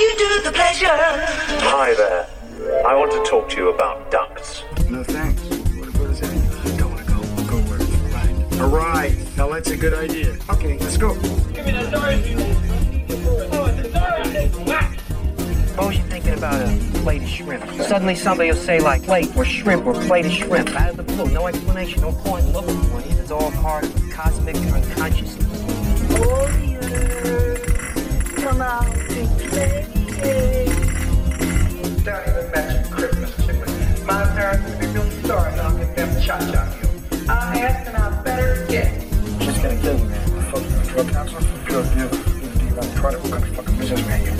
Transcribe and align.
you 0.00 0.16
do 0.16 0.42
the 0.44 0.52
pleasure. 0.52 0.86
Hi 0.88 1.94
there. 1.94 2.26
I 2.86 2.94
want 2.94 3.12
to 3.12 3.22
talk 3.30 3.50
to 3.50 3.56
you 3.56 3.68
about 3.68 4.10
ducks. 4.10 4.62
No 4.88 5.04
thanks. 5.04 5.42
What, 5.42 5.94
what 5.98 6.10
is 6.10 6.20
that? 6.20 6.78
Don't 6.78 6.92
want 6.92 7.06
to 7.06 7.12
go. 7.12 7.20
Go 7.46 7.58
where 7.68 7.80
it's 7.80 7.90
right. 8.14 8.60
All 8.62 8.68
right. 8.70 9.36
Now 9.36 9.48
that's 9.50 9.70
a 9.70 9.76
good 9.76 9.92
idea. 9.92 10.38
Okay, 10.48 10.78
let's 10.78 10.96
go. 10.96 11.14
Give 11.14 11.66
me 11.66 11.72
the 11.72 11.90
door. 11.90 12.00
Oh, 13.52 13.66
it's 13.66 13.88
a 13.88 13.90
door. 13.92 14.80
Suppose 15.68 15.96
you're 15.96 16.06
thinking 16.06 16.34
about 16.34 16.54
a 16.54 16.78
plate 17.00 17.22
of 17.22 17.28
shrimp. 17.28 17.64
Suddenly 17.82 18.14
somebody 18.14 18.50
will 18.50 18.56
say 18.56 18.80
like 18.80 19.02
plate 19.02 19.34
or 19.36 19.44
shrimp 19.44 19.86
or 19.86 19.94
plate 19.94 20.24
of 20.26 20.32
shrimp 20.32 20.70
out 20.70 20.90
of 20.90 20.96
the 20.96 21.02
blue. 21.02 21.26
No 21.30 21.46
explanation, 21.46 22.00
no 22.00 22.12
point 22.12 22.46
in 22.46 22.52
looking 22.52 22.80
for 22.84 23.00
it. 23.00 23.06
It's 23.18 23.30
all 23.30 23.50
part 23.52 23.84
of 23.84 23.94
the 23.94 24.12
cosmic 24.12 24.56
unconsciousness. 24.56 25.49
Come 28.50 28.62
out 28.62 28.84
and 28.84 29.38
play. 29.38 29.86
Don't 32.02 32.28
even 32.28 32.50
mention 32.50 32.82
Christmas 32.90 33.30
to 33.46 33.52
me. 33.52 33.60
My 34.04 34.24
parents 34.34 34.68
would 34.68 34.80
be 34.80 34.86
real 34.88 35.08
sorry 35.24 35.54
knocking 35.54 35.94
them 35.94 36.20
cha-cha 36.20 36.64
heels. 36.64 37.28
I 37.28 37.60
asked 37.60 37.86
and 37.86 37.96
I 37.96 38.22
better 38.24 38.66
get. 38.66 39.02
She's 39.40 39.56
gonna 39.58 39.80
kill 39.80 39.98
me, 39.98 40.04
man. 40.08 40.50
Fuck 40.50 40.62
you, 40.64 40.90
drug 40.90 41.08
counselor? 41.12 41.42
Drug 41.64 41.86
dealer. 41.94 42.18
You 42.64 42.74
got 42.74 42.88
product. 42.96 43.22
What 43.22 43.32
kind 43.34 43.44
of 43.44 43.50
fucking 43.54 43.76
business 43.78 44.04
man 44.08 44.20
you? 44.24 44.32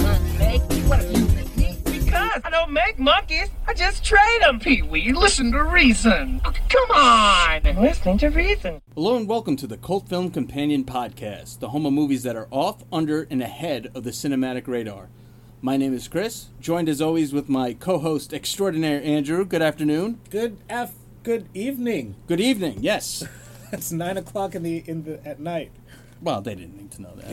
Because 1.84 2.40
I 2.44 2.50
don't 2.50 2.72
make 2.72 2.98
monkeys. 2.98 3.48
I 3.70 3.72
just 3.72 4.04
trade 4.04 4.40
them, 4.40 4.58
Pee 4.58 4.82
Wee. 4.82 5.12
Listen 5.12 5.52
to 5.52 5.62
reason. 5.62 6.40
Come 6.40 6.90
on. 6.90 7.62
Listening 7.80 8.18
to 8.18 8.28
reason. 8.28 8.82
Hello 8.96 9.16
and 9.16 9.28
welcome 9.28 9.54
to 9.54 9.68
the 9.68 9.76
Cult 9.76 10.08
Film 10.08 10.32
Companion 10.32 10.82
Podcast, 10.82 11.60
the 11.60 11.68
home 11.68 11.86
of 11.86 11.92
movies 11.92 12.24
that 12.24 12.34
are 12.34 12.48
off, 12.50 12.82
under, 12.92 13.28
and 13.30 13.40
ahead 13.40 13.92
of 13.94 14.02
the 14.02 14.10
cinematic 14.10 14.66
radar. 14.66 15.08
My 15.62 15.76
name 15.76 15.94
is 15.94 16.08
Chris, 16.08 16.46
joined 16.60 16.88
as 16.88 17.00
always 17.00 17.32
with 17.32 17.48
my 17.48 17.72
co-host 17.74 18.32
extraordinaire 18.34 19.00
Andrew. 19.04 19.44
Good 19.44 19.62
afternoon. 19.62 20.18
Good 20.30 20.58
af 20.68 20.90
good 21.22 21.48
evening. 21.54 22.16
Good 22.26 22.40
evening. 22.40 22.78
Yes. 22.80 23.22
It's 23.72 23.92
nine 23.92 24.16
o'clock 24.16 24.56
in 24.56 24.64
the 24.64 24.82
in 24.84 25.04
the 25.04 25.24
at 25.24 25.38
night. 25.38 25.70
Well, 26.20 26.40
they 26.40 26.56
didn't 26.56 26.76
need 26.76 26.90
to 26.90 27.02
know 27.02 27.14
that. 27.14 27.30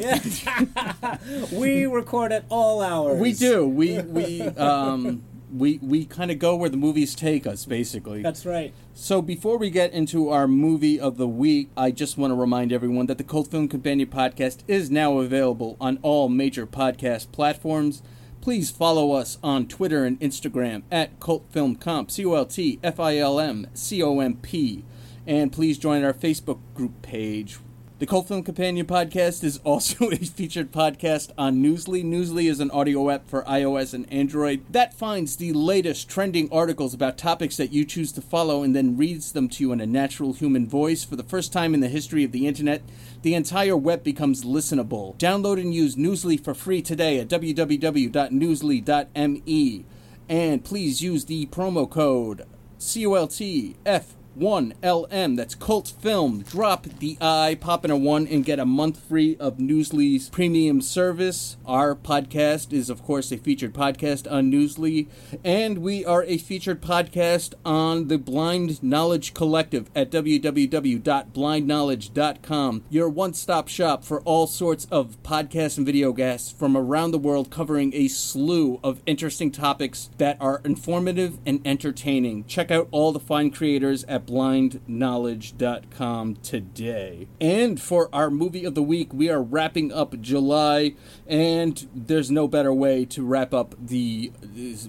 Yeah. 0.85 1.17
we 1.51 1.87
record 1.87 2.31
at 2.31 2.45
all 2.49 2.83
hours. 2.83 3.19
We 3.19 3.33
do. 3.33 3.67
We 3.67 4.01
we 4.01 4.41
um 4.43 5.23
we 5.53 5.79
we 5.81 6.05
kind 6.05 6.31
of 6.31 6.39
go 6.39 6.55
where 6.55 6.69
the 6.69 6.77
movies 6.77 7.15
take 7.15 7.47
us, 7.47 7.65
basically. 7.65 8.21
That's 8.21 8.45
right. 8.45 8.73
So 8.93 9.21
before 9.21 9.57
we 9.57 9.69
get 9.69 9.93
into 9.93 10.29
our 10.29 10.47
movie 10.47 10.99
of 10.99 11.17
the 11.17 11.27
week, 11.27 11.69
I 11.77 11.91
just 11.91 12.17
want 12.17 12.31
to 12.31 12.35
remind 12.35 12.73
everyone 12.73 13.05
that 13.07 13.17
the 13.17 13.23
Cult 13.23 13.49
Film 13.49 13.67
Companion 13.67 14.09
podcast 14.09 14.59
is 14.67 14.91
now 14.91 15.19
available 15.19 15.77
on 15.79 15.99
all 16.01 16.29
major 16.29 16.67
podcast 16.67 17.31
platforms. 17.31 18.01
Please 18.41 18.71
follow 18.71 19.11
us 19.11 19.37
on 19.43 19.67
Twitter 19.67 20.05
and 20.05 20.19
Instagram 20.19 20.83
at 20.91 21.19
Cult 21.19 21.45
Film 21.51 21.75
Comp, 21.75 22.11
C 22.11 22.25
O 22.25 22.33
L 22.33 22.45
T 22.45 22.79
F 22.83 22.99
I 22.99 23.17
L 23.17 23.39
M 23.39 23.67
C 23.73 24.01
O 24.01 24.19
M 24.19 24.35
P. 24.37 24.83
And 25.25 25.51
please 25.51 25.77
join 25.77 26.03
our 26.03 26.13
Facebook 26.13 26.59
group 26.73 27.01
page. 27.01 27.59
The 27.99 28.05
Cult 28.05 28.27
Film 28.27 28.43
Companion 28.43 28.85
podcast 28.85 29.43
is 29.43 29.59
also 29.63 30.09
a 30.11 30.17
featured 30.17 30.71
podcast 30.71 31.31
on 31.35 31.63
Newsly. 31.63 32.05
Newsly 32.05 32.47
is 32.47 32.59
an 32.59 32.69
audio 32.69 33.09
app 33.09 33.27
for 33.27 33.41
iOS 33.45 33.91
and 33.91 34.05
Android 34.13 34.63
that 34.69 34.93
finds 34.93 35.37
the 35.37 35.51
latest 35.51 36.07
trending 36.07 36.47
articles 36.51 36.93
about 36.93 37.17
topics 37.17 37.57
that 37.57 37.73
you 37.73 37.83
choose 37.83 38.11
to 38.11 38.21
follow 38.21 38.61
and 38.61 38.75
then 38.75 38.97
reads 38.97 39.31
them 39.31 39.49
to 39.49 39.63
you 39.63 39.71
in 39.71 39.81
a 39.81 39.87
natural 39.87 40.33
human 40.33 40.67
voice. 40.67 41.03
For 41.03 41.15
the 41.15 41.23
first 41.23 41.51
time 41.51 41.73
in 41.73 41.79
the 41.79 41.87
history 41.87 42.23
of 42.23 42.31
the 42.31 42.45
internet, 42.45 42.83
the 43.23 43.33
entire 43.33 43.75
web 43.75 44.03
becomes 44.03 44.45
listenable. 44.45 45.17
Download 45.17 45.59
and 45.59 45.73
use 45.73 45.95
Newsly 45.95 46.39
for 46.39 46.53
free 46.53 46.83
today 46.83 47.19
at 47.19 47.29
www.newsly.me. 47.29 49.85
And 50.29 50.63
please 50.63 51.01
use 51.01 51.25
the 51.25 51.47
promo 51.47 51.89
code 51.89 52.45
COLTF. 52.79 54.03
1LM. 54.37 55.35
That's 55.35 55.55
Cult 55.55 55.93
Film. 55.99 56.43
Drop 56.43 56.83
the 56.83 57.17
I, 57.19 57.57
pop 57.59 57.83
in 57.83 57.91
a 57.91 57.97
1, 57.97 58.27
and 58.27 58.45
get 58.45 58.59
a 58.59 58.65
month 58.65 58.99
free 58.99 59.35
of 59.37 59.57
Newsly's 59.57 60.29
premium 60.29 60.81
service. 60.81 61.57
Our 61.65 61.95
podcast 61.95 62.71
is, 62.71 62.91
of 62.91 63.03
course, 63.03 63.31
a 63.31 63.37
featured 63.37 63.73
podcast 63.73 64.31
on 64.31 64.51
Newsly, 64.51 65.07
and 65.43 65.79
we 65.79 66.05
are 66.05 66.23
a 66.25 66.37
featured 66.37 66.79
podcast 66.81 67.55
on 67.65 68.09
the 68.09 68.19
Blind 68.19 68.83
Knowledge 68.83 69.33
Collective 69.33 69.89
at 69.95 70.11
www.blindknowledge.com. 70.11 72.83
Your 72.89 73.09
one 73.09 73.33
stop 73.33 73.67
shop 73.67 74.03
for 74.03 74.21
all 74.21 74.45
sorts 74.45 74.85
of 74.91 75.17
podcasts 75.23 75.77
and 75.77 75.85
video 75.85 76.13
guests 76.13 76.51
from 76.51 76.77
around 76.77 77.09
the 77.11 77.17
world 77.17 77.49
covering 77.49 77.93
a 77.95 78.07
slew 78.07 78.79
of 78.83 79.01
interesting 79.07 79.49
topics 79.51 80.11
that 80.19 80.37
are 80.39 80.61
informative 80.63 81.39
and 81.45 81.59
entertaining. 81.65 82.45
Check 82.45 82.69
out 82.69 82.87
all 82.91 83.11
the 83.11 83.19
fine 83.19 83.49
creators 83.49 84.03
at 84.03 84.26
blindknowledge.com 84.27 86.35
today. 86.43 87.27
And 87.41 87.81
for 87.81 88.09
our 88.13 88.29
movie 88.29 88.65
of 88.65 88.75
the 88.75 88.83
week, 88.83 89.13
we 89.13 89.29
are 89.29 89.41
wrapping 89.41 89.91
up 89.91 90.21
July, 90.21 90.93
and 91.25 91.87
there's 91.95 92.29
no 92.29 92.47
better 92.47 92.73
way 92.73 93.05
to 93.05 93.25
wrap 93.25 93.53
up 93.53 93.73
the 93.79 94.31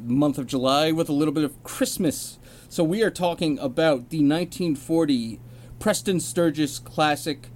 month 0.03 0.37
of 0.37 0.47
July 0.47 0.93
with 0.93 1.09
a 1.09 1.15
little 1.15 1.33
bit 1.33 1.45
of 1.45 1.63
Christmas. 1.63 2.39
So 2.69 2.85
we 2.85 3.03
are 3.03 3.11
talking 3.11 3.59
about 3.59 4.11
the 4.11 4.19
1940 4.19 5.41
Preston 5.79 6.21
Sturges 6.21 6.81
classic 6.81 7.49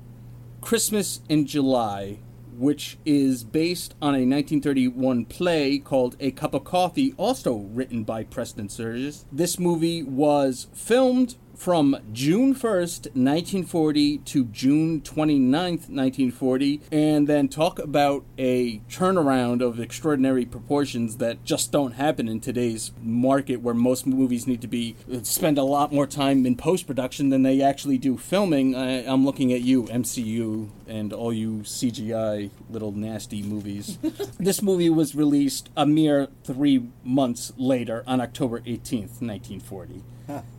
Christmas 0.60 1.20
in 1.28 1.44
July, 1.44 2.20
which 2.56 2.98
is 3.04 3.42
based 3.42 3.94
on 4.00 4.14
a 4.14 4.24
1931 4.24 5.24
play 5.24 5.78
called 5.78 6.16
A 6.20 6.30
Cup 6.30 6.54
of 6.54 6.64
Coffee, 6.64 7.14
also 7.16 7.54
written 7.54 8.04
by 8.04 8.22
Preston 8.22 8.68
Sturges. 8.68 9.24
This 9.32 9.58
movie 9.58 10.02
was 10.02 10.68
filmed 10.72 11.34
from 11.62 11.96
June 12.12 12.56
1st, 12.56 13.14
1940 13.14 14.18
to 14.18 14.46
June 14.46 15.00
29th, 15.00 15.88
1940, 15.88 16.80
and 16.90 17.28
then 17.28 17.46
talk 17.46 17.78
about 17.78 18.24
a 18.36 18.80
turnaround 18.90 19.62
of 19.62 19.78
extraordinary 19.78 20.44
proportions 20.44 21.18
that 21.18 21.44
just 21.44 21.70
don't 21.70 21.92
happen 21.92 22.26
in 22.26 22.40
today's 22.40 22.90
market 23.00 23.60
where 23.60 23.74
most 23.74 24.08
movies 24.08 24.44
need 24.44 24.60
to 24.60 24.66
be 24.66 24.96
uh, 25.12 25.22
spend 25.22 25.56
a 25.56 25.62
lot 25.62 25.92
more 25.92 26.04
time 26.04 26.44
in 26.46 26.56
post-production 26.56 27.28
than 27.28 27.44
they 27.44 27.62
actually 27.62 27.96
do 27.96 28.18
filming. 28.18 28.74
I, 28.74 29.06
I'm 29.06 29.24
looking 29.24 29.52
at 29.52 29.60
you, 29.60 29.84
MCU, 29.84 30.68
and 30.88 31.12
all 31.12 31.32
you 31.32 31.58
CGI 31.58 32.50
little 32.70 32.90
nasty 32.90 33.40
movies. 33.40 33.98
this 34.40 34.62
movie 34.62 34.90
was 34.90 35.14
released 35.14 35.70
a 35.76 35.86
mere 35.86 36.26
three 36.42 36.88
months 37.04 37.52
later 37.56 38.02
on 38.04 38.20
October 38.20 38.58
18th, 38.62 39.22
1940. 39.22 40.02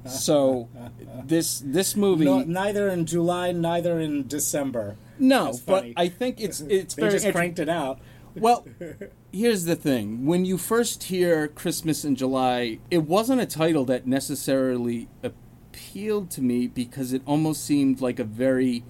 So 0.06 0.70
this 1.26 1.62
this 1.66 1.96
movie 1.96 2.26
No, 2.26 2.40
neither 2.42 2.90
in 2.90 3.06
July, 3.06 3.52
neither 3.52 4.00
in 4.00 4.28
December. 4.28 4.96
no, 5.20 5.54
but. 5.66 5.86
I 5.96 6.08
think 6.10 6.40
it's 6.42 6.62
it's 6.78 6.96
They 6.96 7.02
very 7.02 7.14
just 7.20 7.32
cranked 7.32 7.60
it 7.60 7.70
out. 7.70 8.00
well, 8.36 8.66
here's 9.32 9.66
the 9.66 9.76
thing. 9.76 10.26
When 10.26 10.46
you 10.46 10.58
first 10.58 11.04
hear 11.04 11.48
Christmas 11.48 12.04
in 12.04 12.16
July, 12.16 12.80
it 12.92 13.04
wasn't 13.04 13.42
a 13.42 13.46
title 13.46 13.86
that 13.86 14.08
necessarily 14.08 15.08
appealed 15.24 16.30
to 16.32 16.42
me 16.42 16.68
because 16.68 17.14
it 17.14 17.22
almost 17.26 17.64
seemed 17.64 18.02
like 18.02 18.20
a 18.20 18.24
very 18.24 18.84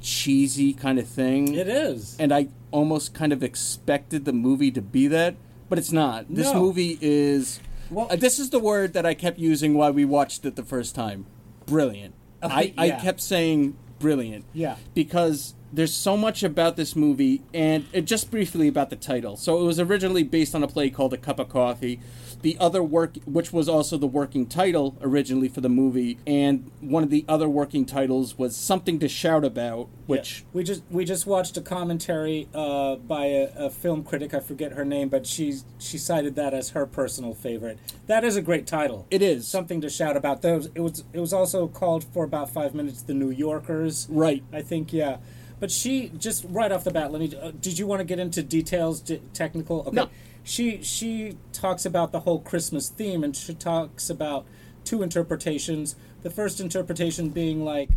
cheesy 0.00 0.72
kind 0.72 0.98
of 0.98 1.06
thing. 1.06 1.54
It 1.54 1.68
is. 1.68 2.16
And 2.18 2.32
I 2.32 2.48
almost 2.70 3.12
kind 3.14 3.32
of 3.32 3.42
expected 3.42 4.24
the 4.24 4.32
movie 4.32 4.70
to 4.70 4.80
be 4.80 5.06
that, 5.08 5.34
but 5.68 5.78
it's 5.78 5.92
not. 5.92 6.26
This 6.28 6.52
No. 6.52 6.60
movie 6.60 6.98
is. 7.00 7.60
Well- 7.90 8.08
uh, 8.10 8.16
this 8.16 8.38
is 8.38 8.50
the 8.50 8.58
word 8.60 8.92
that 8.94 9.04
I 9.04 9.14
kept 9.14 9.38
using 9.38 9.74
while 9.74 9.92
we 9.92 10.04
watched 10.04 10.44
it 10.44 10.56
the 10.56 10.64
first 10.64 10.94
time. 10.94 11.26
Brilliant. 11.66 12.14
I, 12.42 12.72
I 12.78 12.86
yeah. 12.86 13.00
kept 13.00 13.20
saying 13.20 13.76
brilliant 13.98 14.44
Yeah. 14.54 14.76
because 14.94 15.54
there's 15.72 15.94
so 15.94 16.16
much 16.16 16.42
about 16.42 16.76
this 16.76 16.96
movie, 16.96 17.42
and 17.54 17.86
uh, 17.94 18.00
just 18.00 18.30
briefly 18.30 18.68
about 18.68 18.90
the 18.90 18.96
title. 18.96 19.36
So 19.36 19.60
it 19.60 19.64
was 19.64 19.78
originally 19.78 20.22
based 20.22 20.54
on 20.54 20.62
a 20.62 20.68
play 20.68 20.90
called 20.90 21.12
A 21.12 21.16
Cup 21.16 21.38
of 21.38 21.48
Coffee. 21.48 22.00
The 22.42 22.56
other 22.58 22.82
work, 22.82 23.16
which 23.26 23.52
was 23.52 23.68
also 23.68 23.98
the 23.98 24.06
working 24.06 24.46
title 24.46 24.96
originally 25.02 25.48
for 25.48 25.60
the 25.60 25.68
movie, 25.68 26.18
and 26.26 26.70
one 26.80 27.02
of 27.02 27.10
the 27.10 27.24
other 27.28 27.48
working 27.48 27.84
titles 27.84 28.38
was 28.38 28.56
Something 28.56 28.98
to 29.00 29.08
Shout 29.08 29.44
About, 29.44 29.88
which 30.06 30.44
we 30.54 30.64
just 30.64 30.82
we 30.90 31.04
just 31.04 31.26
watched 31.26 31.58
a 31.58 31.60
commentary 31.60 32.48
uh, 32.54 32.96
by 32.96 33.26
a, 33.26 33.50
a 33.56 33.70
film 33.70 34.02
critic. 34.02 34.32
I 34.32 34.40
forget 34.40 34.72
her 34.72 34.86
name, 34.86 35.10
but 35.10 35.26
she 35.26 35.58
she 35.78 35.98
cited 35.98 36.34
that 36.36 36.54
as 36.54 36.70
her 36.70 36.86
personal 36.86 37.34
favorite. 37.34 37.78
That 38.06 38.24
is 38.24 38.36
a 38.36 38.42
great 38.42 38.66
title. 38.66 39.06
it 39.10 39.20
is 39.20 39.46
something 39.46 39.82
to 39.82 39.90
shout 39.90 40.16
about. 40.16 40.40
Those 40.40 40.70
it 40.74 40.80
was 40.80 41.04
it 41.12 41.20
was 41.20 41.34
also 41.34 41.68
called 41.68 42.04
for 42.04 42.24
about 42.24 42.48
five 42.50 42.74
minutes. 42.74 43.02
The 43.02 43.14
New 43.14 43.30
Yorkers, 43.30 44.06
right. 44.10 44.42
I 44.50 44.62
think, 44.62 44.92
yeah. 44.94 45.18
But 45.60 45.70
she 45.70 46.08
just 46.18 46.44
right 46.48 46.72
off 46.72 46.84
the 46.84 46.90
bat. 46.90 47.12
Let 47.12 47.20
me. 47.20 47.32
Uh, 47.40 47.52
did 47.60 47.78
you 47.78 47.86
want 47.86 48.00
to 48.00 48.04
get 48.04 48.18
into 48.18 48.42
details, 48.42 49.00
d- 49.00 49.20
technical? 49.34 49.80
Okay. 49.82 49.90
No. 49.92 50.08
She 50.42 50.82
she 50.82 51.36
talks 51.52 51.84
about 51.84 52.12
the 52.12 52.20
whole 52.20 52.40
Christmas 52.40 52.88
theme, 52.88 53.22
and 53.22 53.36
she 53.36 53.54
talks 53.54 54.08
about 54.08 54.46
two 54.84 55.02
interpretations. 55.02 55.96
The 56.22 56.30
first 56.30 56.60
interpretation 56.60 57.28
being 57.28 57.62
like 57.64 57.90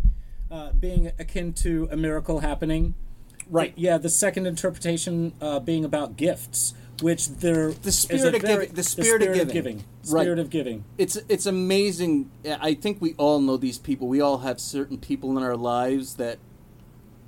uh, 0.52 0.74
being 0.74 1.12
akin 1.18 1.54
to 1.54 1.88
a 1.90 1.96
miracle 1.98 2.40
happening. 2.42 2.96
Right. 3.50 3.74
Yeah. 3.78 3.98
The 3.98 4.10
second 4.10 4.46
interpretation 4.46 5.34
uh, 5.42 5.60
being 5.60 5.86
about 5.86 6.18
gifts, 6.18 6.74
which 7.02 7.30
there 7.30 7.72
The 7.72 7.92
spirit 7.94 8.36
of 8.36 8.42
very- 8.42 8.54
giving- 8.66 8.76
the 8.76 8.84
spirit 8.84 9.22
of 9.40 9.52
giving. 9.54 9.78
Right. 10.08 10.24
spirit 10.24 10.40
of 10.40 10.50
giving. 10.50 10.84
it's 10.98 11.16
it's 11.30 11.46
amazing. 11.46 12.30
I 12.46 12.74
think 12.74 13.02
we 13.02 13.14
all 13.18 13.40
know 13.40 13.56
these 13.56 13.78
people. 13.78 14.10
We 14.10 14.20
all 14.20 14.40
have 14.40 14.60
certain 14.60 14.98
people 14.98 15.38
in 15.38 15.44
our 15.44 15.56
lives 15.56 16.16
that 16.16 16.40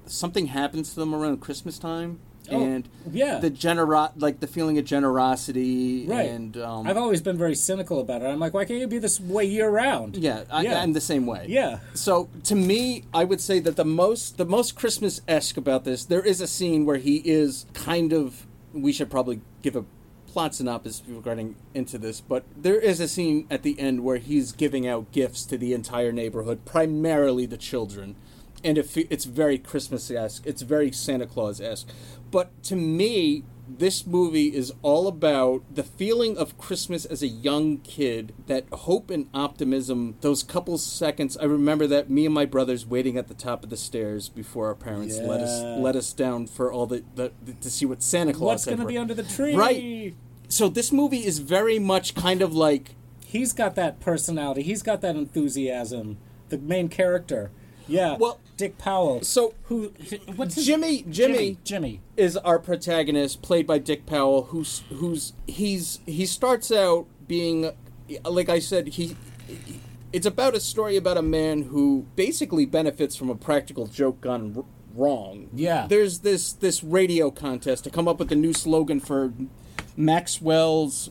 something 0.07 0.47
happens 0.47 0.93
to 0.93 0.99
them 0.99 1.13
around 1.15 1.41
Christmas 1.41 1.77
time, 1.79 2.19
Oh, 2.51 2.63
and 2.63 2.87
yeah. 3.11 3.39
the 3.39 3.49
genero 3.49 4.11
like 4.17 4.39
the 4.39 4.45
feeling 4.47 4.77
of 4.77 4.85
generosity, 4.85 6.05
Right. 6.07 6.29
And 6.29 6.55
um, 6.57 6.85
I've 6.87 6.97
always 6.97 7.21
been 7.21 7.37
very 7.37 7.55
cynical 7.55 7.99
about 7.99 8.21
it. 8.21 8.25
I'm 8.25 8.39
like, 8.39 8.53
why 8.53 8.65
can't 8.65 8.79
you 8.79 8.87
be 8.87 8.99
this 8.99 9.19
way 9.19 9.45
year 9.45 9.69
round? 9.69 10.15
yeah, 10.17 10.43
I, 10.51 10.61
Yeah. 10.61 10.79
I'm 10.81 10.93
the 10.93 11.01
same 11.01 11.25
way. 11.25 11.45
Yeah. 11.49 11.79
So 11.95 12.29
to 12.43 12.55
me, 12.55 13.03
I 13.13 13.23
would 13.23 13.41
say 13.41 13.59
that 13.59 13.75
the 13.77 13.85
most 13.85 14.37
the 14.37 14.45
most 14.45 14.75
Christmas 14.75 15.21
esque 15.27 15.57
about 15.57 15.85
this, 15.85 16.05
there 16.05 16.21
is 16.21 16.39
a 16.39 16.47
scene 16.47 16.85
where 16.85 16.97
he 16.97 17.17
is 17.25 17.65
kind 17.73 18.13
of. 18.13 18.45
We 18.73 18.91
should 18.91 19.09
probably 19.09 19.39
give 19.61 19.75
a 19.77 19.85
plot 20.27 20.53
synopsis 20.53 21.01
regarding 21.07 21.55
into 21.73 21.97
this, 21.97 22.19
but 22.21 22.43
there 22.57 22.77
is 22.79 22.99
a 22.99 23.07
scene 23.07 23.47
at 23.49 23.63
the 23.63 23.79
end 23.79 24.03
where 24.03 24.17
he's 24.17 24.51
giving 24.51 24.85
out 24.85 25.11
gifts 25.13 25.45
to 25.45 25.57
the 25.57 25.73
entire 25.73 26.11
neighborhood, 26.11 26.65
primarily 26.65 27.45
the 27.45 27.55
children, 27.57 28.17
and 28.65 28.77
it, 28.77 29.07
it's 29.09 29.25
very 29.25 29.57
Christmas 29.57 30.11
esque. 30.11 30.45
It's 30.45 30.61
very 30.63 30.91
Santa 30.91 31.27
Claus 31.27 31.61
esque. 31.61 31.87
But 32.31 32.61
to 32.63 32.75
me, 32.75 33.43
this 33.67 34.05
movie 34.05 34.53
is 34.53 34.73
all 34.81 35.07
about 35.07 35.63
the 35.73 35.83
feeling 35.83 36.37
of 36.37 36.57
Christmas 36.57 37.05
as 37.05 37.23
a 37.23 37.27
young 37.27 37.77
kid, 37.79 38.33
that 38.47 38.65
hope 38.71 39.09
and 39.09 39.29
optimism, 39.33 40.15
those 40.21 40.43
couple 40.43 40.77
seconds. 40.77 41.37
I 41.37 41.45
remember 41.45 41.87
that 41.87 42.09
me 42.09 42.25
and 42.25 42.33
my 42.33 42.45
brothers 42.45 42.85
waiting 42.85 43.17
at 43.17 43.27
the 43.27 43.33
top 43.33 43.63
of 43.63 43.69
the 43.69 43.77
stairs 43.77 44.27
before 44.29 44.67
our 44.67 44.75
parents 44.75 45.17
let 45.17 45.41
us 45.41 45.79
let 45.79 45.95
us 45.95 46.11
down 46.13 46.47
for 46.47 46.71
all 46.71 46.85
the, 46.85 47.03
the, 47.15 47.31
to 47.61 47.69
see 47.69 47.85
what 47.85 48.03
Santa 48.03 48.33
Claus 48.33 48.45
What's 48.47 48.65
going 48.65 48.79
to 48.79 48.85
be 48.85 48.97
under 48.97 49.13
the 49.13 49.23
tree? 49.23 49.55
Right. 49.55 50.15
So 50.47 50.67
this 50.69 50.91
movie 50.91 51.25
is 51.25 51.39
very 51.39 51.79
much 51.79 52.13
kind 52.15 52.41
of 52.41 52.53
like 52.53 52.95
He's 53.25 53.51
got 53.51 53.75
that 53.75 53.99
personality. 53.99 54.61
He's 54.61 54.81
got 54.81 55.01
that 55.01 55.15
enthusiasm. 55.15 56.17
The 56.49 56.57
main 56.57 56.87
character. 56.87 57.51
Yeah. 57.87 58.17
Well- 58.17 58.39
Dick 58.57 58.77
Powell. 58.77 59.21
so 59.21 59.53
who? 59.63 59.91
What's 60.37 60.55
his 60.55 60.65
Jimmy 60.65 61.01
Jimmy, 61.09 61.11
Jimmy. 61.11 61.57
Jimmy. 61.65 62.01
is 62.15 62.37
our 62.37 62.57
protagonist, 62.57 63.41
played 63.41 63.67
by 63.67 63.79
Dick 63.79 64.05
Powell, 64.05 64.43
who's 64.43 64.83
who's 64.89 65.33
he's 65.45 65.99
he 66.05 66.25
starts 66.25 66.71
out 66.71 67.05
being 67.27 67.71
like 68.23 68.47
I 68.47 68.59
said 68.59 68.87
he. 68.87 69.17
It's 70.13 70.25
about 70.25 70.55
a 70.55 70.61
story 70.61 70.95
about 70.95 71.17
a 71.17 71.21
man 71.21 71.63
who 71.63 72.05
basically 72.15 72.65
benefits 72.65 73.17
from 73.17 73.29
a 73.29 73.35
practical 73.35 73.87
joke 73.87 74.21
gone 74.21 74.53
r- 74.55 74.63
wrong. 74.95 75.49
Yeah. 75.53 75.85
There's 75.87 76.19
this 76.19 76.53
this 76.53 76.81
radio 76.81 77.29
contest 77.31 77.83
to 77.83 77.89
come 77.89 78.07
up 78.07 78.19
with 78.19 78.31
a 78.31 78.35
new 78.35 78.53
slogan 78.53 79.01
for 79.01 79.33
Maxwell's 79.97 81.09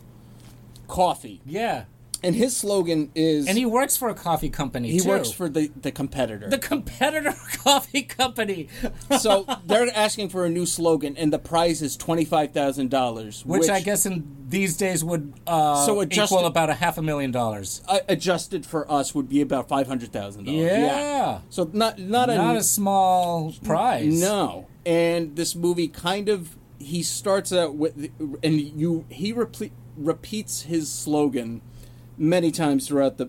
coffee, 0.88 1.40
Yeah. 1.44 1.84
And 2.24 2.34
his 2.34 2.56
slogan 2.56 3.10
is 3.14 3.46
And 3.46 3.56
he 3.58 3.66
works 3.66 3.96
for 3.96 4.08
a 4.08 4.14
coffee 4.14 4.48
company. 4.50 4.90
he 4.90 5.00
too. 5.00 5.08
works 5.08 5.30
for 5.30 5.48
the 5.48 5.70
the 5.80 5.92
competitor. 5.92 6.48
the 6.48 6.58
competitor 6.58 7.34
coffee 7.62 8.02
company, 8.02 8.68
so 9.20 9.46
they're 9.66 9.88
asking 9.94 10.30
for 10.30 10.44
a 10.44 10.50
new 10.50 10.66
slogan, 10.66 11.16
and 11.16 11.32
the 11.32 11.38
prize 11.38 11.82
is 11.82 11.96
twenty 11.96 12.24
five 12.24 12.52
thousand 12.52 12.90
dollars, 12.90 13.44
which, 13.46 13.68
I 13.68 13.80
guess 13.80 14.06
in 14.06 14.26
these 14.48 14.76
days 14.76 15.02
would 15.04 15.32
uh, 15.46 15.84
So 15.86 16.00
adjusted- 16.00 16.34
equal 16.34 16.46
about 16.46 16.70
a 16.70 16.74
half 16.74 16.98
a 16.98 17.02
million 17.02 17.30
dollars. 17.30 17.82
uh, 17.88 17.98
adjusted 18.08 18.64
for 18.66 18.90
us 18.90 19.14
would 19.14 19.28
be 19.28 19.40
about 19.40 19.68
five 19.68 19.86
hundred 19.86 20.12
thousand 20.12 20.44
dollars. 20.44 20.60
Yeah. 20.60 20.78
yeah. 20.78 21.38
So 21.50 21.68
not 21.72 21.98
not 21.98 22.30
a 22.30 22.36
Not 22.36 22.56
a 22.56 22.62
small 22.62 23.52
prize. 23.64 24.20
no. 24.20 24.66
And 24.86 25.34
this 25.36 25.54
movie 25.54 25.88
kind 25.88 26.28
of 26.28 26.56
he 26.78 27.02
starts 27.02 27.52
out 27.52 27.74
with 27.74 28.10
and 28.42 28.60
you 28.60 29.06
he 29.08 29.32
repeats 29.96 30.62
his 30.62 30.90
slogan 30.90 31.62
many 32.16 32.50
times 32.50 32.88
throughout 32.88 33.18
the 33.18 33.28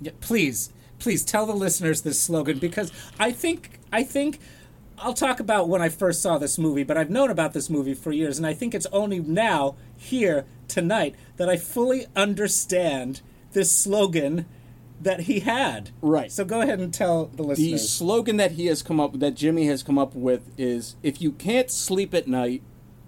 Yeah, 0.00 0.12
please, 0.20 0.72
please 0.98 1.24
tell 1.24 1.46
the 1.46 1.54
listeners 1.54 2.02
this 2.02 2.20
slogan 2.20 2.58
because 2.58 2.92
I 3.18 3.32
think 3.32 3.78
I 3.92 4.02
think 4.02 4.38
I'll 4.98 5.14
talk 5.14 5.40
about 5.40 5.68
when 5.68 5.80
I 5.80 5.88
first 5.88 6.20
saw 6.20 6.38
this 6.38 6.58
movie, 6.58 6.82
but 6.82 6.96
I've 6.96 7.10
known 7.10 7.30
about 7.30 7.52
this 7.52 7.70
movie 7.70 7.94
for 7.94 8.12
years, 8.12 8.36
and 8.36 8.46
I 8.46 8.52
think 8.52 8.74
it's 8.74 8.86
only 8.86 9.20
now 9.20 9.76
here 9.96 10.44
tonight 10.66 11.14
that 11.36 11.48
I 11.48 11.56
fully 11.56 12.06
understand 12.16 13.20
this 13.52 13.70
slogan 13.70 14.46
that 15.00 15.22
he 15.22 15.40
had. 15.40 15.90
Right. 16.02 16.30
So 16.30 16.44
go 16.44 16.60
ahead 16.60 16.80
and 16.80 16.92
tell 16.92 17.26
the 17.26 17.42
listeners. 17.42 17.72
the 17.72 17.78
slogan 17.88 18.36
that 18.38 18.52
he 18.52 18.66
has 18.66 18.82
come 18.82 18.98
up 18.98 19.18
that 19.20 19.34
Jimmy 19.34 19.66
has 19.66 19.82
come 19.82 19.98
up 19.98 20.14
with 20.14 20.50
is 20.58 20.96
if 21.02 21.22
you 21.22 21.32
can't 21.32 21.70
sleep 21.70 22.14
at 22.14 22.26
night, 22.26 22.62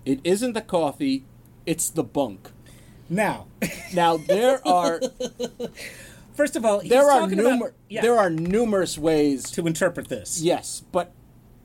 it 0.05 0.21
isn't 0.25 0.53
the 0.53 0.63
coffee, 0.63 1.25
it's 1.67 1.91
the 1.91 2.05
bunk. 2.05 2.53
Now, 3.11 3.49
Now 3.95 4.17
there 4.17 4.67
are 4.67 5.01
first 6.35 6.57
of 6.57 6.65
all, 6.65 6.79
he's 6.81 6.91
there 6.91 7.11
are 7.11 7.21
talking 7.21 7.39
numer- 7.39 7.57
about, 7.57 7.73
yeah, 7.89 8.03
there 8.03 8.17
are 8.17 8.31
numerous 8.31 8.97
ways 8.97 9.51
to 9.51 9.67
interpret 9.67 10.09
this. 10.09 10.41
Yes, 10.41 10.85
but 10.93 11.13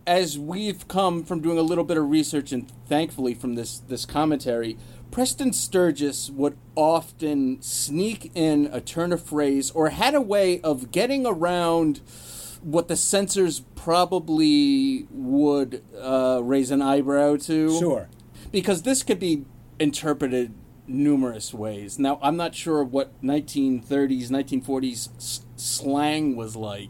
as 0.08 0.38
we've 0.38 0.88
come 0.88 1.24
from 1.24 1.42
doing 1.42 1.58
a 1.58 1.64
little 1.64 1.84
bit 1.84 1.98
of 1.98 2.10
research 2.10 2.52
and 2.52 2.72
thankfully 2.88 3.34
from 3.34 3.56
this 3.56 3.80
this 3.80 4.06
commentary, 4.06 4.78
Preston 5.12 5.54
Sturges 5.54 6.32
would 6.32 6.58
often 6.76 7.62
sneak 7.62 8.32
in 8.34 8.68
a 8.72 8.82
turn 8.82 9.14
of 9.14 9.22
phrase 9.24 9.72
or 9.72 9.90
had 9.90 10.16
a 10.16 10.22
way 10.22 10.60
of 10.62 10.92
getting 10.92 11.26
around 11.26 12.02
what 12.62 12.88
the 12.88 12.96
censors 12.96 13.60
probably 13.76 15.06
would 15.12 15.84
uh, 16.02 16.42
raise 16.44 16.72
an 16.72 16.82
eyebrow 16.82 17.36
to. 17.38 17.78
Sure. 17.78 18.10
Because 18.52 18.82
this 18.82 19.04
could 19.04 19.20
be 19.20 19.46
interpreted 19.80 20.54
numerous 20.88 21.54
ways. 21.54 21.98
Now, 22.00 22.20
I'm 22.22 22.38
not 22.38 22.56
sure 22.56 22.84
what 22.84 23.12
1930s, 23.24 24.30
1940s 24.30 25.10
s- 25.18 25.42
slang 25.56 26.36
was 26.36 26.56
like, 26.56 26.90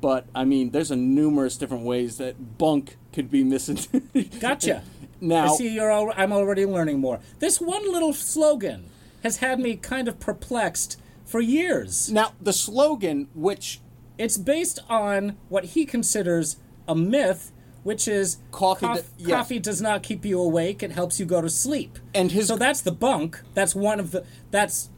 but 0.00 0.26
I 0.34 0.44
mean, 0.44 0.70
there's 0.70 0.90
a 0.90 0.96
numerous 0.96 1.56
different 1.56 1.84
ways 1.84 2.18
that 2.18 2.58
bunk 2.58 2.96
could 3.12 3.30
be 3.30 3.44
misinterpreted. 3.44 4.40
Gotcha. 4.40 4.82
Now, 5.20 5.54
I 5.54 5.56
see 5.56 5.68
you're 5.74 5.90
al- 5.90 6.12
I'm 6.16 6.32
already 6.32 6.66
learning 6.66 6.98
more. 6.98 7.20
This 7.38 7.60
one 7.60 7.90
little 7.92 8.12
slogan 8.12 8.86
has 9.22 9.36
had 9.38 9.60
me 9.60 9.76
kind 9.76 10.08
of 10.08 10.18
perplexed 10.18 10.98
for 11.24 11.40
years. 11.40 12.10
now 12.10 12.32
the 12.40 12.52
slogan, 12.52 13.28
which 13.34 13.80
It's 14.18 14.36
based 14.36 14.80
on 14.88 15.36
what 15.48 15.64
he 15.66 15.86
considers 15.86 16.56
a 16.88 16.94
myth, 16.94 17.52
which 17.82 18.06
is 18.08 18.38
Coffee 18.50 18.86
coff- 18.86 18.98
do- 18.98 19.04
yes. 19.18 19.30
coffee 19.30 19.58
does 19.58 19.80
not 19.82 20.02
keep 20.02 20.24
you 20.24 20.40
awake; 20.40 20.82
it 20.82 20.92
helps 20.92 21.18
you 21.20 21.26
go 21.26 21.40
to 21.40 21.48
sleep. 21.50 21.98
And 22.14 22.32
his- 22.32 22.48
so 22.48 22.56
that's 22.56 22.80
the 22.80 22.92
bunk. 22.92 23.40
That's 23.54 23.74
one 23.74 23.98
of 24.00 24.10
the 24.12 24.24
that's 24.50 24.90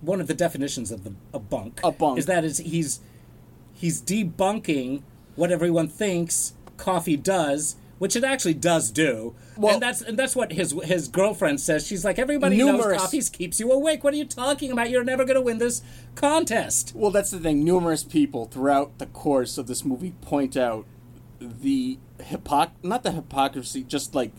one 0.00 0.20
of 0.20 0.26
the 0.26 0.34
definitions 0.34 0.90
of 0.90 1.04
the 1.04 1.14
a 1.32 1.38
bunk. 1.38 1.80
A 1.84 1.92
bunk. 1.92 2.18
is 2.18 2.26
that 2.26 2.44
is 2.44 2.58
he's 2.58 3.00
he's 3.72 4.00
debunking 4.02 5.02
what 5.36 5.50
everyone 5.50 5.88
thinks 5.88 6.54
coffee 6.76 7.16
does. 7.16 7.76
Which 7.98 8.16
it 8.16 8.24
actually 8.24 8.54
does 8.54 8.90
do, 8.90 9.32
Well- 9.56 9.74
and 9.74 9.80
that's 9.82 10.02
and 10.02 10.18
that's 10.18 10.34
what 10.34 10.50
his 10.54 10.72
his 10.82 11.06
girlfriend 11.06 11.60
says. 11.60 11.86
She's 11.86 12.04
like, 12.04 12.18
everybody 12.18 12.56
knows 12.56 12.96
coffee 12.96 13.20
keeps 13.22 13.60
you 13.60 13.70
awake. 13.70 14.02
What 14.02 14.12
are 14.12 14.16
you 14.16 14.24
talking 14.24 14.72
about? 14.72 14.90
You're 14.90 15.04
never 15.04 15.24
going 15.24 15.36
to 15.36 15.40
win 15.40 15.58
this 15.58 15.82
contest. 16.16 16.92
Well, 16.96 17.12
that's 17.12 17.30
the 17.30 17.38
thing. 17.38 17.62
Numerous 17.62 18.02
people 18.02 18.46
throughout 18.46 18.98
the 18.98 19.06
course 19.06 19.56
of 19.56 19.68
this 19.68 19.84
movie 19.84 20.14
point 20.20 20.56
out 20.56 20.84
the 21.60 21.98
hypoc 22.20 22.70
not 22.82 23.02
the 23.02 23.12
hypocrisy, 23.12 23.82
just 23.82 24.14
like 24.14 24.32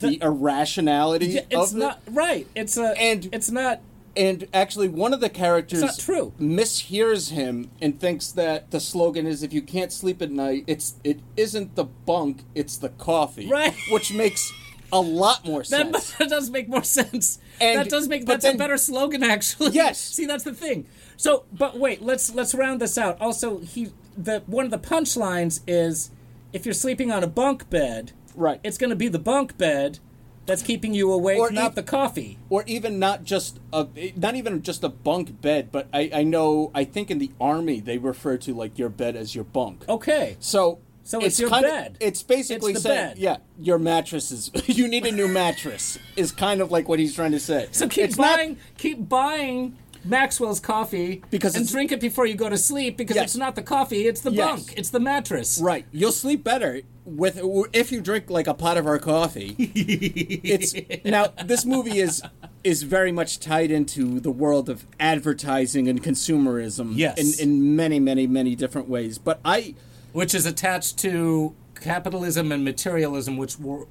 the, 0.00 0.18
irrationality 0.22 1.26
Yeah, 1.26 1.40
it's 1.50 1.72
of 1.72 1.78
not 1.78 2.00
right. 2.10 2.46
It's 2.54 2.76
a 2.76 2.94
And- 3.00 3.28
it's 3.32 3.50
not. 3.50 3.80
And 4.16 4.46
actually, 4.54 4.86
one 4.88 5.12
of 5.12 5.20
the 5.20 5.28
characters 5.28 5.82
It's 5.82 5.98
not 5.98 6.04
true. 6.04 6.32
mishears 6.40 7.30
him 7.30 7.70
and 7.82 7.98
thinks 7.98 8.30
that 8.32 8.70
the 8.70 8.78
slogan 8.78 9.26
is 9.26 9.42
"If 9.42 9.52
you 9.52 9.60
can't 9.60 9.92
sleep 9.92 10.22
at 10.22 10.30
night, 10.30 10.62
it's 10.68 10.94
it 11.02 11.18
isn't 11.36 11.74
the 11.74 11.84
bunk, 11.84 12.44
it's 12.54 12.76
the 12.76 12.90
coffee." 12.90 13.48
Right. 13.48 13.74
Which 13.90 14.12
makes 14.12 14.52
a 14.92 15.00
lot 15.00 15.44
more 15.44 15.64
sense. 15.74 16.12
that 16.12 16.28
does 16.28 16.48
make 16.50 16.68
more 16.68 16.84
sense. 16.84 17.40
And- 17.60 17.78
that 17.80 17.88
does 17.88 18.06
make 18.06 18.24
that's 18.24 18.44
a 18.44 18.54
better 18.56 18.76
slogan 18.76 19.22
actually. 19.34 19.72
Yes. 19.72 20.00
See, 20.00 20.26
that's 20.26 20.44
the 20.44 20.54
thing. 20.54 20.86
So, 21.16 21.44
but 21.52 21.76
wait, 21.78 22.00
let's 22.00 22.32
let's 22.34 22.54
round 22.54 22.80
this 22.80 22.96
out. 22.96 23.20
Also, 23.20 23.58
he 23.60 23.88
the 24.16 24.44
one 24.46 24.64
of 24.64 24.70
the 24.70 24.78
punchlines 24.78 25.60
is 25.66 26.10
if 26.54 26.64
you're 26.64 26.72
sleeping 26.72 27.12
on 27.12 27.22
a 27.22 27.26
bunk 27.26 27.68
bed, 27.68 28.12
Right. 28.36 28.58
It's 28.64 28.78
going 28.78 28.90
to 28.90 28.96
be 28.96 29.06
the 29.08 29.18
bunk 29.20 29.56
bed 29.58 29.98
that's 30.46 30.60
keeping 30.62 30.92
you 30.92 31.12
awake, 31.12 31.38
Or 31.38 31.50
not 31.52 31.72
e- 31.72 31.74
the 31.76 31.82
coffee. 31.84 32.38
or 32.50 32.64
even 32.66 32.98
not 32.98 33.22
just 33.24 33.60
a 33.72 33.86
not 34.16 34.34
even 34.34 34.60
just 34.62 34.82
a 34.82 34.88
bunk 34.88 35.40
bed, 35.40 35.70
but 35.70 35.86
I, 35.92 36.10
I 36.12 36.22
know 36.24 36.70
I 36.74 36.84
think 36.84 37.10
in 37.10 37.18
the 37.18 37.30
army 37.40 37.78
they 37.80 37.96
refer 37.98 38.36
to 38.38 38.52
like 38.54 38.76
your 38.78 38.88
bed 38.88 39.14
as 39.14 39.34
your 39.34 39.44
bunk. 39.44 39.84
Okay. 39.88 40.36
So 40.40 40.80
So 41.04 41.20
it's 41.20 41.38
your 41.38 41.48
kinda- 41.50 41.68
bed. 41.68 41.96
It's 42.00 42.22
basically 42.24 42.72
It's 42.72 42.82
the 42.82 42.88
saying, 42.88 43.08
bed. 43.10 43.18
yeah, 43.18 43.36
your 43.60 43.78
mattress 43.78 44.32
is. 44.32 44.50
you 44.66 44.88
need 44.88 45.06
a 45.06 45.12
new 45.12 45.28
mattress. 45.28 45.98
Is 46.16 46.32
kind 46.32 46.60
of 46.60 46.72
like 46.72 46.88
what 46.88 46.98
he's 46.98 47.14
trying 47.14 47.32
to 47.32 47.40
say. 47.40 47.68
So 47.70 47.86
keep 47.88 48.04
It's 48.04 48.18
not- 48.18 48.36
buying, 48.38 48.56
keep 48.78 49.08
buying 49.08 49.76
Maxwell's 50.04 50.60
coffee 50.60 51.22
Because 51.30 51.54
and 51.56 51.68
drink 51.68 51.92
it 51.92 52.00
before 52.00 52.26
you 52.26 52.34
go 52.34 52.48
to 52.48 52.58
sleep 52.58 52.96
because 52.96 53.16
Yes. 53.16 53.24
it's 53.30 53.36
not 53.36 53.54
the 53.54 53.62
coffee, 53.62 54.06
it's 54.06 54.20
the 54.20 54.30
Yes. 54.32 54.48
bunk, 54.66 54.74
it's 54.76 54.90
the 54.90 55.00
mattress. 55.00 55.58
Right, 55.62 55.86
you'll 55.92 56.12
sleep 56.12 56.44
better 56.44 56.82
with 57.06 57.38
if 57.72 57.92
you 57.92 58.00
drink 58.00 58.30
like 58.30 58.46
a 58.46 58.54
pot 58.54 58.76
of 58.76 58.86
our 58.86 58.98
coffee. 58.98 59.54
it's 59.58 60.74
now 61.04 61.32
this 61.44 61.64
movie 61.64 61.98
is 62.00 62.22
is 62.62 62.82
very 62.82 63.12
much 63.12 63.40
tied 63.40 63.70
into 63.70 64.20
the 64.20 64.30
world 64.30 64.68
of 64.70 64.86
advertising 64.98 65.86
and 65.88 66.02
consumerism. 66.02 66.92
Yes. 66.96 67.40
in 67.40 67.48
in 67.48 67.76
many 67.76 68.00
many 68.00 68.26
many 68.26 68.54
different 68.56 68.88
ways. 68.88 69.18
But 69.18 69.40
I 69.44 69.74
Which 70.12 70.34
is 70.34 70.46
attached 70.46 70.96
to 70.98 71.54
capitalism 71.80 72.52
and 72.52 72.64
materialism, 72.64 73.36
which 73.36 73.58
were. 73.58 73.86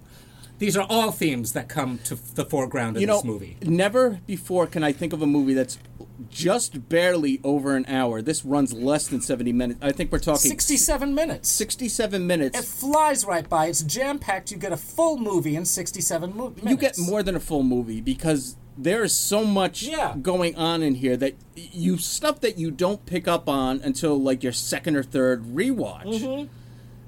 These 0.60 0.78
are 0.78 0.86
all 0.90 1.12
themes 1.12 1.52
that 1.54 1.68
come 1.68 2.00
to 2.06 2.16
the 2.36 2.46
foreground 2.46 2.96
in 2.96 3.02
you 3.02 3.08
know 3.08 3.16
this 3.18 3.26
movie. 3.26 3.58
never 3.64 4.22
before 4.26 4.66
can 4.68 4.84
I 4.84 4.94
think 4.94 5.12
of 5.12 5.22
a 5.22 5.28
movie 5.28 5.54
that's 5.54 5.78
just 6.30 6.90
barely 6.90 7.40
over 7.44 7.76
an 7.76 7.86
hour. 7.88 8.22
This 8.22 8.44
runs 8.46 8.74
less 8.74 9.08
than 9.08 9.22
seventy 9.22 9.52
minutes. 9.54 9.80
I 9.82 9.92
think 9.92 10.12
we're 10.12 10.20
talking 10.20 10.50
67 10.50 11.14
minutes. 11.16 11.50
sixty-seven 11.50 12.26
minutes. 12.28 12.58
It 12.60 12.66
flies 12.66 13.26
right 13.26 13.48
by. 13.48 13.68
It's 13.68 13.82
jam 13.84 14.20
packed. 14.20 14.52
You 14.52 14.58
get 14.58 14.72
a 14.72 14.78
full 14.78 15.18
movie 15.18 15.56
in 15.56 15.66
67 15.66 16.36
mo- 16.36 16.50
minutes. 16.50 16.70
you 16.70 16.78
get 16.78 16.98
more 17.00 17.24
than 17.24 17.36
a 17.36 17.40
full 17.40 17.64
movie 17.64 18.02
because 18.02 18.56
there 18.78 19.04
is 19.04 19.16
so 19.16 19.46
much 19.46 19.84
Yeah. 19.84 20.16
going 20.22 20.56
on 20.56 20.82
in 20.82 20.96
here 20.96 21.16
that 21.18 21.36
you 21.56 21.98
stuff 21.98 22.42
that 22.42 22.58
you 22.58 22.72
don't 22.72 23.06
pick 23.06 23.28
up 23.28 23.48
on 23.48 23.82
until 23.84 24.20
like 24.20 24.42
your 24.44 24.52
second 24.54 24.96
or 24.96 25.04
third 25.04 25.44
rewatch. 25.44 26.06
Mm-hmm. 26.06 26.48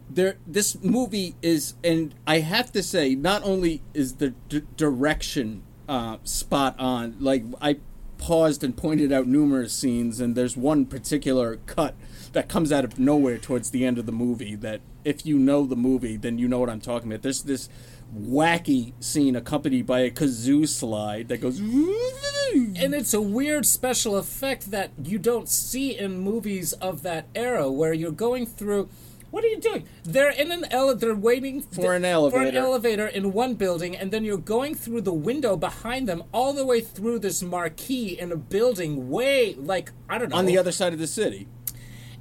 There, 0.07 0.38
this 0.45 0.81
movie 0.84 1.36
is, 1.41 1.74
and 1.84 2.13
I 2.27 2.39
have 2.39 2.72
to 2.74 2.84
say, 2.84 3.15
not 3.15 3.43
only 3.43 3.81
is 3.95 4.15
the 4.17 4.29
d- 4.50 4.62
direction 4.77 5.63
uh, 5.89 6.17
spot 6.24 6.75
on. 6.79 7.15
Like 7.19 7.43
I 7.62 7.77
paused 8.17 8.63
and 8.63 8.75
pointed 8.75 9.12
out 9.12 9.27
numerous 9.27 9.74
scenes, 9.74 10.19
and 10.19 10.36
there's 10.36 10.57
one 10.57 10.86
particular 10.86 11.57
cut 11.65 11.95
that 12.34 12.50
comes 12.50 12.72
out 12.72 12.84
of 12.84 13.00
nowhere 13.00 13.38
towards 13.38 13.72
the 13.72 13.86
end 13.86 13.98
of 13.98 14.05
the 14.05 14.12
movie. 14.12 14.55
That 14.55 14.81
if 15.03 15.25
you 15.25 15.38
know 15.38 15.65
the 15.65 15.75
movie, 15.75 16.17
then 16.17 16.38
you 16.38 16.48
know 16.48 16.60
what 16.60 16.69
I'm 16.69 16.81
talking 16.81 17.12
about. 17.12 17.22
There's 17.22 17.43
this 17.43 17.69
wacky 18.15 18.93
scene 19.03 19.36
accompanied 19.36 19.86
by 19.86 20.01
a 20.01 20.12
kazoo 20.12 20.67
slide 20.67 21.27
that 21.29 21.41
goes. 21.41 21.60
And 21.60 22.93
it's 22.93 23.13
a 23.13 23.22
weird 23.22 23.65
special 23.65 24.15
effect 24.17 24.72
that 24.72 24.91
you 25.03 25.17
don't 25.17 25.50
see 25.50 25.98
in 25.98 26.19
movies 26.19 26.74
of 26.74 27.03
that 27.03 27.27
era, 27.36 27.69
where 27.72 27.93
you're 27.93 28.12
going 28.12 28.45
through. 28.45 28.89
What 29.36 29.44
are 29.44 29.48
you 29.48 29.60
doing? 29.60 29.84
They're 30.04 30.30
in 30.30 30.50
an 30.50 30.63
ele- 30.72 30.96
They're 30.96 31.13
waiting 31.13 31.60
For 31.60 31.82
an 31.82 31.82
For 31.82 31.94
an 31.96 32.06
elevator. 32.06 32.58
elevator 32.58 33.08
in 33.08 33.34
one 33.34 33.56
building, 33.56 33.94
and 33.94 34.10
then 34.10 34.24
you're 34.24 34.38
going 34.38 34.75
through 34.75 35.01
the 35.01 35.12
window 35.13 35.58
behind 35.58 36.08
them, 36.08 36.24
all 36.34 36.54
the 36.54 36.65
way 36.65 36.80
through 36.80 37.20
this 37.20 37.42
marquee 37.44 38.18
in 38.18 38.32
a 38.32 38.38
building, 38.38 39.10
way 39.10 39.54
like 39.56 39.92
I 40.08 40.18
don't 40.20 40.30
know 40.30 40.38
on 40.38 40.46
the 40.46 40.58
other 40.58 40.72
side 40.72 40.94
of 40.94 41.00
the 41.00 41.08
city. 41.08 41.48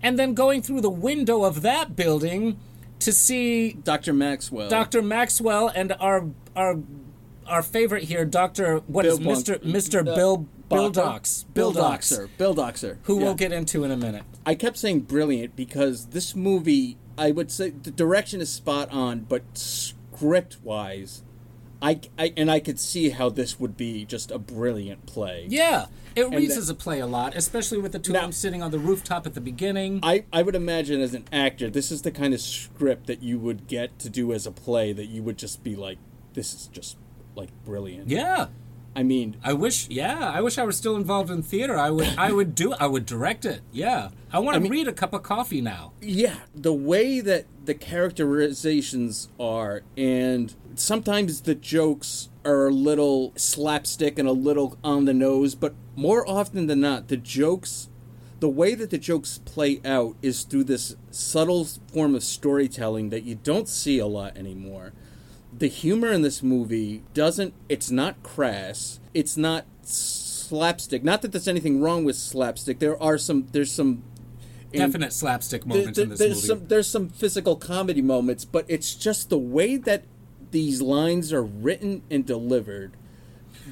and 0.02 0.18
then 0.18 0.34
going 0.34 0.60
through 0.60 0.80
the 0.80 0.90
window 0.90 1.44
of 1.44 1.62
that 1.62 1.94
building 1.94 2.58
to 2.98 3.12
see 3.12 3.74
Dr. 3.74 4.12
Maxwell. 4.12 4.68
Dr. 4.68 5.00
Maxwell 5.00 5.68
and 5.68 5.92
our 6.00 6.26
our 6.56 6.80
our 7.46 7.62
favorite 7.62 8.04
here, 8.04 8.24
Doctor 8.24 8.78
what 8.88 9.04
Bill 9.04 9.12
is 9.14 9.20
Mister 9.20 9.52
Bunk- 9.58 9.64
Mister 9.72 10.00
uh, 10.00 10.02
Bill 10.16 10.36
Bill? 10.68 10.90
Dox 10.90 11.44
Bildocker. 11.54 12.28
Bill 12.38 12.54
Doxer. 12.56 12.96
who 13.04 13.18
Yeah. 13.18 13.24
we'll 13.24 13.34
get 13.34 13.52
into 13.52 13.84
in 13.84 13.92
a 13.92 13.96
minute. 13.96 14.24
I 14.44 14.54
kept 14.56 14.78
saying 14.78 15.00
brilliant 15.02 15.54
because 15.54 16.06
this 16.06 16.34
movie, 16.34 16.96
I 17.16 17.30
would 17.30 17.50
say 17.50 17.70
the 17.70 17.90
direction 17.90 18.40
is 18.40 18.50
spot 18.50 18.90
on, 18.90 19.20
but 19.20 19.42
script 19.56 20.58
wise, 20.62 21.22
I, 21.82 22.00
I 22.18 22.32
and 22.36 22.50
I 22.50 22.60
could 22.60 22.80
see 22.80 23.10
how 23.10 23.28
this 23.30 23.60
would 23.60 23.76
be 23.76 24.04
just 24.04 24.30
a 24.30 24.38
brilliant 24.38 25.06
play. 25.06 25.46
Yeah, 25.48 25.86
it 26.16 26.28
reads 26.30 26.54
that- 26.54 26.60
as 26.62 26.68
a 26.70 26.74
play 26.74 27.00
a 27.00 27.06
lot, 27.06 27.36
especially 27.36 27.78
with 27.78 27.92
the 27.92 27.98
two 27.98 28.12
Now- 28.12 28.20
of 28.20 28.24
them 28.26 28.32
sitting 28.32 28.62
on 28.62 28.70
the 28.70 28.78
rooftop 28.78 29.26
at 29.26 29.34
the 29.34 29.40
beginning. 29.40 30.00
I, 30.02 30.24
I 30.32 30.42
would 30.42 30.54
imagine 30.54 31.00
as 31.00 31.14
an 31.14 31.24
actor, 31.32 31.68
this 31.70 31.90
is 31.92 32.02
the 32.02 32.10
kind 32.10 32.32
of 32.34 32.40
script 32.40 33.06
that 33.06 33.22
you 33.22 33.38
would 33.38 33.66
get 33.66 33.98
to 34.00 34.08
do 34.08 34.32
as 34.32 34.46
a 34.46 34.52
play 34.52 34.92
that 34.92 35.06
you 35.06 35.22
would 35.22 35.36
just 35.38 35.62
be 35.62 35.76
like, 35.76 35.98
this 36.32 36.54
is 36.54 36.66
just 36.68 36.96
like 37.36 37.50
brilliant. 37.64 38.08
yeah, 38.08 38.46
I 38.96 39.02
mean, 39.02 39.36
I 39.42 39.52
wish. 39.54 39.88
Yeah, 39.88 40.30
I 40.32 40.40
wish 40.40 40.56
I 40.56 40.62
was 40.64 40.76
still 40.76 40.94
involved 40.96 41.28
in 41.30 41.42
theater. 41.42 41.76
I 41.76 41.90
would. 41.90 42.14
I 42.16 42.30
would 42.32 42.54
do. 42.54 42.72
I 42.74 42.86
would 42.86 43.04
direct 43.06 43.44
it. 43.44 43.60
Yeah, 43.72 44.10
I 44.32 44.38
want 44.38 44.54
to 44.54 44.60
mean- 44.60 44.70
read 44.70 44.88
a 44.88 44.92
cup 44.92 45.12
of 45.12 45.22
coffee 45.22 45.60
now. 45.60 45.92
yeah, 46.00 46.36
the 46.54 46.72
way 46.72 47.20
that 47.20 47.46
the 47.64 47.74
characterizations 47.74 49.28
are, 49.40 49.82
and 49.96 50.54
sometimes 50.76 51.40
the 51.42 51.54
jokes 51.54 52.28
are 52.44 52.68
a 52.68 52.72
little 52.72 53.32
slapstick 53.36 54.18
and 54.18 54.28
a 54.28 54.32
little 54.32 54.78
on 54.84 55.06
the 55.06 55.14
nose, 55.14 55.54
but 55.54 55.74
more 55.96 56.28
often 56.28 56.66
than 56.66 56.80
not, 56.80 57.08
the 57.08 57.16
jokes, 57.16 57.88
the 58.40 58.48
way 58.48 58.74
that 58.74 58.90
the 58.90 58.98
jokes 58.98 59.38
play 59.44 59.80
out 59.84 60.14
is 60.22 60.42
through 60.42 60.64
this 60.64 60.94
subtle 61.10 61.64
form 61.64 62.14
of 62.14 62.22
storytelling 62.22 63.08
that 63.10 63.24
you 63.24 63.34
don't 63.34 63.68
see 63.68 63.98
a 63.98 64.06
lot 64.06 64.36
anymore. 64.36 64.92
The 65.56 65.68
humor 65.68 66.10
in 66.10 66.22
this 66.22 66.42
movie 66.42 67.02
doesn't, 67.14 67.54
it's 67.68 67.90
not 67.90 68.22
crass, 68.22 68.98
it's 69.12 69.36
not 69.36 69.66
slapstick. 69.82 71.04
Not 71.04 71.22
that 71.22 71.32
there's 71.32 71.48
anything 71.48 71.80
wrong 71.80 72.04
with 72.04 72.16
slapstick. 72.16 72.78
There 72.80 73.00
are 73.02 73.16
some, 73.18 73.46
there's 73.52 73.70
some 73.72 74.02
in- 74.72 74.80
Definite 74.80 75.12
slapstick 75.12 75.64
moments 75.66 75.96
there- 75.96 76.04
in 76.04 76.10
this 76.10 76.18
there's 76.18 76.34
movie. 76.36 76.46
some 76.48 76.66
there's 76.66 76.88
some 76.88 77.08
physical 77.08 77.54
comedy 77.56 78.02
moments, 78.02 78.44
but 78.44 78.64
it's 78.68 78.94
just 78.94 79.30
the 79.30 79.38
way 79.38 79.76
that 79.76 80.02
these 80.50 80.82
lines 80.82 81.32
are 81.32 81.42
written 81.44 82.02
and 82.10 82.26
delivered. 82.26 82.92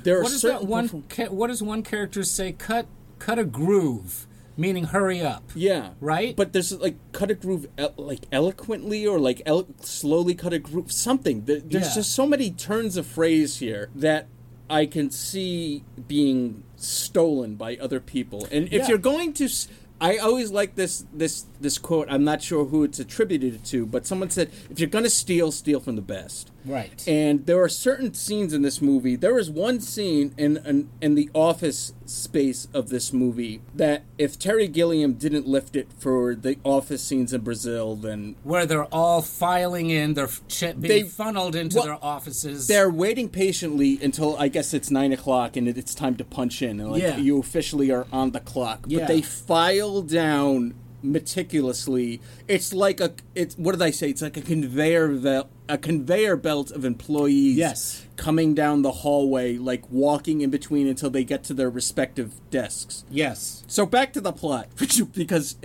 There 0.04 0.18
are 0.18 0.22
what 0.22 0.32
certain 0.32 0.60
that 0.60 0.66
one? 0.66 1.04
Ca- 1.08 1.28
what 1.30 1.48
does 1.48 1.62
one 1.62 1.82
character 1.82 2.22
say? 2.22 2.52
Cut, 2.52 2.86
cut 3.18 3.38
a 3.38 3.44
groove, 3.44 4.26
meaning 4.56 4.84
hurry 4.84 5.20
up. 5.20 5.44
yeah, 5.54 5.90
Right? 6.00 6.36
But 6.36 6.52
there's 6.52 6.72
like 6.78 6.96
cut 7.12 7.30
a 7.30 7.34
groove 7.34 7.66
el- 7.78 7.94
like 7.96 8.26
eloquently 8.32 9.06
or 9.06 9.18
like 9.18 9.42
slowly 9.80 10.34
cut 10.34 10.52
a 10.52 10.58
groove 10.58 10.92
something. 10.92 11.44
There's 11.44 11.62
Yeah. 11.68 11.80
just 11.80 12.10
so 12.12 12.26
many 12.26 12.50
turns 12.50 12.96
of 12.96 13.06
phrase 13.06 13.58
here 13.58 13.88
that 13.94 14.26
I 14.70 14.86
can 14.86 15.10
see 15.10 15.84
being 16.08 16.62
stolen 16.76 17.56
by 17.56 17.76
other 17.76 18.00
people. 18.00 18.46
And 18.50 18.66
if 18.66 18.72
Yeah. 18.72 18.88
you're 18.88 18.98
going 18.98 19.32
to 19.34 19.44
s- 19.44 19.68
I 20.00 20.16
always 20.16 20.50
like 20.50 20.74
this 20.74 21.04
this 21.14 21.44
this 21.60 21.78
quote. 21.78 22.08
I'm 22.10 22.24
not 22.24 22.42
sure 22.42 22.64
who 22.64 22.82
it's 22.82 22.98
attributed 22.98 23.64
to, 23.66 23.86
but 23.86 24.04
someone 24.04 24.30
said, 24.30 24.50
"If 24.68 24.80
you're 24.80 24.88
going 24.88 25.04
to 25.04 25.10
steal, 25.10 25.52
steal 25.52 25.78
from 25.78 25.94
the 25.94 26.02
best." 26.02 26.50
Right. 26.64 27.06
And 27.08 27.46
there 27.46 27.60
are 27.62 27.68
certain 27.68 28.14
scenes 28.14 28.52
in 28.52 28.62
this 28.62 28.80
movie. 28.80 29.16
There 29.16 29.38
is 29.38 29.50
one 29.50 29.80
scene 29.80 30.34
in, 30.38 30.58
in 30.58 30.90
in 31.00 31.14
the 31.16 31.28
office 31.34 31.92
space 32.06 32.68
of 32.74 32.88
this 32.90 33.12
movie 33.12 33.62
that 33.74 34.04
if 34.18 34.38
Terry 34.38 34.68
Gilliam 34.68 35.14
didn't 35.14 35.46
lift 35.46 35.74
it 35.76 35.88
for 35.98 36.34
the 36.34 36.58
office 36.64 37.02
scenes 37.02 37.32
in 37.32 37.40
Brazil, 37.40 37.96
then 37.96 38.36
where 38.44 38.64
they're 38.66 38.84
all 38.94 39.22
filing 39.22 39.90
in, 39.90 40.14
they're 40.14 40.28
ch- 40.48 40.60
being 40.60 40.80
They- 40.80 41.02
funneled 41.02 41.56
into 41.56 41.76
well, 41.76 41.84
their 41.86 42.04
offices. 42.04 42.66
they're 42.68 42.90
waiting 42.90 43.28
patiently 43.28 43.98
until 44.02 44.36
I 44.36 44.48
guess 44.48 44.72
it's 44.74 44.90
nine 44.90 45.12
o'clock 45.12 45.56
and 45.56 45.66
it's 45.68 45.94
time 45.94 46.14
to 46.16 46.24
punch 46.24 46.62
in, 46.62 46.78
and 46.80 46.90
like 46.92 47.02
Yeah. 47.02 47.16
you 47.16 47.38
officially 47.38 47.90
are 47.90 48.06
on 48.12 48.30
the 48.32 48.40
clock. 48.40 48.84
Yeah. 48.86 49.00
But 49.00 49.08
they 49.08 49.22
file 49.22 50.02
down 50.02 50.74
meticulously. 51.04 52.20
It's 52.48 52.72
like 52.72 53.00
a 53.00 53.12
it's 53.34 53.56
what 53.56 53.72
did 53.72 53.82
I 53.82 53.90
say? 53.90 54.10
It's 54.10 54.22
like 54.22 54.36
a 54.36 54.40
conveyor 54.42 55.08
belt, 55.16 55.48
a 55.68 55.78
conveyor 55.78 56.36
belt 56.36 56.70
of 56.70 56.84
employees. 56.84 57.56
Yes. 57.56 58.06
coming 58.16 58.54
down 58.54 58.82
the 58.82 58.92
hallway, 58.92 59.56
like 59.56 59.82
walking 59.90 60.42
in 60.42 60.50
between 60.50 60.86
until 60.86 61.10
they 61.10 61.24
get 61.24 61.42
to 61.44 61.54
their 61.54 61.70
respective 61.70 62.32
desks. 62.50 63.04
yes. 63.10 63.64
So 63.66 63.84
back 63.86 64.12
to 64.12 64.20
the 64.20 64.32
plot, 64.32 64.68
because 65.14 65.56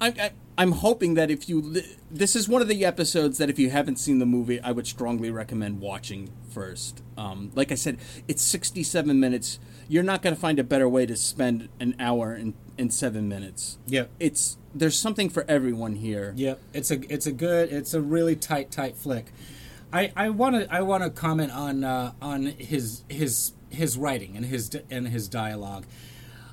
I, 0.00 0.06
I, 0.08 0.30
I'm 0.56 0.72
hoping 0.72 1.14
that 1.14 1.30
if 1.30 1.48
you, 1.48 1.60
li- 1.60 1.96
this 2.10 2.34
is 2.36 2.48
one 2.48 2.62
of 2.62 2.68
the 2.68 2.84
episodes 2.84 3.38
that 3.38 3.50
if 3.50 3.58
you 3.58 3.70
haven't 3.70 3.96
seen 3.96 4.18
the 4.18 4.26
movie, 4.26 4.60
I 4.60 4.72
would 4.72 4.86
strongly 4.86 5.30
recommend 5.30 5.80
watching 5.80 6.30
first. 6.50 7.02
Um, 7.18 7.50
like 7.54 7.70
I 7.72 7.74
said, 7.74 7.98
it's 8.28 8.42
67 8.42 9.18
minutes. 9.18 9.58
You're 9.88 10.02
not 10.02 10.22
going 10.22 10.34
to 10.34 10.40
find 10.40 10.58
a 10.58 10.64
better 10.64 10.88
way 10.88 11.04
to 11.06 11.16
spend 11.16 11.68
an 11.80 11.94
hour 11.98 12.32
and, 12.32 12.54
in 12.78 12.90
seven 12.90 13.28
minutes. 13.28 13.78
Yeah. 13.86 14.06
It's 14.18 14.56
there's 14.78 14.98
something 14.98 15.28
for 15.28 15.44
everyone 15.48 15.96
here. 15.96 16.32
Yep. 16.36 16.60
It's 16.74 16.90
a 16.90 17.12
it's 17.12 17.26
a 17.26 17.32
good 17.32 17.72
it's 17.72 17.94
a 17.94 18.00
really 18.00 18.36
tight 18.36 18.70
tight 18.70 18.96
flick. 18.96 19.26
I 19.92 20.12
I 20.16 20.30
want 20.30 20.56
to 20.56 20.72
I 20.72 20.82
want 20.82 21.02
to 21.04 21.10
comment 21.10 21.52
on 21.52 21.84
uh, 21.84 22.12
on 22.20 22.46
his 22.46 23.02
his 23.08 23.52
his 23.70 23.96
writing 23.96 24.36
and 24.36 24.46
his 24.46 24.70
and 24.90 25.08
his 25.08 25.28
dialogue. 25.28 25.86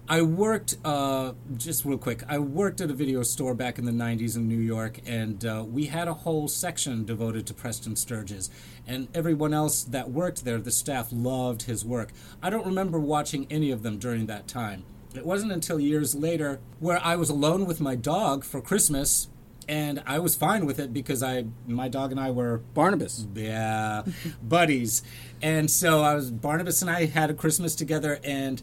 I 0.07 0.21
worked 0.21 0.75
uh, 0.83 1.31
just 1.55 1.85
real 1.85 1.97
quick. 1.97 2.23
I 2.27 2.37
worked 2.37 2.81
at 2.81 2.89
a 2.89 2.93
video 2.93 3.23
store 3.23 3.53
back 3.53 3.79
in 3.79 3.85
the 3.85 3.91
'90s 3.91 4.35
in 4.35 4.49
New 4.49 4.59
York, 4.59 4.99
and 5.05 5.45
uh, 5.45 5.63
we 5.65 5.85
had 5.85 6.09
a 6.09 6.13
whole 6.13 6.49
section 6.49 7.05
devoted 7.05 7.47
to 7.47 7.53
Preston 7.53 7.95
Sturges. 7.95 8.49
And 8.85 9.07
everyone 9.13 9.53
else 9.53 9.83
that 9.85 10.11
worked 10.11 10.43
there, 10.43 10.59
the 10.59 10.71
staff 10.71 11.07
loved 11.13 11.63
his 11.63 11.85
work. 11.85 12.11
I 12.41 12.49
don't 12.49 12.65
remember 12.65 12.99
watching 12.99 13.47
any 13.49 13.71
of 13.71 13.81
them 13.81 13.97
during 13.97 14.25
that 14.25 14.45
time. 14.45 14.83
It 15.13 15.25
wasn't 15.25 15.51
until 15.51 15.79
years 15.79 16.15
later 16.15 16.59
where 16.79 16.99
I 17.03 17.15
was 17.15 17.29
alone 17.29 17.65
with 17.65 17.79
my 17.79 17.95
dog 17.95 18.43
for 18.43 18.61
Christmas, 18.61 19.27
and 19.67 20.03
I 20.05 20.19
was 20.19 20.35
fine 20.35 20.65
with 20.65 20.79
it 20.79 20.91
because 20.91 21.21
I, 21.23 21.45
my 21.67 21.87
dog 21.87 22.11
and 22.11 22.19
I 22.19 22.31
were 22.31 22.57
Barnabas. 22.73 23.25
yeah, 23.35 24.03
buddies. 24.43 25.03
And 25.41 25.69
so 25.69 26.01
I 26.01 26.15
was 26.15 26.31
Barnabas 26.31 26.81
and 26.81 26.89
I 26.89 27.05
had 27.05 27.29
a 27.29 27.33
Christmas 27.33 27.75
together, 27.75 28.19
and 28.23 28.61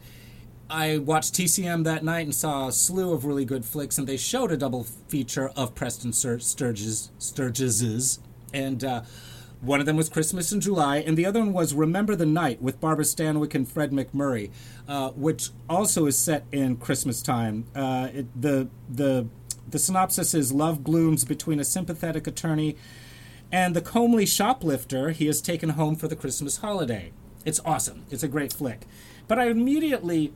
I 0.68 0.98
watched 0.98 1.34
TCM 1.34 1.84
that 1.84 2.04
night 2.04 2.26
and 2.26 2.34
saw 2.34 2.68
a 2.68 2.72
slew 2.72 3.12
of 3.12 3.24
really 3.24 3.44
good 3.44 3.64
flicks, 3.64 3.96
and 3.96 4.06
they 4.06 4.16
showed 4.16 4.52
a 4.52 4.56
double 4.56 4.84
feature 4.84 5.50
of 5.56 5.74
Preston 5.74 6.10
Stur- 6.10 6.42
Sturges, 6.42 7.10
Sturges's, 7.18 8.18
and 8.52 8.84
uh, 8.84 9.02
one 9.60 9.80
of 9.80 9.86
them 9.86 9.96
was 9.96 10.08
Christmas 10.08 10.52
in 10.52 10.60
July, 10.60 10.98
and 10.98 11.16
the 11.16 11.26
other 11.26 11.40
one 11.40 11.52
was 11.52 11.74
Remember 11.74 12.16
the 12.16 12.26
Night 12.26 12.62
with 12.62 12.80
Barbara 12.80 13.04
Stanwyck 13.04 13.54
and 13.54 13.68
Fred 13.68 13.90
MacMurray, 13.90 14.50
uh, 14.88 15.10
which 15.10 15.50
also 15.68 16.06
is 16.06 16.16
set 16.16 16.44
in 16.50 16.76
Christmas 16.76 17.20
time. 17.22 17.66
Uh, 17.74 18.08
it, 18.12 18.40
the 18.40 18.68
the 18.88 19.26
the 19.68 19.78
synopsis 19.78 20.34
is 20.34 20.52
love 20.52 20.82
blooms 20.82 21.24
between 21.24 21.60
a 21.60 21.64
sympathetic 21.64 22.26
attorney 22.26 22.76
and 23.52 23.74
the 23.74 23.80
comely 23.80 24.26
shoplifter 24.26 25.10
he 25.10 25.26
has 25.26 25.40
taken 25.40 25.70
home 25.70 25.96
for 25.96 26.08
the 26.08 26.16
Christmas 26.16 26.58
holiday. 26.58 27.12
It's 27.44 27.60
awesome. 27.64 28.04
It's 28.10 28.22
a 28.22 28.28
great 28.28 28.52
flick. 28.52 28.86
But 29.28 29.38
I 29.38 29.46
immediately 29.46 30.32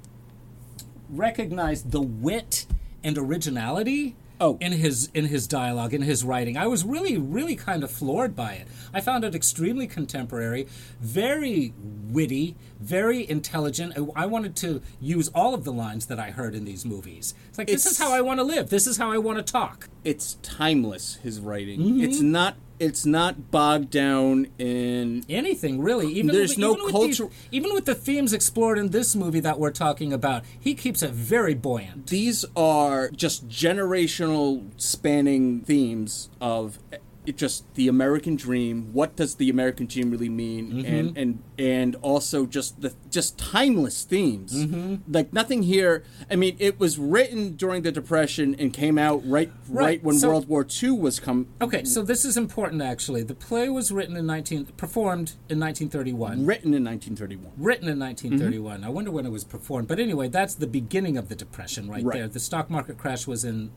recognized 1.09 1.90
the 1.90 2.00
wit 2.00 2.66
and 3.02 3.19
originality 3.19 4.16
Oh. 4.41 4.59
in 4.61 4.73
his 4.73 5.11
in 5.14 5.26
his 5.26 5.47
dialogue 5.47 5.95
in 5.95 6.03
his 6.03 6.25
writing 6.25 6.57
i 6.57 6.67
was 6.67 6.85
really 6.85 7.17
really 7.17 7.55
kind 7.55 7.85
of 7.85 7.91
floored 7.91 8.35
by 8.35 8.55
it 8.55 8.67
i 8.93 9.00
found 9.00 9.23
it 9.25 9.35
extremely 9.35 9.87
contemporary 9.87 10.67
very 11.00 11.73
witty 12.11 12.57
very 12.81 13.29
intelligent 13.29 13.93
I- 13.97 14.23
i 14.25 14.26
wanted 14.26 14.57
to 14.57 14.83
use 15.00 15.29
all 15.35 15.55
of 15.55 15.64
the 15.64 15.73
lines 15.73 16.07
that 16.07 16.19
i 16.19 16.31
heard 16.33 16.55
in 16.55 16.64
these 16.64 16.85
movies 16.85 17.35
it's 17.49 17.59
like 17.59 17.69
this 17.69 17.87
is 17.87 17.97
how 17.99 18.12
i 18.12 18.21
want 18.21 18.41
to 18.41 18.45
live 18.45 18.71
this 18.71 18.87
is 18.87 18.97
how 18.97 19.12
i 19.12 19.19
want 19.19 19.38
to 19.38 19.53
talk 19.53 19.88
It's 20.05 20.35
timeless. 20.43 21.14
His 21.23 21.41
writing. 21.41 21.81
Mm-hmm. 21.81 22.00
It's 22.05 22.21
not. 22.21 22.57
It's 22.81 23.07
not 23.07 23.50
bogged 23.50 23.90
down 23.90 24.49
in. 24.59 25.25
anything 25.28 25.81
really 25.81 26.12
even 26.12 26.35
There's 26.35 26.50
with, 26.50 26.59
no 26.59 26.73
even 26.73 26.85
with 26.85 26.95
these- 27.07 27.19
culture- 27.19 27.35
even 27.52 27.73
with 27.73 27.85
the 27.85 27.95
themes 27.95 28.33
explored 28.33 28.78
in 28.78 28.90
this 28.90 29.14
movie 29.14 29.40
that 29.40 29.59
we're 29.61 29.71
talking 29.71 30.12
about 30.12 30.43
he 30.59 30.75
keeps 30.75 31.02
it 31.02 31.12
very 31.12 31.54
buoyant 31.54 32.09
These 32.09 32.45
are 32.57 33.11
just 33.11 33.49
generational 33.49 34.62
spanning 34.76 35.61
themes 35.61 36.28
of 36.40 36.78
it 37.26 37.37
just 37.37 37.73
the 37.75 37.88
American 37.88 38.37
dream. 38.37 38.93
What 38.93 39.16
does 39.16 39.37
the 39.37 39.49
American 39.50 39.87
dream 39.87 40.11
really 40.11 40.28
mean? 40.28 40.73
Mm-hmm. 40.73 40.95
And 40.95 41.19
and 41.19 41.43
and 41.59 41.97
also 42.02 42.47
just 42.47 42.81
the 42.81 42.93
just 43.11 43.38
timeless 43.38 44.04
themes. 44.04 44.64
Mm-hmm. 44.64 45.12
Like 45.12 45.33
nothing 45.33 45.62
here. 45.62 46.04
I 46.31 46.37
mean, 46.37 46.57
it 46.59 46.78
was 46.78 46.99
written 46.99 47.57
during 47.57 47.83
the 47.83 47.93
Depression 47.93 48.54
and 48.59 48.73
came 48.73 48.99
out 48.99 49.23
right 49.25 49.50
right, 49.69 49.85
Right, 49.85 50.04
when 50.04 50.16
so- 50.19 50.28
World 50.28 50.49
War 50.49 50.66
II 50.83 50.90
was 50.93 51.21
come. 51.21 51.47
okay 51.61 51.85
so 51.85 52.02
this 52.02 52.25
is 52.25 52.37
important 52.37 52.83
actually 52.83 53.23
the 53.23 53.35
play 53.35 53.69
was 53.69 53.90
written 53.93 54.16
in 54.16 54.26
19 54.26 54.66
performed 54.76 55.33
in 55.49 55.59
1931 55.61 56.45
Written 56.47 56.75
in 56.75 56.85
1931. 56.85 57.52
written 57.57 57.88
in 57.88 57.99
1931. 57.99 58.85
I 58.85 58.88
wonder 58.88 59.11
when 59.11 59.25
it 59.26 59.31
was 59.31 59.45
performed. 59.45 59.88
But 59.88 59.99
anyway, 59.99 60.28
that's 60.28 60.54
the 60.54 60.66
beginning 60.66 61.16
of 61.16 61.28
the 61.28 61.35
Depression 61.35 61.88
right, 61.88 62.02
Right. 62.04 62.19
there. 62.19 62.28
The 62.28 62.40
stock 62.40 62.69
market 62.71 62.99
crash 62.99 63.26
was 63.26 63.45
in 63.45 63.71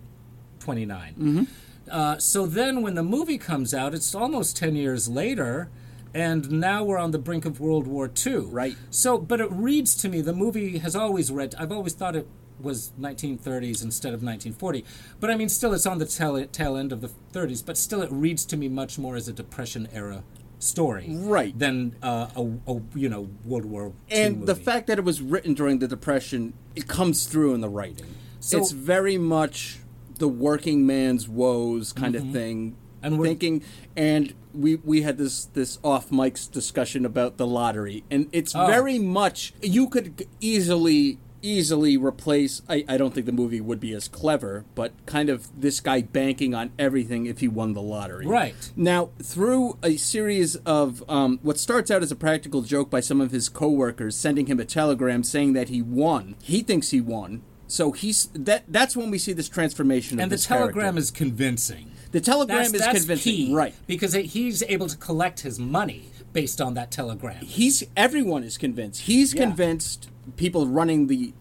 29. 0.59 1.47
Uh, 1.89 2.17
so 2.17 2.45
then 2.45 2.81
when 2.81 2.95
the 2.95 3.03
movie 3.03 3.37
comes 3.37 3.73
out, 3.73 3.93
it's 3.93 4.13
almost 4.15 4.57
10 4.57 4.75
years 4.75 5.07
later. 5.07 5.69
And 6.13 6.49
now 6.51 6.83
we're 6.83 6.97
on 6.97 7.11
the 7.11 7.19
brink 7.19 7.45
of 7.45 7.59
World 7.59 7.85
War 7.85 8.09
II. 8.25 8.37
Right. 8.37 8.75
So, 8.89 9.17
but 9.17 9.39
it 9.39 9.51
reads 9.51 9.93
to 9.97 10.09
me, 10.09 10.21
the 10.21 10.33
movie 10.33 10.79
has 10.79 10.95
always 10.95 11.31
read, 11.31 11.53
I've 11.59 11.71
always 11.71 11.93
thought 11.93 12.15
it 12.15 12.27
was 12.59 12.91
1930s 12.99 13.83
instead 13.83 14.13
of 14.13 14.23
1940. 14.23 14.83
But 15.19 15.29
I 15.29 15.35
mean, 15.35 15.49
still, 15.49 15.73
it's 15.73 15.85
on 15.85 15.99
the 15.99 16.05
tail, 16.05 16.43
tail 16.47 16.75
end 16.75 16.91
of 16.91 17.01
the 17.01 17.11
30s, 17.33 17.63
but 17.63 17.77
still, 17.77 18.01
it 18.01 18.11
reads 18.11 18.45
to 18.45 18.57
me 18.57 18.67
much 18.67 18.97
more 18.97 19.15
as 19.15 19.27
a 19.27 19.33
Depression 19.33 19.87
era 19.93 20.23
story. 20.59 21.07
Right. 21.09 21.57
Than 21.57 21.95
uh, 22.01 22.29
a, 22.35 22.71
a, 22.71 22.81
you 22.95 23.09
know, 23.09 23.29
World 23.45 23.65
War 23.65 23.93
II 24.11 24.17
and 24.23 24.47
the 24.47 24.55
fact 24.55 24.87
that 24.87 24.97
it 24.97 25.03
was 25.03 25.21
written 25.21 25.53
during 25.53 25.79
the 25.79 25.87
depression 25.87 26.53
it 26.75 26.87
comes 26.87 27.27
through 27.27 27.53
in 27.53 27.61
the 27.61 27.69
writing 27.69 28.07
So- 28.39 28.57
it's 28.57 28.71
very 28.71 29.17
much 29.19 29.79
the 30.17 30.27
working 30.27 30.85
man's 30.85 31.27
woes 31.29 31.93
kind 31.93 32.15
of 32.15 32.31
thing 32.31 32.71
Mm-hmm. 32.71 33.13
And 33.13 33.21
thinking 33.23 33.63
and 33.95 34.33
we 34.55 34.77
we 34.77 35.03
had 35.03 35.19
this 35.19 35.45
this 35.45 35.77
off 35.83 36.09
mics 36.09 36.51
discussion 36.51 37.05
about 37.05 37.37
the 37.37 37.45
lottery 37.45 38.03
and 38.09 38.27
it's 38.31 38.55
Oh. 38.55 38.65
very 38.65 38.97
much 38.97 39.53
you 39.61 39.87
could 39.87 40.27
easily 40.41 41.19
easily 41.43 41.95
replace 41.95 42.63
I, 42.67 42.83
I 42.89 42.97
don't 42.97 43.13
think 43.13 43.27
the 43.27 43.31
movie 43.31 43.61
would 43.61 43.79
be 43.79 43.93
as 43.93 44.07
clever 44.07 44.65
but 44.73 44.93
kind 45.05 45.29
of 45.29 45.47
this 45.61 45.79
guy 45.79 46.01
banking 46.01 46.55
on 46.55 46.71
everything 46.79 47.27
if 47.27 47.39
he 47.39 47.47
won 47.47 47.73
the 47.73 47.83
lottery 47.83 48.25
Right. 48.25 48.71
now, 48.75 49.11
through 49.21 49.77
a 49.83 49.95
series 49.97 50.55
of 50.65 51.03
um, 51.07 51.39
what 51.43 51.59
starts 51.59 51.91
out 51.91 52.01
as 52.01 52.11
a 52.11 52.15
practical 52.15 52.63
joke 52.63 52.89
by 52.89 52.99
some 52.99 53.21
of 53.21 53.29
his 53.31 53.47
coworkers 53.47 54.15
sending 54.17 54.47
him 54.47 54.59
a 54.59 54.65
telegram 54.65 55.23
saying 55.23 55.53
that 55.53 55.69
he 55.69 55.83
won, 55.83 56.35
he 56.41 56.63
thinks 56.63 56.89
he 56.89 56.99
won. 56.99 57.43
So 57.67 57.91
he's 57.91 58.27
that. 58.33 58.63
That's 58.67 58.95
when 58.95 59.11
we 59.11 59.17
see 59.17 59.33
this 59.33 59.49
transformation. 59.49 60.19
and 60.19 60.31
of 60.31 60.39
the 60.39 60.43
telegram 60.43 60.73
character. 60.95 60.99
is 60.99 61.11
convincing. 61.11 61.91
the 62.11 62.21
telegram 62.21 62.57
That's, 62.59 62.73
is 62.73 62.79
that's 62.81 62.97
convincing, 62.99 63.33
key, 63.33 63.53
right? 63.53 63.75
Because 63.87 64.15
it, 64.15 64.27
he's 64.27 64.63
able 64.63 64.87
to 64.87 64.97
collect 64.97 65.41
his 65.41 65.59
money 65.59 66.09
based 66.33 66.61
on 66.61 66.73
that 66.75 66.91
telegram. 66.91 67.43
He's 67.43 67.83
everyone 67.95 68.43
is 68.43 68.57
convinced. 68.57 69.01
He's 69.01 69.33
Yeah. 69.33 69.43
convinced. 69.45 70.09
People 70.37 70.67
running 70.67 71.07
the 71.07 71.33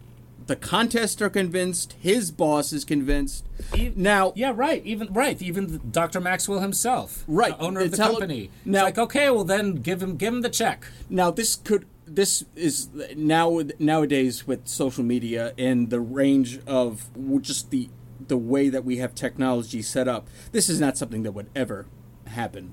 the 0.47 0.57
contest 0.57 1.21
are 1.23 1.29
convinced. 1.31 1.97
His 2.01 2.31
boss 2.31 2.73
is 2.73 2.85
convinced. 2.85 3.45
E- 3.77 3.91
now, 3.97 4.33
Yeah, 4.37 4.53
right. 4.55 4.81
Even 4.87 5.13
right. 5.13 5.41
Even 5.43 5.81
Dr. 5.91 6.21
Maxwell 6.21 6.61
himself, 6.61 7.25
Right. 7.27 7.57
the 7.59 7.65
owner 7.65 7.81
of 7.81 7.91
The 7.91 7.97
the 7.97 8.03
tele- 8.03 8.13
company. 8.21 8.51
Now- 8.65 8.87
it's 8.87 8.97
like, 8.97 8.99
okay, 8.99 9.29
well 9.31 9.43
then 9.45 9.75
give 9.77 10.03
him 10.03 10.17
give 10.17 10.33
him 10.35 10.43
the 10.43 10.49
check. 10.49 10.87
Now 11.11 11.31
this 11.33 11.57
could 11.57 11.85
this 12.07 12.45
is 12.55 12.89
now 13.17 13.61
nowadays 13.79 14.47
with 14.47 14.67
social 14.69 15.05
media 15.05 15.53
and 15.59 15.91
the 15.91 16.01
range 16.01 16.61
of 16.67 17.09
just 17.43 17.71
the 17.71 17.91
the 18.29 18.37
way 18.37 18.69
that 18.69 18.85
we 18.85 18.97
have 18.97 19.15
technology 19.15 19.83
set 19.83 20.09
up. 20.09 20.27
This 20.53 20.69
is 20.69 20.81
not 20.81 20.97
something 20.97 21.23
that 21.25 21.33
would 21.33 21.49
ever 21.55 21.87
happen 22.27 22.73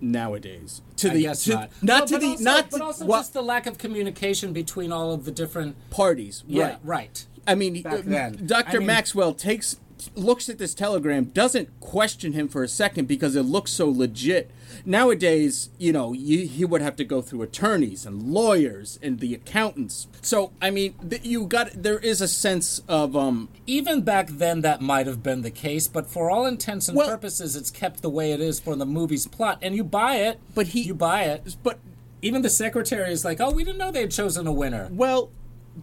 nowadays. 0.00 0.82
To 0.96 1.10
I 1.10 1.14
the 1.14 1.22
to, 1.34 1.50
not. 1.50 1.70
not 1.82 2.00
No, 2.00 2.06
to 2.06 2.18
the 2.18 2.26
also, 2.30 2.44
not 2.44 2.70
but 2.70 2.76
to, 2.78 2.84
also 2.84 3.04
well, 3.06 3.20
just 3.20 3.32
the 3.34 3.42
lack 3.42 3.66
of 3.66 3.78
communication 3.78 4.52
between 4.52 4.92
all 4.92 5.12
of 5.12 5.24
the 5.24 5.30
different. 5.30 5.76
parties. 5.90 6.44
Yeah, 6.46 6.62
right. 6.64 6.78
right. 6.84 7.26
I 7.46 7.54
mean, 7.54 7.84
uh. 7.86 8.30
Dr. 8.44 8.76
I 8.76 8.78
mean- 8.78 8.86
Maxwell 8.86 9.34
takes 9.34 9.78
looks 10.14 10.48
at 10.48 10.58
this 10.58 10.74
telegram, 10.74 11.24
doesn't 11.26 11.68
question 11.80 12.32
him 12.32 12.48
for 12.48 12.62
a 12.62 12.68
second 12.68 13.06
because 13.08 13.34
it 13.36 13.42
looks 13.42 13.70
so 13.70 13.88
legit. 13.88 14.50
Nowadays, 14.84 15.70
you 15.78 15.92
know, 15.92 16.12
you, 16.12 16.46
he 16.46 16.64
would 16.64 16.82
have 16.82 16.96
to 16.96 17.04
go 17.04 17.22
through 17.22 17.42
attorneys 17.42 18.04
and 18.04 18.22
lawyers 18.32 18.98
and 19.02 19.20
the 19.20 19.34
accountants. 19.34 20.06
So, 20.22 20.52
I 20.60 20.70
mean, 20.70 20.94
th- 21.08 21.24
you 21.24 21.46
got 21.46 21.70
there 21.82 21.98
is 21.98 22.20
a 22.20 22.28
sense 22.28 22.80
of 22.88 23.16
um 23.16 23.48
Even 23.66 24.02
back 24.02 24.28
then, 24.28 24.62
that 24.62 24.80
might 24.80 25.06
have 25.06 25.22
been 25.22 25.42
the 25.42 25.50
case, 25.50 25.86
but 25.88 26.06
for 26.08 26.30
all 26.30 26.46
intents 26.46 26.88
and 26.88 26.96
Well- 26.96 27.08
purposes, 27.08 27.54
it's 27.54 27.70
kept 27.70 28.02
the 28.02 28.10
way 28.10 28.32
it 28.32 28.40
is 28.40 28.58
for 28.58 28.74
the 28.76 28.86
movie's 28.86 29.26
plot, 29.26 29.58
and 29.62 29.74
you 29.76 29.84
buy 29.84 30.16
it. 30.16 30.40
But 30.54 30.68
he- 30.68 30.82
you 30.82 30.94
buy 30.94 31.24
it. 31.24 31.56
but 31.62 31.78
Even 32.20 32.42
the 32.42 32.50
secretary 32.50 33.12
is 33.12 33.24
like, 33.24 33.40
"Oh, 33.40 33.52
we 33.52 33.62
didn't 33.62 33.78
know 33.78 33.92
they 33.92 34.00
had 34.00 34.10
chosen 34.10 34.48
a 34.48 34.52
winner." 34.52 34.88
well, 34.90 35.30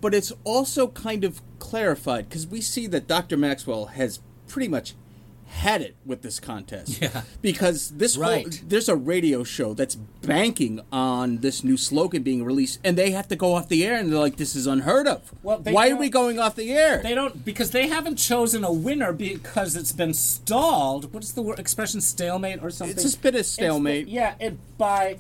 but 0.01 0.13
it's 0.13 0.31
also 0.43 0.87
kind 0.89 1.23
of 1.23 1.41
clarified 1.59 2.29
because 2.29 2.45
we 2.47 2.61
see 2.61 2.87
that 2.87 3.07
Dr. 3.07 3.37
Maxwell 3.37 3.85
has 3.87 4.19
pretty 4.47 4.67
much 4.67 4.93
had 5.47 5.79
it 5.81 5.95
with 6.05 6.21
this 6.21 6.39
contest. 6.39 6.99
Yeah. 7.01 7.21
Because 7.41 7.91
this 7.91 8.15
whole, 8.15 8.23
Right. 8.25 8.61
there's 8.67 8.89
a 8.89 8.95
radio 8.95 9.43
show 9.43 9.73
that's 9.73 9.95
banking 9.95 10.81
on 10.91 11.37
this 11.37 11.63
new 11.63 11.77
slogan 11.77 12.23
being 12.23 12.43
released, 12.43 12.79
and 12.83 12.97
they 12.97 13.11
have 13.11 13.27
to 13.29 13.35
go 13.35 13.53
off 13.53 13.69
the 13.69 13.85
air, 13.85 13.95
and 13.97 14.11
they're 14.11 14.19
like, 14.19 14.35
"This 14.37 14.55
is 14.55 14.65
unheard 14.67 15.07
of. 15.07 15.31
Well, 15.43 15.59
they 15.59 15.71
Why 15.71 15.89
are 15.91 15.95
we 15.95 16.09
going 16.09 16.39
off 16.39 16.55
the 16.55 16.71
air?" 16.73 17.01
They 17.01 17.13
don't 17.13 17.45
because 17.45 17.71
they 17.71 17.87
haven't 17.87 18.17
chosen 18.17 18.63
a 18.63 18.71
winner 18.73 19.13
because 19.13 19.75
it's 19.75 19.91
been 19.93 20.13
stalled. 20.13 21.13
What 21.13 21.23
is 21.23 21.33
the 21.33 21.41
word 21.43 21.59
expression? 21.59 22.01
Stalemate 22.01 22.61
or 22.61 22.69
something? 22.71 22.97
It's 22.97 23.13
a 23.13 23.17
bit 23.17 23.35
of 23.35 23.39
It's 23.41 23.55
the- 23.55 23.61
stalemate. 23.63 24.07
yeah, 24.07 24.33
it 24.39 24.57
by 24.77 25.17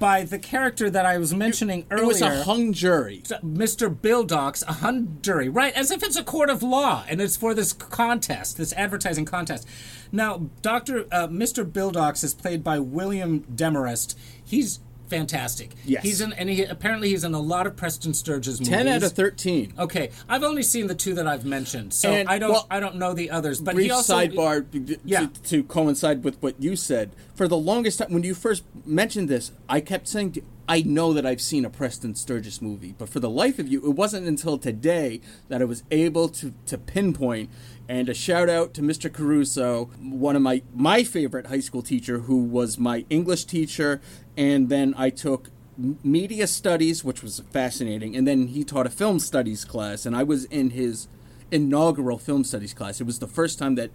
by 0.00 0.24
the 0.24 0.38
character 0.38 0.90
that 0.90 1.06
I 1.06 1.18
was 1.18 1.32
mentioning 1.32 1.80
it 1.80 1.86
earlier. 1.90 2.06
was 2.06 2.22
a 2.22 2.42
hung 2.42 2.72
jury. 2.72 3.22
Mr. 3.44 3.94
Bildox, 3.94 4.66
a 4.66 4.72
hung 4.72 5.18
jury, 5.22 5.48
right? 5.48 5.72
As 5.74 5.92
if 5.92 6.02
it's 6.02 6.16
a 6.16 6.24
court 6.24 6.50
of 6.50 6.64
law, 6.64 7.04
and 7.08 7.20
it's 7.20 7.36
for 7.36 7.54
this 7.54 7.72
contest, 7.72 8.56
this 8.56 8.72
advertising 8.72 9.26
contest. 9.26 9.68
Now, 10.10 10.48
Doctor 10.62 11.06
uh, 11.12 11.28
Mr. 11.28 11.70
Bildox 11.70 12.24
is 12.24 12.34
played 12.34 12.64
by 12.64 12.80
William 12.80 13.44
Demarest. 13.54 14.18
He's 14.42 14.80
fantastic. 15.10 15.72
Yes. 15.84 16.02
he's 16.02 16.20
in, 16.20 16.32
and 16.32 16.48
he 16.48 16.62
apparently 16.64 17.10
he's 17.10 17.24
in 17.24 17.34
a 17.34 17.40
lot 17.40 17.66
of 17.66 17.76
Preston 17.76 18.14
Sturges 18.14 18.60
movies. 18.60 18.68
Ten 18.68 18.88
out 18.88 19.02
of 19.02 19.12
thirteen. 19.12 19.74
Okay, 19.78 20.10
I've 20.28 20.44
only 20.44 20.62
seen 20.62 20.86
the 20.86 20.94
two 20.94 21.14
that 21.14 21.26
I've 21.26 21.44
mentioned, 21.44 21.92
so 21.92 22.10
And, 22.10 22.28
I 22.28 22.38
don't 22.38 22.52
well, 22.52 22.66
I 22.70 22.80
don't 22.80 22.96
know 22.96 23.12
the 23.12 23.30
others. 23.30 23.60
But 23.60 23.74
brief 23.74 23.86
he 23.86 23.90
also 23.90 24.14
sidebar 24.16 24.98
Yeah. 25.04 25.26
to, 25.26 25.42
to 25.42 25.62
coincide 25.64 26.24
with 26.24 26.40
what 26.42 26.54
you 26.62 26.76
said. 26.76 27.10
For 27.34 27.48
the 27.48 27.56
longest 27.58 27.98
time, 27.98 28.12
when 28.12 28.22
you 28.22 28.34
first 28.34 28.62
mentioned 28.86 29.28
this, 29.28 29.50
I 29.68 29.80
kept 29.80 30.06
saying, 30.08 30.32
to, 30.32 30.42
"I 30.68 30.82
know 30.82 31.12
that 31.14 31.24
I've 31.26 31.40
seen 31.40 31.64
a 31.64 31.70
Preston 31.70 32.14
Sturges 32.14 32.60
movie," 32.62 32.94
but 32.96 33.08
for 33.08 33.18
the 33.18 33.30
life 33.30 33.58
of 33.58 33.66
you, 33.68 33.78
it 33.84 33.94
wasn't 33.96 34.26
until 34.26 34.58
today 34.58 35.20
that 35.48 35.60
I 35.60 35.64
was 35.64 35.82
able 35.90 36.28
to 36.28 36.52
to 36.66 36.78
pinpoint. 36.78 37.50
And 37.90 38.08
a 38.08 38.14
shout 38.14 38.48
out 38.48 38.72
to 38.74 38.82
Mr. 38.82 39.12
Caruso, 39.12 39.86
one 40.00 40.36
of 40.36 40.42
my 40.42 40.62
my 40.72 41.02
favorite 41.02 41.46
high 41.46 41.58
school 41.58 41.82
teacher, 41.82 42.20
who 42.20 42.36
was 42.36 42.78
my 42.78 43.04
English 43.10 43.46
teacher, 43.46 44.00
and 44.36 44.68
then 44.68 44.94
I 44.96 45.10
took 45.10 45.48
media 45.76 46.46
studies, 46.46 47.02
which 47.02 47.20
was 47.20 47.40
fascinating, 47.50 48.14
and 48.14 48.28
then 48.28 48.46
he 48.46 48.62
taught 48.62 48.86
a 48.86 48.90
film 48.90 49.18
studies 49.18 49.64
class, 49.64 50.06
and 50.06 50.14
I 50.14 50.22
was 50.22 50.44
in 50.44 50.70
his 50.70 51.08
inaugural 51.50 52.16
film 52.16 52.44
studies 52.44 52.72
class. 52.72 53.00
It 53.00 53.08
was 53.08 53.18
the 53.18 53.26
first 53.26 53.58
time 53.58 53.74
that 53.74 53.90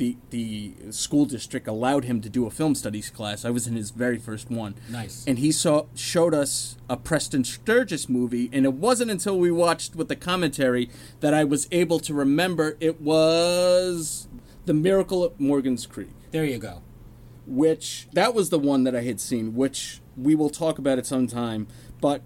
the 0.00 0.16
the 0.30 0.72
school 0.90 1.26
district 1.26 1.68
allowed 1.68 2.04
him 2.04 2.22
to 2.22 2.30
do 2.30 2.46
a 2.46 2.50
film 2.50 2.74
studies 2.74 3.10
class. 3.10 3.44
I 3.44 3.50
was 3.50 3.66
in 3.66 3.76
his 3.76 3.90
very 3.90 4.18
first 4.18 4.50
one. 4.50 4.74
Nice. 4.90 5.24
And 5.26 5.38
he 5.38 5.52
saw 5.52 5.84
showed 5.94 6.32
us 6.34 6.76
a 6.88 6.96
Preston 6.96 7.44
Sturges 7.44 8.08
movie, 8.08 8.48
and 8.52 8.64
it 8.64 8.72
wasn't 8.72 9.10
until 9.10 9.38
we 9.38 9.50
watched 9.50 9.94
with 9.94 10.08
the 10.08 10.16
commentary 10.16 10.88
that 11.20 11.34
I 11.34 11.44
was 11.44 11.68
able 11.70 12.00
to 12.00 12.14
remember 12.14 12.76
it 12.80 13.00
was 13.00 14.26
The 14.64 14.72
Miracle 14.74 15.24
at 15.26 15.38
Morgan's 15.38 15.84
Creek 15.86 16.10
There 16.30 16.44
you 16.46 16.58
go. 16.58 16.80
which 17.46 18.08
that 18.14 18.34
was 18.34 18.48
the 18.48 18.58
one 18.58 18.84
that 18.84 18.96
I 18.96 19.02
had 19.02 19.20
seen, 19.20 19.54
which 19.54 20.00
we 20.16 20.34
will 20.34 20.50
talk 20.50 20.78
about 20.78 20.98
at 20.98 21.06
some 21.06 21.26
time. 21.26 21.66
But 22.00 22.22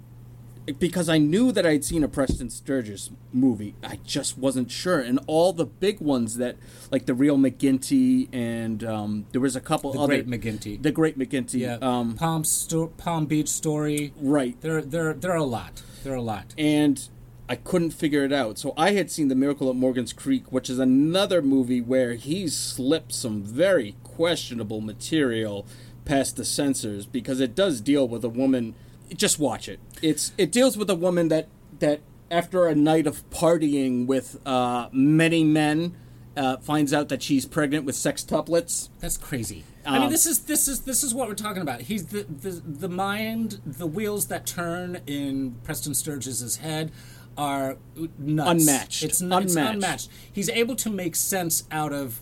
because 0.79 1.09
I 1.09 1.19
knew 1.19 1.53
that 1.53 1.67
I'd 1.67 1.85
seen 1.85 2.03
a 2.03 2.09
Preston 2.09 2.49
Sturges 2.51 3.11
movie, 3.33 3.75
I 3.83 3.99
just 4.05 4.39
wasn't 4.39 4.71
sure. 4.71 4.99
And 5.01 5.21
all 5.27 5.53
the 5.53 5.67
big 5.67 6.01
ones 6.01 6.37
that, 6.39 6.57
like 6.91 7.07
the 7.07 7.15
Real 7.15 7.37
McGinty, 7.37 8.29
and 8.33 8.83
um, 8.85 9.27
there 9.33 9.41
was 9.41 9.57
a 9.57 9.61
couple 9.61 9.93
The 9.93 9.99
other 10.01 10.23
Great 10.23 10.29
McGinty. 10.29 10.83
the 10.83 10.93
Great 10.93 11.19
McGinty, 11.19 11.61
Yeah. 11.61 11.79
um, 11.83 12.15
Palm 12.15 12.45
Sto- 12.45 12.89
Palm 12.97 13.27
Beach 13.27 13.49
Story. 13.49 14.13
right? 14.21 14.59
There, 14.61 14.81
there, 14.83 15.13
there 15.13 15.33
are 15.33 15.37
a 15.37 15.45
lot. 15.45 15.83
There 16.03 16.13
are 16.13 16.17
a 16.17 16.23
lot. 16.23 16.55
and 16.59 17.09
I 17.47 17.57
couldn't 17.57 17.91
figure 17.91 18.25
it 18.25 18.33
out. 18.33 18.59
So 18.59 18.73
I 18.75 18.93
had 18.93 19.11
seen 19.11 19.29
The 19.29 19.35
Miracle 19.35 19.69
at 19.69 19.77
Morgan's 19.77 20.15
Creek, 20.15 20.51
which 20.51 20.71
is 20.71 20.79
another 20.79 21.43
movie 21.43 21.83
where 21.83 22.15
he 22.15 22.49
slipped 22.49 23.13
some 23.13 23.43
very 23.43 23.97
questionable 24.03 24.81
material 24.81 25.67
past 26.07 26.37
the 26.37 26.45
censors 26.47 27.05
because 27.05 27.41
it 27.41 27.55
does 27.55 27.83
deal 27.83 28.09
with 28.09 28.25
a 28.25 28.31
woman. 28.31 28.75
Just 29.15 29.39
watch 29.39 29.69
it. 29.69 29.81
It's 30.03 30.33
it 30.39 30.51
deals 30.53 30.77
with 30.77 30.89
a 30.91 30.95
woman 30.95 31.29
that 31.29 31.49
that 31.81 32.01
after 32.31 32.67
a 32.67 32.75
night 32.75 33.07
of 33.07 33.29
partying 33.31 34.07
with 34.07 34.39
uh, 34.47 34.89
many 34.93 35.45
men. 35.45 35.97
Uh, 36.37 36.57
finds 36.57 36.93
out 36.93 37.09
that 37.11 37.23
she's 37.23 37.47
pregnant 37.47 37.85
with 37.85 37.95
sextuplets. 37.95 38.89
That's 38.99 39.17
crazy. 39.17 39.63
I 39.87 39.93
mean, 39.93 40.03
Um, 40.03 40.11
this 40.11 40.27
is 40.27 40.41
this 40.41 40.67
is 40.67 40.81
this 40.81 41.05
is 41.05 41.15
what 41.15 41.29
we're 41.29 41.35
talking 41.37 41.63
about. 41.63 41.83
He's 41.83 42.07
the 42.07 42.25
the 42.25 42.51
the 42.51 42.89
mind, 42.89 43.61
the 43.65 43.87
wheels 43.87 44.27
that 44.27 44.45
turn 44.45 45.01
in 45.07 45.55
Preston 45.63 45.95
Sturges's 45.95 46.57
head 46.57 46.91
are 47.39 47.77
nuts. 48.19 48.51
Unmatched. 48.51 49.05
It's, 49.05 49.23
n- 49.23 49.33
it's 49.33 49.55
Unmatched. 49.55 49.75
unmatched. 49.75 50.09
He's 50.33 50.49
able 50.51 50.75
to 50.75 50.91
make 50.91 51.15
sense 51.15 51.69
out 51.71 51.93
of 51.93 52.21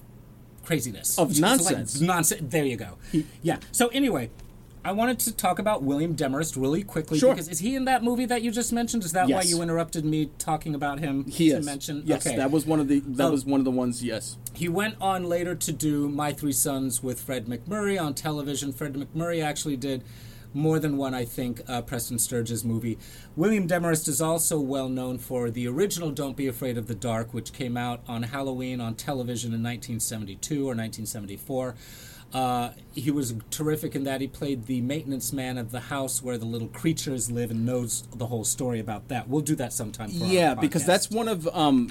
craziness 0.62 1.18
Of 1.18 1.30
It's 1.30 1.40
like 1.40 1.50
nonsense. 1.58 2.00
nonsense. 2.02 2.40
There 2.52 2.66
you 2.66 2.76
go. 2.76 2.98
yeah. 3.40 3.60
So 3.70 3.88
anyway. 3.88 4.28
I 4.84 4.90
wanted 4.92 5.20
to 5.20 5.32
talk 5.36 5.60
about 5.60 5.82
William 5.84 6.14
Demarest 6.16 6.56
really 6.56 6.82
quickly 6.82 7.18
Sure. 7.18 7.32
because 7.32 7.48
is 7.48 7.60
he 7.60 7.76
in 7.76 7.84
that 7.84 8.02
movie 8.02 8.26
that 8.26 8.42
you 8.42 8.50
just 8.50 8.72
mentioned? 8.72 9.04
Is 9.04 9.12
that 9.12 9.28
why 9.28 9.42
you 9.42 9.62
interrupted 9.62 10.04
me 10.04 10.30
talking 10.38 10.74
about 10.74 10.98
him 10.98 11.24
He 11.26 11.50
to 11.50 11.58
is. 11.58 11.66
mention? 11.66 12.02
Yes, 12.04 12.26
okay. 12.26 12.36
that 12.36 12.50
was 12.50 12.66
one 12.66 12.80
of 12.80 12.88
the 12.88 13.00
that 13.00 13.30
was 13.30 13.44
one 13.44 13.60
of 13.60 13.64
the 13.64 13.70
ones. 13.70 14.02
Yes. 14.02 14.36
He 14.54 14.68
went 14.68 14.96
on 15.00 15.28
later 15.28 15.54
to 15.54 15.72
do 15.72 16.08
My 16.08 16.32
Three 16.32 16.52
Sons 16.52 17.00
with 17.02 17.20
Fred 17.20 17.46
MacMurray 17.46 18.00
on 18.00 18.14
television. 18.14 18.72
Fred 18.72 18.94
MacMurray 18.94 19.42
actually 19.42 19.76
did 19.76 20.02
more 20.54 20.78
than 20.78 20.98
one, 20.98 21.14
I 21.14 21.24
think, 21.24 21.62
uh, 21.66 21.80
Preston 21.80 22.18
Sturges 22.18 22.62
movie. 22.62 22.98
William 23.36 23.66
Demarest 23.66 24.06
is 24.08 24.20
also 24.20 24.60
well 24.60 24.88
known 24.90 25.16
for 25.16 25.50
the 25.50 25.66
original 25.66 26.10
Don't 26.10 26.36
Be 26.36 26.46
Afraid 26.46 26.76
of 26.76 26.88
the 26.88 26.94
Dark, 26.94 27.32
which 27.32 27.54
came 27.54 27.76
out 27.76 28.02
on 28.06 28.24
Halloween 28.24 28.78
on 28.80 28.94
television 28.94 29.54
in 29.54 29.62
1972 29.62 30.56
or 30.56 30.74
1974. 30.74 31.74
Uh, 32.32 32.70
he 32.94 33.10
was 33.10 33.34
terrific 33.50 33.94
in 33.94 34.04
that 34.04 34.20
he 34.20 34.26
played 34.26 34.64
the 34.66 34.80
maintenance 34.80 35.32
man 35.32 35.58
of 35.58 35.70
the 35.70 35.80
house 35.80 36.22
where 36.22 36.38
the 36.38 36.46
little 36.46 36.68
creatures 36.68 37.30
live 37.30 37.50
and 37.50 37.66
knows 37.66 38.04
the 38.14 38.26
whole 38.26 38.44
story 38.44 38.80
about 38.80 39.08
that. 39.08 39.28
We'll 39.28 39.42
do 39.42 39.54
that 39.56 39.72
sometime. 39.72 40.08
Yeah 40.12 40.54
because 40.54 40.86
that's 40.86 41.10
one 41.10 41.28
of 41.28 41.46
um 41.48 41.90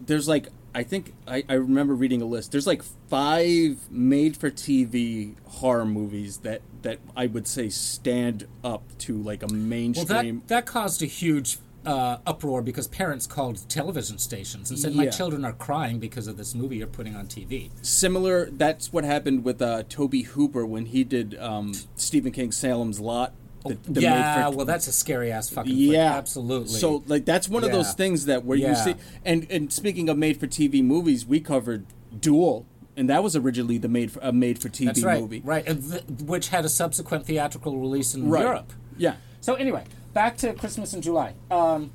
there's 0.00 0.26
like 0.28 0.48
i 0.74 0.82
think 0.82 1.12
I, 1.26 1.44
I 1.48 1.54
remember 1.54 1.94
reading 1.94 2.22
a 2.22 2.24
list 2.26 2.52
there's 2.52 2.66
like 2.66 2.82
five 3.08 3.90
made 3.90 4.36
for 4.36 4.50
tv 4.50 5.34
horror 5.44 5.84
movies 5.86 6.38
that 6.38 6.62
that 6.82 6.98
i 7.16 7.26
would 7.26 7.46
say 7.46 7.68
stand 7.68 8.46
up 8.62 8.82
to 8.98 9.16
like 9.16 9.42
a 9.42 9.48
mainstream. 9.48 10.08
Well, 10.08 10.22
that, 10.22 10.48
that 10.48 10.66
caused 10.66 11.02
a 11.02 11.06
huge 11.06 11.58
uh, 11.86 12.18
uproar 12.26 12.62
because 12.62 12.88
parents 12.88 13.26
called 13.26 13.68
television 13.68 14.18
stations 14.18 14.70
and 14.70 14.78
said, 14.78 14.94
"My 14.94 15.04
Yeah. 15.04 15.10
children 15.10 15.44
are 15.44 15.52
crying 15.52 15.98
because 16.00 16.26
of 16.26 16.36
this 16.36 16.54
movie 16.54 16.76
you're 16.78 16.86
putting 16.86 17.14
on 17.14 17.26
TV." 17.26 17.70
similar 17.82 18.50
that's 18.50 18.92
what 18.92 19.04
happened 19.04 19.44
with 19.44 19.62
uh 19.62 19.84
Tobe 19.88 20.24
Hooper 20.34 20.66
when 20.66 20.86
he 20.86 21.04
did 21.04 21.38
um 21.38 21.72
stephen 21.94 22.32
King's 22.32 22.56
salem's 22.56 22.98
lot 23.00 23.32
the, 23.64 23.76
the 23.88 24.00
yeah, 24.02 24.48
for- 24.50 24.56
well, 24.58 24.66
that's 24.66 24.86
a 24.86 24.92
scary 24.92 25.32
ass 25.32 25.48
fucking. 25.50 25.72
flick. 25.74 25.90
yeah 25.92 26.14
absolutely. 26.16 26.68
so 26.78 27.02
like 27.06 27.24
that's 27.24 27.48
one 27.48 27.64
of 27.64 27.72
those 27.72 27.94
things 27.94 28.26
that 28.26 28.44
where 28.44 28.58
you 28.58 28.74
see 28.76 28.94
and 29.24 29.46
and 29.50 29.72
speaking 29.72 30.08
of 30.08 30.16
made 30.16 30.38
for 30.38 30.46
tv 30.46 30.82
movies 30.84 31.26
we 31.26 31.40
covered 31.40 31.84
duel 32.20 32.64
and 32.96 33.10
that 33.10 33.22
was 33.24 33.34
originally 33.36 33.76
the 33.78 33.88
made 33.88 34.10
for 34.12 34.20
a 34.20 34.32
made 34.32 34.60
for 34.60 34.68
tv 34.68 34.86
that's 34.86 35.02
right, 35.02 35.20
movie 35.20 35.42
right, 35.44 35.66
and 35.66 35.82
th- 35.90 36.04
which 36.24 36.48
had 36.48 36.64
a 36.64 36.68
subsequent 36.68 37.26
theatrical 37.26 37.78
release 37.78 38.14
in 38.14 38.28
Right. 38.28 38.42
Europe. 38.42 38.72
yeah 38.96 39.16
So 39.40 39.54
anyway, 39.54 39.84
back 40.16 40.36
to 40.38 40.54
Christmas 40.54 40.94
in 40.94 41.02
July. 41.02 41.34
Um, 41.50 41.90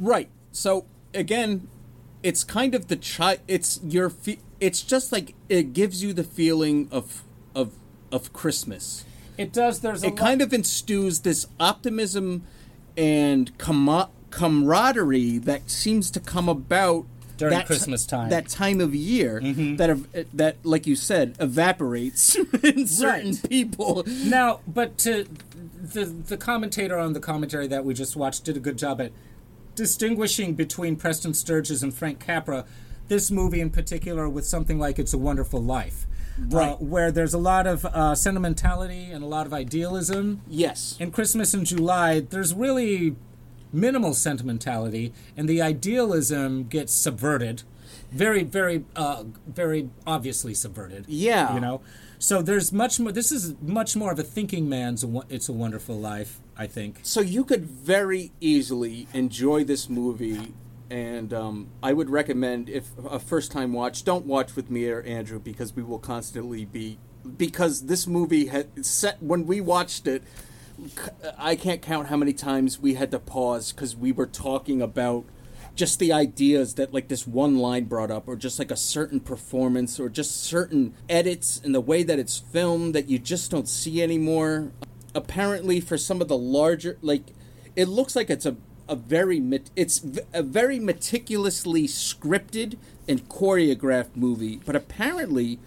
Right. 0.00 0.28
So 0.52 0.84
again, 1.14 1.68
it's 2.22 2.42
kind 2.44 2.74
of 2.74 2.88
the 2.88 2.96
chi- 2.96 3.38
It's 3.48 3.80
your. 3.82 4.10
Fe- 4.10 4.40
it's 4.60 4.82
just 4.82 5.12
like 5.12 5.34
it 5.48 5.72
gives 5.72 6.02
you 6.02 6.12
the 6.12 6.24
feeling 6.24 6.88
of 6.90 7.22
of 7.54 7.68
of 8.12 8.32
Christmas. 8.32 9.04
it 9.38 9.52
does. 9.52 9.80
There's 9.80 10.02
a 10.02 10.08
It 10.08 10.16
kind 10.16 10.42
of 10.42 10.50
instews 10.50 11.22
this 11.22 11.46
optimism 11.60 12.42
and 12.96 13.56
com- 13.58 14.08
camaraderie 14.30 15.38
that 15.38 15.70
seems 15.70 16.10
to 16.10 16.20
come 16.20 16.48
about 16.48 17.04
During 17.36 17.52
that 17.58 17.66
Christmas 17.66 18.06
time. 18.06 18.20
Mm-hmm. 18.22 18.30
that 18.30 18.48
time 18.48 18.80
of 18.80 18.94
year 18.94 19.40
that 19.76 19.90
ev- 19.90 20.08
that, 20.34 20.56
like 20.64 20.86
you 20.86 20.96
said, 20.96 21.36
evaporates 21.38 22.34
in 22.62 22.86
certain 22.86 23.32
Right. 23.32 23.48
people. 23.50 24.04
Now, 24.24 24.60
but 24.66 24.96
to 25.04 25.26
the 25.92 26.04
the 26.04 26.36
commentator 26.36 26.98
on 26.98 27.12
the 27.12 27.20
commentary 27.20 27.66
that 27.68 27.84
we 27.84 27.94
just 27.94 28.16
watched 28.16 28.44
did 28.44 28.56
a 28.56 28.60
good 28.60 28.78
job 28.78 29.00
at 29.00 29.12
distinguishing 29.74 30.54
between 30.54 30.96
Preston 30.96 31.34
Sturges 31.34 31.82
and 31.82 31.94
Frank 31.94 32.18
Capra. 32.20 32.64
This 33.08 33.30
movie 33.30 33.60
in 33.60 33.70
particular, 33.70 34.28
with 34.28 34.46
something 34.46 34.78
like 34.78 34.98
"It's 34.98 35.14
a 35.14 35.18
Wonderful 35.18 35.62
Life," 35.62 36.06
Right. 36.38 36.72
uh, 36.72 36.76
where 36.76 37.12
there's 37.12 37.34
a 37.34 37.38
lot 37.38 37.66
of 37.66 37.84
uh, 37.84 38.14
sentimentality 38.14 39.04
and 39.12 39.22
a 39.22 39.26
lot 39.26 39.46
of 39.46 39.54
idealism. 39.54 40.40
Yes. 40.48 40.96
In 40.98 41.10
Christmas 41.12 41.54
in 41.54 41.64
July, 41.64 42.20
there's 42.20 42.52
really 42.52 43.14
minimal 43.72 44.12
sentimentality, 44.14 45.12
and 45.36 45.48
the 45.48 45.62
idealism 45.62 46.64
gets 46.64 46.92
subverted, 46.92 47.62
very, 48.10 48.42
very, 48.42 48.84
uh, 48.96 49.24
very 49.46 49.90
obviously 50.06 50.54
subverted. 50.54 51.04
Yeah. 51.06 51.54
you 51.54 51.60
know. 51.60 51.80
So 52.18 52.42
there's 52.42 52.72
much 52.72 52.98
more. 52.98 53.12
This 53.12 53.30
is 53.30 53.54
much 53.60 53.94
more 53.96 54.10
of 54.10 54.18
a 54.18 54.22
thinking 54.22 54.68
man's. 54.68 55.04
It's 55.28 55.48
a 55.48 55.52
Wonderful 55.52 55.98
Life, 55.98 56.40
I 56.56 56.66
think. 56.66 57.00
So 57.02 57.20
you 57.20 57.44
could 57.44 57.66
very 57.66 58.32
easily 58.40 59.06
enjoy 59.12 59.64
this 59.64 59.88
movie, 59.88 60.54
and 60.90 61.32
um, 61.34 61.68
I 61.82 61.92
would 61.92 62.08
recommend 62.08 62.68
if 62.68 62.86
a 63.04 63.18
first 63.18 63.52
time 63.52 63.72
watch, 63.72 64.04
don't 64.04 64.24
watch 64.26 64.56
with 64.56 64.70
me 64.70 64.88
or 64.88 65.02
Andrew 65.02 65.38
because 65.38 65.76
we 65.76 65.82
will 65.82 65.98
constantly 65.98 66.64
be 66.64 66.98
because 67.36 67.86
this 67.86 68.06
movie 68.06 68.46
had 68.46 68.86
set 68.86 69.22
when 69.22 69.46
we 69.46 69.60
watched 69.60 70.06
it. 70.06 70.22
I 71.38 71.56
can't 71.56 71.82
count 71.82 72.08
how 72.08 72.16
many 72.16 72.32
times 72.32 72.78
we 72.78 72.94
had 72.94 73.10
to 73.10 73.18
pause 73.18 73.72
because 73.72 73.96
we 73.96 74.12
were 74.12 74.26
talking 74.26 74.80
about 74.82 75.24
just 75.76 75.98
the 75.98 76.12
ideas 76.12 76.74
that 76.74 76.92
like 76.92 77.08
this 77.08 77.26
one 77.26 77.58
line 77.58 77.84
brought 77.84 78.10
up 78.10 78.26
or 78.26 78.36
just 78.36 78.58
like 78.58 78.70
a 78.70 78.76
certain 78.76 79.20
performance 79.20 80.00
or 80.00 80.08
just 80.08 80.42
certain 80.42 80.94
edits 81.08 81.60
and 81.62 81.74
the 81.74 81.80
way 81.80 82.02
that 82.02 82.18
it's 82.18 82.38
filmed 82.38 82.94
that 82.94 83.08
you 83.08 83.18
just 83.18 83.50
don't 83.50 83.68
see 83.68 84.02
anymore. 84.02 84.72
Apparently 85.14 85.80
for 85.80 85.96
some 85.96 86.20
of 86.20 86.28
the 86.28 86.36
larger 86.36 86.98
like 87.02 87.24
it 87.74 87.86
looks 87.88 88.16
like 88.16 88.30
it's 88.30 88.46
a 88.46 88.56
a 88.88 88.96
very 88.96 89.42
it's 89.74 90.04
a 90.32 90.42
very 90.42 90.78
meticulously 90.78 91.84
scripted 91.88 92.76
and 93.08 93.28
choreographed 93.28 94.14
movie 94.14 94.60
but 94.64 94.76
apparently 94.76 95.58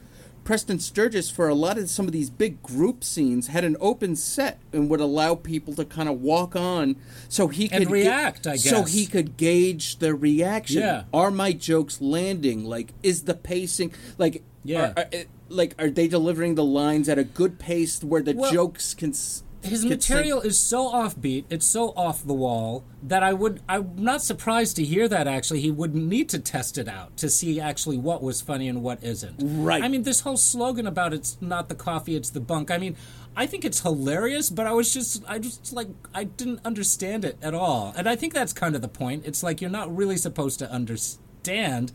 Preston 0.50 0.80
Sturges 0.80 1.30
for 1.30 1.48
a 1.48 1.54
lot 1.54 1.78
of 1.78 1.92
some 1.92 2.08
of 2.08 2.12
these 2.12 2.32
big 2.32 2.64
group 2.64 3.04
scenes 3.04 3.50
had 3.50 3.64
an 3.64 3.78
open 3.80 4.16
set 4.16 4.58
and 4.74 4.90
would 4.90 5.00
allow 5.00 5.36
people 5.36 5.76
to 5.76 5.86
kind 5.86 6.10
of 6.10 6.22
walk 6.24 6.56
on 6.56 6.96
so 7.28 7.50
he 7.50 7.70
And 7.72 7.84
could 7.84 7.92
react, 7.94 8.48
I 8.48 8.54
guess 8.54 8.64
so 8.68 8.82
he 8.82 9.06
could 9.06 9.38
gauge 9.38 10.00
the 10.00 10.16
reaction 10.16 10.82
Yeah. 10.82 11.04
are 11.14 11.30
my 11.30 11.52
jokes 11.52 12.02
landing 12.02 12.64
like 12.66 12.94
is 13.04 13.26
the 13.26 13.36
pacing 13.36 13.92
like 14.18 14.42
Yeah. 14.66 14.94
are, 14.98 15.04
are, 15.04 15.06
eh, 15.14 15.24
like 15.50 15.76
are 15.78 15.92
they 15.92 16.08
delivering 16.08 16.56
the 16.56 16.66
lines 16.66 17.08
at 17.10 17.20
a 17.20 17.24
good 17.24 17.60
pace 17.60 18.04
where 18.04 18.24
the 18.24 18.34
Well- 18.34 18.52
jokes 18.52 18.96
can 18.96 19.12
s- 19.12 19.44
his 19.62 19.86
material 19.86 20.42
sing- 20.42 20.50
is 20.50 20.60
so 20.60 20.90
offbeat, 20.90 21.46
it's 21.50 21.68
so 21.68 21.90
off 21.90 22.26
the 22.26 22.34
wall 22.34 22.84
that 23.04 23.24
I 23.24 23.34
would 23.34 23.62
I'm 23.68 23.94
not 23.96 24.22
surprised 24.22 24.76
to 24.78 24.84
hear 24.84 25.08
that 25.08 25.28
actually 25.28 25.62
he 25.62 25.72
wouldn't 25.72 26.06
need 26.06 26.30
to 26.30 26.40
test 26.40 26.78
it 26.78 26.88
out 26.88 27.18
to 27.18 27.30
see 27.30 27.60
actually 27.60 27.98
what 27.98 28.22
was 28.22 28.42
funny 28.42 28.68
and 28.68 28.82
what 28.82 29.04
isn't. 29.04 29.36
Right. 29.40 29.84
I 29.84 29.88
mean 29.88 30.04
this 30.04 30.22
whole 30.22 30.38
slogan 30.38 30.88
about 30.88 31.14
it's 31.14 31.38
not 31.42 31.70
the 31.70 31.76
coffee, 31.76 32.16
it's 32.16 32.30
the 32.30 32.40
bunk. 32.40 32.72
I 32.72 32.78
mean, 32.78 32.96
I 33.36 33.46
think 33.46 33.66
it's 33.66 33.82
hilarious, 33.82 34.50
but 34.50 34.66
I 34.66 34.72
was 34.72 34.94
just 34.94 35.24
I 35.28 35.40
just 35.40 35.74
like 35.74 35.90
I 36.14 36.24
didn't 36.24 36.62
understand 36.66 37.26
it 37.26 37.38
at 37.42 37.54
all. 37.54 37.94
And 37.96 38.08
I 38.08 38.16
think 38.16 38.34
that's 38.34 38.54
kind 38.54 38.76
of 38.76 38.82
the 38.82 38.88
point. 38.88 39.26
It's 39.26 39.44
like 39.44 39.62
you're 39.62 39.70
not 39.70 39.96
really 39.96 40.18
supposed 40.18 40.60
to 40.60 40.72
understand 40.72 41.92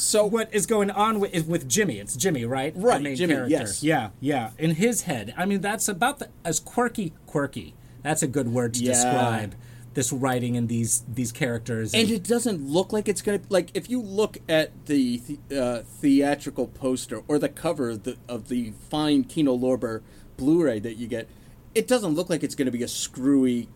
So 0.00 0.24
what 0.24 0.52
is 0.52 0.66
going 0.66 0.90
on 0.90 1.20
with, 1.20 1.46
with 1.46 1.68
Jimmy. 1.68 1.98
It's 1.98 2.16
Jimmy, 2.16 2.44
right? 2.44 2.72
Right, 2.76 2.96
The 2.98 3.02
main 3.04 3.16
Jimmy, 3.16 3.34
character. 3.34 3.50
yes. 3.50 3.82
Yeah, 3.82 4.10
yeah. 4.20 4.50
In 4.58 4.76
his 4.76 5.02
head, 5.02 5.34
I 5.36 5.44
mean, 5.44 5.60
that's 5.60 5.88
about 5.88 6.18
the, 6.18 6.28
as 6.44 6.58
quirky, 6.58 7.12
quirky. 7.26 7.74
That's 8.02 8.22
a 8.22 8.26
good 8.26 8.48
word 8.48 8.74
to 8.74 8.80
Yeah. 8.82 8.92
describe 8.94 9.54
this 9.92 10.12
writing 10.12 10.56
and 10.56 10.68
these 10.68 11.02
these 11.12 11.32
characters. 11.32 11.92
and 11.94 12.08
it 12.10 12.22
doesn't 12.22 12.64
look 12.66 12.92
like 12.92 13.08
it's 13.08 13.20
gonna 13.22 13.40
like 13.48 13.70
if 13.74 13.90
you 13.90 14.00
look 14.00 14.38
at 14.48 14.70
the, 14.86 15.20
the 15.48 15.60
uh, 15.62 15.82
theatrical 15.82 16.68
poster 16.68 17.22
or 17.26 17.38
the 17.40 17.48
cover 17.48 17.90
of 17.90 18.04
the, 18.04 18.16
of 18.28 18.48
the 18.48 18.72
fine 18.88 19.24
Kino 19.24 19.56
Lorber 19.58 20.00
Blu-ray 20.36 20.78
that 20.78 20.94
you 20.96 21.08
get, 21.08 21.28
it 21.74 21.88
doesn't 21.88 22.14
look 22.14 22.30
like 22.30 22.42
it's 22.44 22.54
gonna 22.54 22.70
be 22.70 22.82
a 22.84 22.88
screwy 22.88 23.68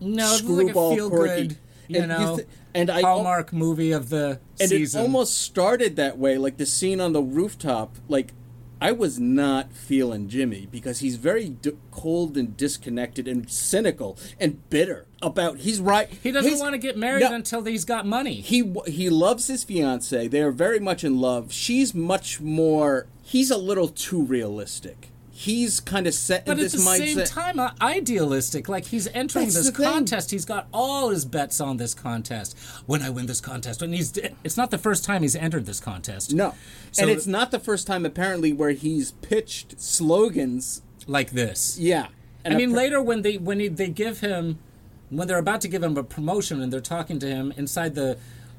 no, 0.00 0.24
it's 0.34 0.42
like 0.42 0.66
a 0.66 0.70
screwball 0.70 1.08
quirky. 1.08 1.46
good, 1.48 1.56
you 1.88 2.00
And 2.00 2.08
know, 2.08 2.36
th- 2.36 2.48
and 2.74 2.90
I 2.90 2.98
al- 3.00 3.14
Hallmark 3.16 3.52
movie 3.52 3.92
of 3.92 4.08
the 4.10 4.40
and 4.60 4.68
season. 4.68 5.00
it 5.00 5.02
almost 5.02 5.36
started 5.40 5.96
that 5.96 6.18
way 6.18 6.38
like 6.38 6.56
the 6.56 6.66
scene 6.66 7.00
on 7.00 7.12
the 7.12 7.22
rooftop 7.22 7.96
like 8.08 8.32
i 8.80 8.90
was 8.90 9.20
not 9.20 9.72
feeling 9.72 10.28
jimmy 10.28 10.66
because 10.70 10.98
he's 10.98 11.14
very 11.16 11.48
d- 11.48 11.72
cold 11.92 12.36
and 12.36 12.56
disconnected 12.56 13.28
and 13.28 13.48
cynical 13.48 14.18
and 14.40 14.68
bitter 14.68 15.06
about 15.22 15.58
he's 15.58 15.80
right 15.80 16.08
he 16.22 16.32
doesn't 16.32 16.58
want 16.58 16.72
to 16.72 16.78
get 16.78 16.96
married 16.96 17.20
No, 17.22 17.32
until 17.34 17.62
he's 17.64 17.84
got 17.84 18.04
money. 18.06 18.34
he 18.40 18.74
he 18.86 19.08
loves 19.08 19.46
his 19.46 19.62
fiance 19.62 20.26
they 20.26 20.42
are 20.42 20.50
very 20.50 20.80
much 20.80 21.04
in 21.04 21.20
love 21.20 21.52
she's 21.52 21.94
much 21.94 22.40
more 22.40 23.06
he's 23.22 23.50
a 23.52 23.56
little 23.58 23.88
too 23.88 24.22
realistic 24.22 25.10
he's 25.36 25.80
kind 25.80 26.06
of 26.06 26.14
set 26.14 26.46
But 26.46 26.60
at 26.60 26.70
the 26.70 26.78
mindset 26.78 27.16
same 27.16 27.24
time, 27.26 27.58
uh, 27.58 27.72
idealistic. 27.80 28.68
Like 28.68 28.86
he's 28.86 29.08
entering 29.08 29.46
That's 29.46 29.70
this 29.70 29.70
contest. 29.76 30.30
He's 30.30 30.44
got 30.44 30.68
all 30.72 31.10
his 31.10 31.24
bets 31.24 31.60
on 31.60 31.76
this 31.76 31.92
contest. 31.92 32.56
When 32.86 33.02
I 33.02 33.10
win 33.10 33.26
this 33.26 33.40
contest, 33.40 33.82
and 33.82 33.92
he's 33.92 34.12
it's 34.44 34.56
not 34.56 34.70
the 34.70 34.78
first 34.78 35.04
time 35.04 35.22
he's 35.22 35.34
entered 35.34 35.66
this 35.66 35.80
contest. 35.80 36.32
no 36.32 36.54
So- 36.92 37.02
and 37.02 37.10
it's 37.10 37.26
not 37.26 37.50
the 37.50 37.58
first 37.58 37.86
time 37.86 38.06
apparently 38.06 38.52
where 38.52 38.70
he's 38.70 39.10
pitched 39.12 39.80
slogans 39.80 40.82
like 41.06 41.32
this. 41.32 41.78
yeah 41.78 42.06
and 42.44 42.54
I 42.54 42.56
mean, 42.56 42.70
appar- 42.70 42.76
later 42.76 43.02
when 43.02 43.22
they 43.22 43.36
when 43.36 43.58
he, 43.58 43.68
they 43.68 43.88
give 43.88 44.20
him 44.20 44.58
when 45.10 45.26
they're 45.28 45.38
about 45.38 45.60
to 45.62 45.68
give 45.68 45.82
him 45.82 45.96
a 45.96 46.04
promotion 46.04 46.62
and 46.62 46.72
they're 46.72 46.80
talking 46.80 47.18
to 47.18 47.26
him 47.26 47.52
inside 47.56 47.94
the 47.96 48.18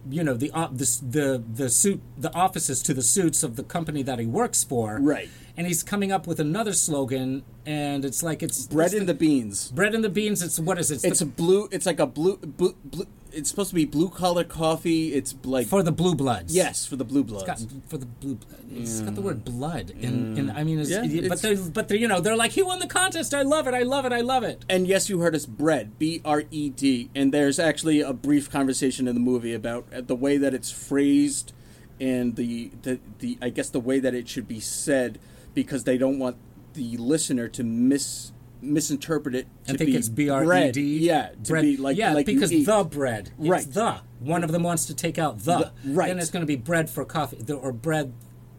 you 0.09 0.23
know 0.23 0.33
the 0.33 0.49
the 0.73 0.99
the 1.09 1.43
the 1.53 1.69
suit 1.69 2.01
the 2.17 2.33
offices 2.35 2.81
to 2.83 2.93
the 2.93 3.01
suits 3.01 3.43
of 3.43 3.55
the 3.55 3.63
company 3.63 4.03
that 4.03 4.19
he 4.19 4.25
works 4.25 4.63
for 4.63 4.99
Right. 4.99 5.29
And 5.57 5.67
he's 5.67 5.83
coming 5.83 6.11
up 6.11 6.27
with 6.27 6.39
another 6.39 6.73
slogan 6.73 7.43
and 7.65 8.03
it's 8.05 8.21
like 8.21 8.43
it's 8.43 8.67
bread 8.67 8.87
it's 8.87 8.95
and 8.95 9.07
the 9.09 9.13
beans 9.13 9.71
bread 9.71 9.95
and 9.95 10.03
the 10.03 10.09
beans 10.09 10.41
it's 10.41 10.59
what 10.59 10.77
is 10.77 10.91
it 10.91 11.03
It's 11.03 11.21
a 11.21 11.25
the, 11.25 11.31
blue. 11.31 11.67
It's 11.71 11.85
like 11.85 11.99
a 11.99 12.05
blue, 12.05 12.37
blue, 12.37 12.75
blue. 12.83 13.05
It's 13.31 13.49
supposed 13.49 13.69
to 13.69 13.75
be 13.75 13.83
blue 13.83 14.09
collar 14.09 14.45
coffee. 14.45 15.13
It's 15.13 15.35
like 15.43 15.67
for 15.67 15.83
the 15.83 15.91
blue 15.91 16.15
bloods 16.15 16.55
yes 16.55 16.85
for 16.85 16.95
the 16.95 17.03
blue 17.03 17.23
bloods. 17.23 17.43
It's 17.49 17.63
got, 17.63 17.89
for 17.89 17.97
the 17.97 18.05
blue, 18.05 18.39
it's 18.71 19.01
got 19.01 19.15
the 19.15 19.21
word 19.21 19.43
blood 19.43 19.91
in, 19.91 20.37
in 20.37 20.49
I 20.51 20.63
mean, 20.63 20.79
it's, 20.79 20.89
Yeah, 20.89 21.27
but 21.27 21.41
they're, 21.41 21.57
but 21.57 21.87
they're, 21.87 21.97
you 21.97 22.07
know, 22.07 22.21
they're 22.21 22.35
like, 22.35 22.51
he 22.51 22.61
won 22.61 22.79
the 22.79 22.87
contest. 22.87 23.33
I 23.33 23.41
love 23.41 23.67
it. 23.67 23.73
I 23.73 23.83
love 23.83 24.05
it. 24.05 24.13
I 24.13 24.21
love 24.21 24.43
it. 24.43 24.63
and 24.69 24.87
yes, 24.87 25.09
you 25.09 25.19
heard 25.19 25.35
us 25.35 25.45
bread. 25.45 25.97
B 25.99 26.21
R 26.23 26.43
E 26.51 26.69
D. 26.69 27.09
And 27.13 27.33
there's 27.33 27.59
actually 27.59 28.01
a 28.01 28.13
brief 28.13 28.49
conversation 28.49 29.07
in 29.07 29.15
the 29.15 29.21
movie 29.21 29.53
about 29.53 29.85
uh, 29.93 30.01
the 30.01 30.15
way 30.15 30.37
that 30.37 30.53
it's 30.53 30.71
phrased 30.71 31.51
and 31.99 32.35
the 32.35 32.71
the, 32.83 32.99
the 33.19 33.37
I 33.41 33.49
guess 33.49 33.69
the 33.69 33.79
way 33.79 33.99
that 33.99 34.13
it 34.13 34.27
should 34.29 34.47
be 34.47 34.59
said 34.59 35.19
because 35.55 35.85
they 35.85 35.97
don't 35.97 36.19
want 36.19 36.37
the 36.73 36.97
listener 36.97 37.47
to 37.47 37.63
miss 37.63 38.31
misinterpret 38.61 39.35
it 39.35 39.47
to 39.67 39.73
I 39.73 39.77
think 39.77 39.91
be 39.91 39.95
it's 39.95 40.09
B 40.09 40.29
R 40.29 40.43
E 40.43 40.45
bread. 40.45 40.75
Yeah, 40.77 41.29
to 41.29 41.37
bread. 41.51 41.63
be 41.63 41.77
like 41.77 41.97
yeah, 41.97 42.13
like 42.13 42.25
because 42.25 42.49
the 42.49 42.87
bread, 42.89 43.31
it's 43.39 43.47
Right. 43.49 43.65
The 43.71 44.01
one 44.19 44.43
of 44.43 44.51
them 44.51 44.63
wants 44.63 44.85
to 44.85 44.93
take 44.95 45.17
out 45.19 45.39
the, 45.39 45.71
The- 45.83 45.91
right. 45.93 46.07
Then 46.07 46.19
it's 46.19 46.29
going 46.31 46.41
to 46.41 46.47
be 46.47 46.55
bread 46.55 46.89
for 46.89 47.05
coffee 47.05 47.43
or 47.51 47.71
bread 47.71 48.13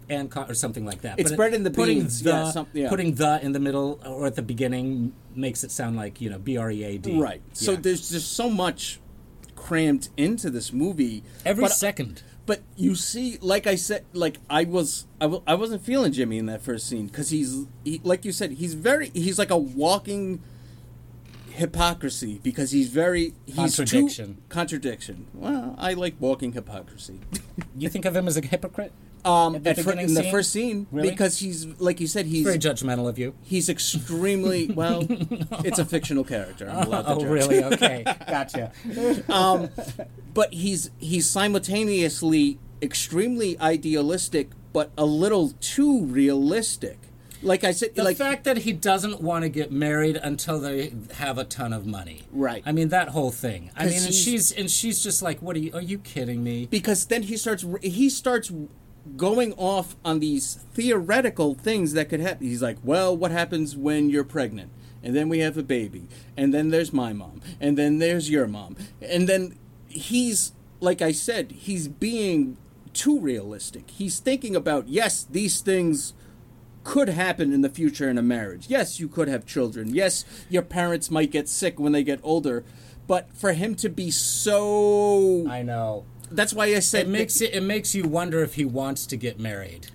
and 0.09 0.31
co- 0.31 0.43
or 0.45 0.55
something 0.55 0.85
like 0.85 1.01
that. 1.03 1.19
It's 1.19 1.31
But 1.31 1.33
it- 1.33 1.37
bread 1.37 1.55
and 1.55 1.67
the 1.67 1.71
putting 1.71 2.01
beans, 2.01 2.23
The, 2.23 2.31
yeah, 2.31 2.51
some- 2.51 2.67
yeah. 2.73 2.89
Putting 2.89 3.15
the 3.15 3.41
in 3.43 3.53
the 3.53 3.59
middle 3.61 4.01
or 4.07 4.27
at 4.27 4.37
the 4.37 4.43
beginning 4.43 5.13
makes 5.35 5.65
it 5.65 5.71
sound 5.71 5.97
like 5.97 6.21
you 6.21 6.31
know 6.31 6.39
B 6.39 6.57
R 6.57 6.71
E 6.71 6.85
A 6.85 6.99
D. 6.99 7.19
Right. 7.19 7.43
So 7.53 7.73
Yeah. 7.73 7.79
there's 7.83 8.11
just 8.11 8.33
so 8.33 8.49
much 8.49 9.01
crammed 9.57 10.09
into 10.17 10.51
this 10.51 10.73
movie. 10.73 11.25
every 11.45 11.63
but, 11.65 11.73
second. 11.73 12.23
But 12.47 12.63
you 12.77 12.95
see, 12.95 13.39
like 13.41 13.67
I 13.67 13.75
said, 13.75 14.05
like 14.13 14.39
I 14.49 14.63
was, 14.65 15.07
I 15.21 15.25
w- 15.25 15.43
I 15.49 15.55
wasn't 15.55 15.83
feeling 15.83 16.13
Jimmy 16.13 16.39
in 16.39 16.47
that 16.47 16.63
first 16.63 16.87
scene 16.89 17.09
because 17.09 17.31
he's, 17.31 17.67
he, 17.85 18.01
like 18.05 18.25
you 18.25 18.31
said, 18.31 18.53
he's 18.53 18.75
very, 18.75 19.11
he's 19.15 19.37
like 19.39 19.51
a 19.51 19.57
walking 19.59 20.41
hypocrisy 21.51 22.39
because 22.43 22.71
he's 22.71 22.89
very 22.89 23.33
he's 23.47 23.57
Contradiction. 23.77 24.35
Too, 24.37 24.43
contradiction. 24.49 25.27
Well, 25.35 25.75
I 25.79 25.95
like 25.95 26.15
walking 26.21 26.53
hypocrisy. 26.53 27.21
You 27.77 27.89
think 27.89 28.05
of 28.05 28.15
him 28.15 28.29
as 28.29 28.37
a 28.37 28.41
hypocrite? 28.43 28.93
Um, 29.27 29.57
At 29.57 29.67
at 29.67 29.77
beginning 29.77 30.09
in 30.09 30.15
the 30.15 30.23
scene? 30.23 30.31
first 30.31 30.53
scene 30.53 30.87
Really? 30.93 31.11
because 31.11 31.39
he's 31.39 31.67
like 31.81 32.01
you 32.01 32.07
said, 32.07 32.27
he's 32.27 32.45
Very 32.45 32.59
judgmental 32.59 33.09
of 33.09 33.19
you. 33.19 33.35
he's 33.43 33.69
extremely 33.69 34.69
well. 34.75 35.05
it's 35.65 35.79
a 35.81 35.85
fictional 35.85 36.23
character. 36.25 36.71
I'm 36.71 36.87
allowed 36.87 37.03
to 37.03 37.09
Oh, 37.15 37.21
judge. 37.21 37.29
really? 37.29 37.65
Okay, 37.65 38.05
gotcha. 38.29 38.73
but 40.35 40.53
he's 40.53 40.91
he's 40.99 41.29
simultaneously 41.29 42.59
extremely 42.83 43.59
idealistic 43.59 44.51
but 44.73 44.91
a 44.99 45.05
little 45.07 45.51
too 45.61 46.05
realistic 46.05 46.99
like 47.43 47.65
i 47.65 47.71
said 47.71 47.95
The 47.95 48.05
like 48.05 48.17
fact 48.19 48.45
that 48.45 48.59
he 48.59 48.73
doesn't 48.73 49.21
want 49.23 49.43
to 49.45 49.49
get 49.49 49.73
married 49.73 50.17
until 50.17 50.61
they 50.61 50.93
have 51.15 51.39
a 51.39 51.45
ton 51.45 51.73
of 51.73 51.87
money. 51.87 52.23
Right. 52.33 52.63
I 52.67 52.73
mean 52.73 52.89
that 52.91 53.09
whole 53.09 53.31
thing. 53.31 53.71
I 53.77 53.87
mean, 53.87 54.03
and 54.05 54.15
she's 54.15 54.53
and 54.53 54.71
she's 54.71 55.03
just 55.03 55.21
like, 55.23 55.41
"What 55.43 55.55
are 55.57 55.59
you? 55.59 55.71
Are 55.75 55.83
you 55.83 55.99
kidding 55.99 56.43
me?" 56.43 56.67
because 56.71 57.05
then 57.07 57.23
he 57.25 57.37
starts 57.37 57.65
he 57.83 58.09
starts 58.11 58.51
going 59.17 59.53
off 59.55 59.97
on 60.05 60.21
these 60.21 60.55
theoretical 60.75 61.55
things 61.55 61.93
that 61.93 62.09
could 62.09 62.21
happen 62.21 62.47
he's 62.47 62.63
like 62.63 62.79
well 62.83 63.17
what 63.17 63.31
happens 63.31 63.77
when 63.77 64.11
you're 64.11 64.25
pregnant 64.25 64.71
and 65.03 65.15
then 65.15 65.29
we 65.29 65.39
have 65.39 65.57
a 65.57 65.63
baby 65.63 66.09
and 66.37 66.53
then 66.53 66.71
there's 66.71 66.93
my 66.93 67.13
mom 67.13 67.41
and 67.61 67.79
then 67.79 67.99
there's 67.99 68.31
your 68.31 68.47
mom 68.47 68.77
and 69.01 69.29
then 69.29 69.57
he's 69.87 70.53
like 70.81 71.01
i 71.01 71.13
said 71.13 71.53
he's 71.53 71.89
being 71.89 72.57
too 72.93 73.19
realistic 73.21 73.91
he's 73.91 74.19
thinking 74.19 74.57
about 74.57 74.89
yes 74.89 75.25
these 75.25 75.61
things 75.61 76.15
could 76.87 77.09
happen 77.09 77.53
in 77.53 77.63
the 77.63 77.69
future 77.69 78.09
in 78.09 78.17
a 78.17 78.23
marriage. 78.23 78.67
Yes, 78.69 79.01
you 79.01 79.09
could 79.09 79.27
have 79.27 79.45
children. 79.45 79.93
Yes, 79.93 80.25
your 80.49 80.63
parents 80.63 81.11
might 81.11 81.33
get 81.33 81.49
sick 81.49 81.81
when 81.81 81.91
they 81.91 82.05
get 82.05 82.21
older. 82.23 82.65
But 83.09 83.33
for 83.35 83.53
him 83.53 83.75
to 83.77 83.89
be 83.89 84.11
so 84.11 85.47
I 85.49 85.63
know. 85.63 86.05
That's 86.31 86.53
why 86.53 86.67
I 86.67 86.81
said 86.81 87.07
It 87.07 87.09
makes 87.11 87.41
it. 87.41 87.55
It 87.55 87.63
makes 87.63 87.95
you 87.95 88.05
wonder 88.05 88.43
if 88.43 88.55
he 88.55 88.65
wants 88.65 89.07
to 89.07 89.17
get 89.17 89.39
married. 89.39 89.89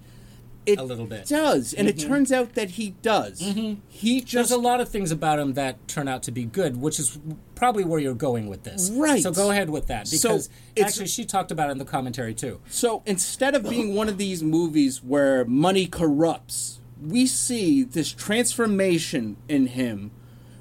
it 0.65 0.77
a 0.79 0.83
little 0.83 1.07
bit. 1.07 1.27
does, 1.27 1.73
and 1.73 1.87
it 1.87 1.97
mm-hmm. 1.97 2.07
turns 2.07 2.31
out 2.31 2.53
that 2.53 2.71
he 2.71 2.91
does. 3.01 3.41
Mm-hmm. 3.41 3.81
He 3.87 4.19
There's 4.19 4.31
just 4.31 4.51
a 4.51 4.57
lot 4.57 4.79
of 4.79 4.89
things 4.89 5.11
about 5.11 5.39
him 5.39 5.53
that 5.53 5.87
turn 5.87 6.07
out 6.07 6.23
to 6.23 6.31
be 6.31 6.45
good, 6.45 6.77
which 6.77 6.99
is 6.99 7.19
probably 7.55 7.83
where 7.83 7.99
you're 7.99 8.13
going 8.13 8.47
with 8.47 8.63
this. 8.63 8.91
Right. 8.91 9.23
So 9.23 9.31
go 9.31 9.49
ahead 9.51 9.69
with 9.69 9.87
that 9.87 10.07
So, 10.07 10.29
because 10.29 10.49
it's- 10.75 10.93
actually 10.93 11.07
she 11.07 11.25
talked 11.25 11.51
about 11.51 11.69
it 11.69 11.73
in 11.73 11.77
the 11.77 11.85
commentary 11.85 12.33
too. 12.33 12.61
so 12.69 13.01
instead 13.05 13.55
of 13.55 13.69
being 13.69 13.95
one 13.95 14.07
of 14.07 14.17
these 14.17 14.43
movies 14.43 15.03
where 15.03 15.45
money 15.45 15.87
corrupts, 15.87 16.79
we 17.01 17.25
see 17.25 17.83
this 17.83 18.11
transformation 18.11 19.37
in 19.47 19.67
him 19.67 20.11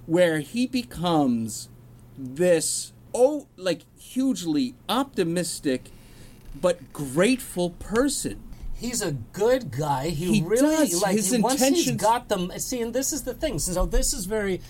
where 0.06 0.40
he 0.40 0.66
becomes 0.66 1.68
this 2.16 2.92
oh 3.14 3.46
like 3.56 3.82
hugely 4.10 4.74
optimistic 4.88 5.90
but 6.60 6.92
grateful 6.92 7.70
person. 7.70 8.42
He's 8.74 9.02
a 9.02 9.12
good 9.12 9.70
guy. 9.70 10.08
He, 10.08 10.40
He 10.40 10.42
really 10.42 10.88
does. 10.88 11.02
like 11.02 11.16
His 11.16 11.38
once 11.38 11.60
he's 11.60 11.90
got 11.92 12.28
them. 12.28 12.50
See, 12.58 12.80
and 12.80 12.92
this 12.94 13.12
is 13.12 13.22
the 13.22 13.34
thing. 13.34 13.58
So 13.58 13.86
this 13.86 14.12
is 14.12 14.24
very. 14.26 14.60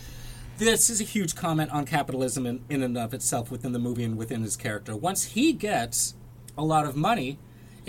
This 0.59 0.91
is 0.91 1.01
a 1.01 1.05
huge 1.05 1.35
comment 1.37 1.71
on 1.71 1.87
capitalism 1.87 2.45
in, 2.45 2.63
in 2.69 2.83
and 2.83 2.99
of 2.99 3.15
itself 3.15 3.51
within 3.51 3.73
the 3.73 3.79
movie 3.79 4.05
and 4.05 4.19
within 4.19 4.43
his 4.43 4.57
character. 4.57 4.95
Once 4.95 5.25
he 5.25 5.55
gets 5.55 6.15
a 6.59 6.65
lot 6.65 6.85
of 6.85 6.97
money, 6.97 7.39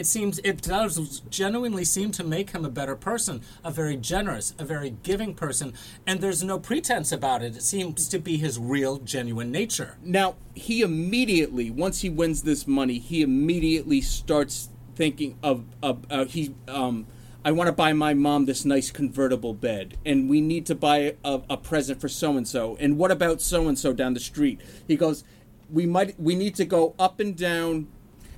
it 0.01 0.07
seems 0.07 0.39
it 0.39 0.63
does 0.63 1.21
genuinely 1.29 1.85
seem 1.85 2.09
to 2.11 2.23
make 2.23 2.49
him 2.49 2.65
a 2.65 2.69
better 2.71 2.95
person, 2.95 3.43
a 3.63 3.69
very 3.69 3.95
generous, 3.95 4.55
a 4.57 4.65
very 4.65 4.89
giving 5.03 5.35
person, 5.35 5.75
and 6.07 6.19
there's 6.19 6.43
no 6.43 6.57
pretense 6.57 7.11
about 7.11 7.43
it. 7.43 7.55
It 7.55 7.61
seems 7.61 8.07
to 8.07 8.17
be 8.17 8.37
his 8.37 8.57
real, 8.57 8.97
genuine 8.97 9.51
nature. 9.51 9.97
Now, 10.03 10.37
he 10.55 10.81
immediately, 10.81 11.69
once 11.69 12.01
he 12.01 12.09
wins 12.09 12.41
this 12.41 12.65
money, 12.65 12.97
he 12.97 13.21
immediately 13.21 14.01
starts 14.01 14.69
thinking 14.95 15.37
of, 15.43 15.65
of 15.83 16.03
uh, 16.09 16.25
he, 16.25 16.55
um, 16.67 17.05
I 17.45 17.51
want 17.51 17.67
to 17.67 17.71
buy 17.71 17.93
my 17.93 18.15
mom 18.15 18.45
this 18.45 18.65
nice 18.65 18.89
convertible 18.89 19.53
bed, 19.53 19.97
and 20.03 20.27
we 20.27 20.41
need 20.41 20.65
to 20.65 20.73
buy 20.73 21.15
a, 21.23 21.41
a 21.47 21.57
present 21.57 22.01
for 22.01 22.09
so 22.09 22.37
and 22.37 22.47
so. 22.47 22.75
And 22.79 22.97
what 22.97 23.11
about 23.11 23.39
so 23.39 23.67
and 23.67 23.77
so 23.77 23.93
down 23.93 24.15
the 24.15 24.19
street? 24.19 24.61
He 24.87 24.95
goes, 24.95 25.23
we 25.71 25.85
might 25.85 26.19
we 26.19 26.35
need 26.35 26.55
to 26.55 26.65
go 26.65 26.95
up 26.97 27.19
and 27.19 27.37
down. 27.37 27.87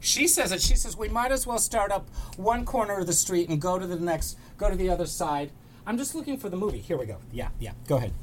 She 0.03 0.27
says 0.27 0.51
it. 0.51 0.61
She 0.61 0.75
says 0.75 0.97
we 0.97 1.07
might 1.09 1.31
as 1.31 1.47
well 1.47 1.57
start 1.57 1.91
up 1.91 2.07
one 2.37 2.65
corner 2.65 2.99
of 2.99 3.07
the 3.07 3.13
street 3.13 3.49
and 3.49 3.59
go 3.61 3.79
to 3.79 3.87
the 3.87 3.95
next, 3.95 4.37
go 4.57 4.69
to 4.69 4.75
the 4.75 4.89
other 4.89 5.05
side. 5.05 5.51
I'm 5.87 5.97
just 5.97 6.13
looking 6.13 6.37
for 6.37 6.49
the 6.49 6.57
movie. 6.57 6.79
Here 6.79 6.97
we 6.97 7.05
go. 7.05 7.17
Yeah, 7.31 7.49
yeah. 7.59 7.71
Go 7.87 7.97
ahead. 7.97 8.13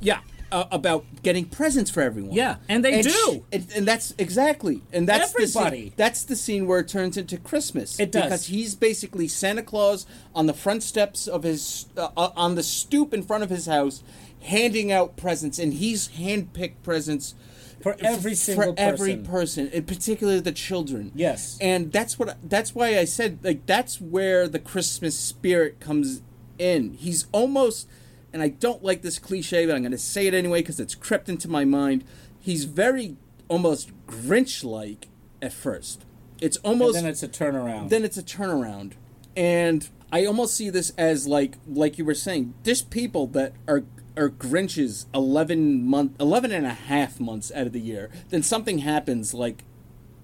Yeah. 0.00 0.20
Uh, 0.52 0.64
about 0.72 1.04
getting 1.22 1.44
presents 1.44 1.92
for 1.92 2.00
everyone. 2.02 2.32
Yeah, 2.32 2.56
and 2.68 2.84
they 2.84 3.02
do. 3.02 3.10
sh- 3.10 3.38
and, 3.52 3.66
and 3.76 3.86
that's 3.86 4.12
exactly, 4.18 4.82
and 4.92 5.08
that's 5.08 5.32
The 5.32 5.42
Everybody. 5.44 5.82
scene, 5.82 5.92
that's 5.96 6.24
the 6.24 6.34
scene 6.34 6.66
where 6.66 6.80
it 6.80 6.88
turns 6.88 7.16
into 7.16 7.38
Christmas. 7.38 8.00
It 8.00 8.10
does. 8.10 8.24
because 8.24 8.46
he's 8.46 8.74
basically 8.74 9.28
Santa 9.28 9.62
Claus 9.62 10.06
on 10.34 10.46
the 10.46 10.52
front 10.52 10.82
steps 10.82 11.28
of 11.28 11.44
his, 11.44 11.86
uh, 11.96 12.08
on 12.16 12.56
the 12.56 12.64
stoop 12.64 13.14
in 13.14 13.22
front 13.22 13.44
of 13.44 13.50
his 13.50 13.66
house, 13.66 14.02
handing 14.42 14.90
out 14.90 15.16
presents, 15.16 15.60
and 15.60 15.74
he's 15.74 16.08
handpicked 16.08 16.82
presents 16.82 17.36
For 17.82 17.96
every 18.00 18.34
single 18.34 18.74
for 18.74 18.80
every 18.80 19.16
person. 19.16 19.24
person, 19.26 19.70
and 19.72 19.86
particularly 19.86 20.40
the 20.40 20.52
children. 20.52 21.12
Yes. 21.14 21.56
and 21.60 21.90
that's 21.92 22.18
what 22.18 22.36
that's 22.42 22.74
why 22.74 22.98
I 22.98 23.04
said 23.04 23.38
like 23.42 23.66
that's 23.66 24.00
where 24.00 24.48
the 24.48 24.58
Christmas 24.58 25.18
spirit 25.18 25.80
comes 25.80 26.22
in. 26.58 26.92
He's 26.92 27.26
almost, 27.32 27.88
and 28.32 28.42
I 28.42 28.48
don't 28.48 28.84
like 28.84 29.00
this 29.02 29.18
cliche, 29.18 29.64
but 29.66 29.74
I'm 29.74 29.82
going 29.82 29.92
to 29.92 29.98
say 29.98 30.26
it 30.26 30.34
anyway 30.34 30.60
because 30.60 30.78
it's 30.78 30.94
crept 30.94 31.28
into 31.28 31.48
my 31.48 31.64
mind. 31.64 32.04
He's 32.38 32.64
very 32.64 33.16
almost 33.48 33.90
Grinch-like 34.06 35.08
at 35.42 35.52
first. 35.52 36.04
It's 36.40 36.56
And 36.58 36.66
almost 36.66 36.94
then 36.94 37.06
it's 37.06 37.22
a 37.22 37.28
turnaround. 37.28 37.88
then 37.88 38.04
it's 38.04 38.16
a 38.18 38.22
turnaround 38.22 38.92
and 39.36 39.88
i 40.10 40.24
almost 40.24 40.54
see 40.54 40.70
this 40.70 40.90
as 40.98 41.26
like 41.28 41.54
like 41.68 41.98
you 41.98 42.04
were 42.04 42.14
saying 42.14 42.52
there's 42.64 42.82
people 42.82 43.26
that 43.28 43.52
are 43.68 43.84
are 44.16 44.28
grinches 44.28 45.06
11 45.14 45.84
month 45.84 46.12
11 46.20 46.52
and 46.52 46.66
a 46.66 46.70
half 46.74 47.20
months 47.20 47.50
out 47.54 47.66
of 47.66 47.72
the 47.72 47.80
year 47.80 48.10
then 48.30 48.42
something 48.42 48.78
happens 48.78 49.34
like 49.34 49.64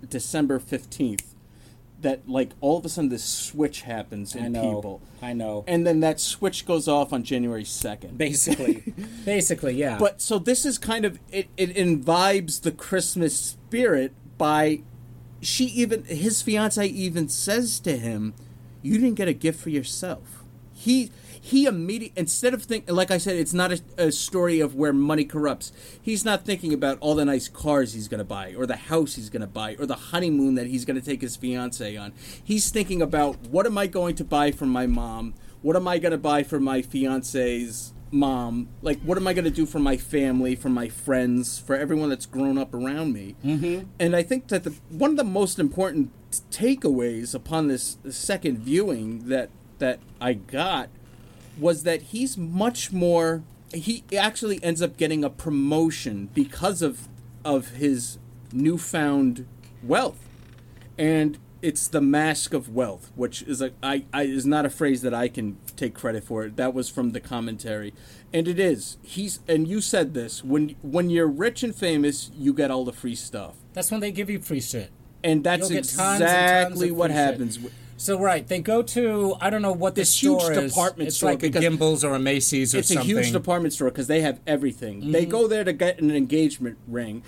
december 0.08 0.58
15th 0.58 1.34
that 2.02 2.28
like 2.28 2.50
all 2.60 2.78
of 2.78 2.84
a 2.84 2.88
sudden 2.88 3.08
this 3.08 3.24
switch 3.24 3.82
happens 3.82 4.34
in 4.34 4.44
I 4.44 4.48
know. 4.48 4.74
people 4.74 5.02
I 5.22 5.32
know. 5.32 5.64
and 5.66 5.86
then 5.86 6.00
that 6.00 6.20
switch 6.20 6.66
goes 6.66 6.86
off 6.88 7.12
on 7.12 7.22
january 7.24 7.64
2nd 7.64 8.18
basically, 8.18 8.92
basically, 9.24 9.74
yeah. 9.74 9.98
but 9.98 10.20
so 10.20 10.38
this 10.38 10.66
is 10.66 10.76
kind 10.78 11.04
of 11.04 11.18
it, 11.32 11.48
it 11.56 11.76
imbibes 11.76 12.60
the 12.60 12.70
Christmas 12.72 13.34
spirit 13.36 14.12
by 14.36 14.82
she 15.40 15.64
even 15.66 16.04
his 16.04 16.42
fiance 16.42 16.84
even 16.86 17.28
says 17.28 17.80
to 17.80 17.96
him, 17.96 18.34
You 18.82 18.94
didn't 18.98 19.14
get 19.14 19.28
a 19.28 19.32
gift 19.32 19.60
for 19.60 19.70
yourself. 19.70 20.44
He 20.72 21.10
he 21.46 21.66
immediately 21.66 22.12
instead 22.16 22.54
of 22.54 22.64
think 22.64 22.90
like 22.90 23.12
I 23.12 23.18
said, 23.18 23.36
it's 23.36 23.54
not 23.54 23.70
a, 23.70 23.80
a 23.96 24.10
story 24.10 24.58
of 24.58 24.74
where 24.74 24.92
money 24.92 25.24
corrupts. 25.24 25.70
He's 26.02 26.24
not 26.24 26.44
thinking 26.44 26.74
about 26.74 26.98
all 27.00 27.14
the 27.14 27.24
nice 27.24 27.46
cars 27.46 27.92
he's 27.92 28.08
gonna 28.08 28.24
buy, 28.24 28.54
or 28.56 28.66
the 28.66 28.74
house 28.74 29.14
he's 29.14 29.30
gonna 29.30 29.46
buy, 29.46 29.76
or 29.78 29.86
the 29.86 29.94
honeymoon 29.94 30.56
that 30.56 30.66
he's 30.66 30.84
gonna 30.84 31.00
take 31.00 31.20
his 31.20 31.36
fiance 31.36 31.96
on. 31.96 32.12
He's 32.42 32.70
thinking 32.70 33.00
about 33.00 33.36
what 33.42 33.64
am 33.64 33.78
I 33.78 33.86
going 33.86 34.16
to 34.16 34.24
buy 34.24 34.50
for 34.50 34.66
my 34.66 34.88
mom? 34.88 35.34
What 35.62 35.76
am 35.76 35.86
I 35.86 35.98
gonna 35.98 36.18
buy 36.18 36.42
for 36.42 36.58
my 36.58 36.82
fiance's 36.82 37.92
mom 38.12 38.68
like 38.82 39.00
what 39.00 39.18
am 39.18 39.26
i 39.26 39.32
going 39.32 39.44
to 39.44 39.50
do 39.50 39.66
for 39.66 39.80
my 39.80 39.96
family 39.96 40.54
for 40.54 40.68
my 40.68 40.88
friends 40.88 41.58
for 41.58 41.74
everyone 41.74 42.08
that's 42.08 42.24
grown 42.24 42.56
up 42.56 42.72
around 42.72 43.12
me 43.12 43.34
mm-hmm. 43.44 43.84
and 43.98 44.14
i 44.14 44.22
think 44.22 44.46
that 44.46 44.62
the 44.62 44.70
one 44.90 45.10
of 45.10 45.16
the 45.16 45.24
most 45.24 45.58
important 45.58 46.12
takeaways 46.52 47.34
upon 47.34 47.66
this 47.66 47.98
second 48.08 48.58
viewing 48.58 49.28
that 49.28 49.50
that 49.78 49.98
i 50.20 50.32
got 50.32 50.88
was 51.58 51.82
that 51.84 52.02
he's 52.02 52.36
much 52.36 52.92
more 52.92 53.42
he 53.74 54.04
actually 54.16 54.62
ends 54.62 54.80
up 54.80 54.96
getting 54.96 55.24
a 55.24 55.30
promotion 55.30 56.28
because 56.34 56.82
of 56.82 57.08
of 57.44 57.68
his 57.70 58.18
newfound 58.52 59.46
wealth 59.82 60.28
and 60.98 61.38
it's 61.62 61.88
the 61.88 62.00
mask 62.00 62.52
of 62.52 62.68
wealth, 62.68 63.10
which 63.14 63.42
is 63.42 63.60
a 63.60 63.72
I, 63.82 64.04
I 64.12 64.22
is 64.22 64.46
not 64.46 64.66
a 64.66 64.70
phrase 64.70 65.02
that 65.02 65.14
I 65.14 65.28
can 65.28 65.56
take 65.74 65.94
credit 65.94 66.22
for. 66.22 66.48
That 66.48 66.74
was 66.74 66.88
from 66.88 67.10
the 67.10 67.20
commentary, 67.20 67.92
and 68.32 68.46
it 68.46 68.60
is. 68.60 68.98
He's 69.02 69.40
and 69.48 69.66
you 69.66 69.80
said 69.80 70.14
this 70.14 70.44
when 70.44 70.76
when 70.82 71.10
you're 71.10 71.26
rich 71.26 71.62
and 71.62 71.74
famous, 71.74 72.30
you 72.36 72.52
get 72.52 72.70
all 72.70 72.84
the 72.84 72.92
free 72.92 73.14
stuff, 73.14 73.54
That's 73.72 73.90
when 73.90 74.00
they 74.00 74.12
give 74.12 74.30
you 74.30 74.38
free 74.40 74.60
shit. 74.60 74.90
and 75.24 75.42
that's 75.42 75.68
tons 75.68 75.98
and 75.98 76.22
exactly 76.22 76.90
what 76.90 77.10
happens. 77.10 77.56
shit. 77.56 77.72
So 77.98 78.18
right, 78.18 78.46
they 78.46 78.60
go 78.60 78.82
to 78.82 79.36
I 79.40 79.50
don't 79.50 79.62
know 79.62 79.72
what 79.72 79.94
This 79.94 80.10
store 80.10 80.40
huge 80.50 80.58
is. 80.64 80.72
department 80.72 81.08
it's 81.08 81.16
store 81.16 81.30
like 81.30 81.42
a 81.42 81.50
Gimbels 81.50 82.04
or 82.04 82.14
a 82.14 82.18
Macy's 82.18 82.74
or 82.74 82.78
it's 82.78 82.88
something. 82.88 83.02
It's 83.08 83.18
a 83.18 83.22
huge 83.22 83.32
department 83.32 83.72
store 83.74 83.88
because 83.88 84.06
they 84.06 84.20
have 84.20 84.40
everything. 84.46 85.12
They 85.12 85.22
Mm-hmm. 85.22 85.30
go 85.30 85.48
there 85.48 85.64
to 85.64 85.72
get 85.72 85.98
an 86.00 86.10
engagement 86.10 86.78
ring. 86.86 87.22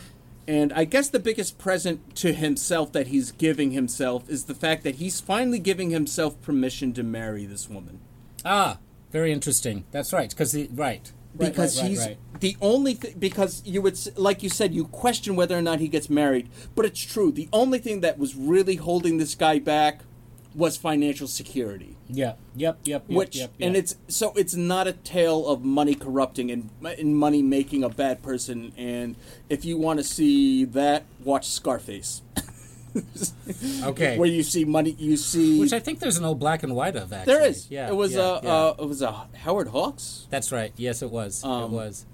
And 0.47 0.73
I 0.73 0.85
guess 0.85 1.09
the 1.09 1.19
biggest 1.19 1.59
present 1.59 2.15
to 2.17 2.33
himself 2.33 2.93
that 2.93 3.09
he's 3.09 3.33
giving 3.33 3.73
himself 3.73 4.29
is 4.31 4.45
the 4.45 4.55
fact 4.55 4.83
that 4.85 4.95
he's 4.97 5.21
finally 5.21 5.59
giving 5.59 5.91
himself 5.91 6.41
permission 6.41 6.93
to 6.95 7.03
marry 7.03 7.45
this 7.45 7.69
woman. 7.69 8.01
Ah, 8.47 8.79
very 9.11 9.31
interesting. 9.33 9.85
That's 9.91 10.13
right, 10.13 10.31
because 10.31 10.55
right. 10.55 11.13
Right, 11.35 11.51
because 11.51 11.77
right, 11.77 11.83
right, 11.83 11.91
he's 11.91 12.07
right. 12.07 12.17
the 12.41 12.57
only 12.63 12.95
thing 12.95 13.15
because 13.19 13.63
you 13.67 13.83
would 13.83 13.99
like 14.19 14.43
you 14.43 14.49
said 14.49 14.75
you 14.75 14.87
question 14.87 15.37
whether 15.37 15.57
or 15.57 15.63
not 15.63 15.79
he 15.79 15.87
gets 15.87 16.09
married 16.09 16.49
but 16.75 16.87
it's 16.87 17.01
true 17.01 17.31
the 17.31 17.49
only 17.53 17.79
thing 17.79 18.01
that 18.01 18.19
was 18.19 18.35
really 18.35 18.77
holding 18.77 19.19
this 19.19 19.35
guy 19.35 19.59
back 19.59 20.01
was 20.59 20.77
financial 20.77 21.29
security 21.29 21.97
Yeah. 22.09 22.35
Yep. 22.57 22.79
Yep. 22.85 23.05
Yep. 23.09 23.17
which 23.19 23.37
yep, 23.37 23.53
and 23.61 23.77
it's 23.77 23.95
so 24.09 24.33
it's 24.37 24.55
not 24.55 24.87
a 24.89 24.93
tale 24.93 25.47
of 25.47 25.65
money 25.65 25.95
corrupting 25.95 26.51
and, 26.51 26.69
and 26.99 27.17
money 27.17 27.43
making 27.43 27.85
a 27.85 27.89
bad 27.89 28.23
person 28.23 28.73
and 28.77 29.15
if 29.49 29.65
you 29.65 29.79
want 29.79 29.99
to 30.01 30.05
see 30.05 30.65
that 30.67 31.05
watch 31.23 31.47
scarface 31.49 32.23
okay. 33.85 34.19
where 34.19 34.29
you 34.29 34.43
see 34.43 34.65
money 34.65 34.97
you 34.99 35.17
see 35.17 35.61
Which 35.61 35.73
I 35.73 35.81
think 35.81 36.01
there's 36.01 36.17
an 36.19 36.25
old 36.25 36.39
black 36.39 36.63
and 36.63 36.75
white 36.75 36.97
of 36.97 37.13
actually. 37.13 37.35
there 37.35 37.45
is 37.47 37.71
Yeah. 37.71 37.89
it 37.89 37.95
was 37.97 38.15
yeah, 38.15 38.21
uh, 38.21 38.41
yeah. 38.43 38.53
uh 38.55 38.75
it 38.81 38.87
was 38.89 39.03
a 39.03 39.13
howard 39.45 39.69
hawks 39.69 40.27
That's 40.31 40.51
right. 40.53 40.73
Yes, 40.77 41.03
it 41.03 41.11
was. 41.11 41.43
it 41.45 41.47
Um, 41.47 41.73
was. 41.73 42.05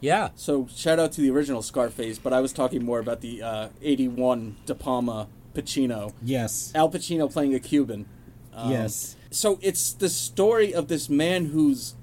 Yeah. 0.00 0.30
So 0.36 0.66
shout 0.74 0.98
out 0.98 1.12
to 1.12 1.20
the 1.20 1.30
original 1.30 1.62
Scarface, 1.62 2.18
but 2.18 2.32
I 2.32 2.40
was 2.40 2.52
talking 2.52 2.84
more 2.84 2.98
about 2.98 3.20
the 3.22 3.42
uh, 3.42 3.68
'81 3.82 4.56
De 4.66 4.74
Palma 4.74 5.28
Pacino. 5.54 6.12
Yes. 6.22 6.72
Al 6.74 6.90
Pacino 6.90 7.32
playing 7.32 7.54
a 7.54 7.60
Cuban. 7.60 8.06
Um, 8.52 8.70
yes. 8.70 9.16
So 9.30 9.58
it's 9.62 9.92
the 9.92 10.08
story 10.08 10.74
of 10.74 10.88
this 10.88 11.08
man 11.08 11.46
who's 11.46 11.94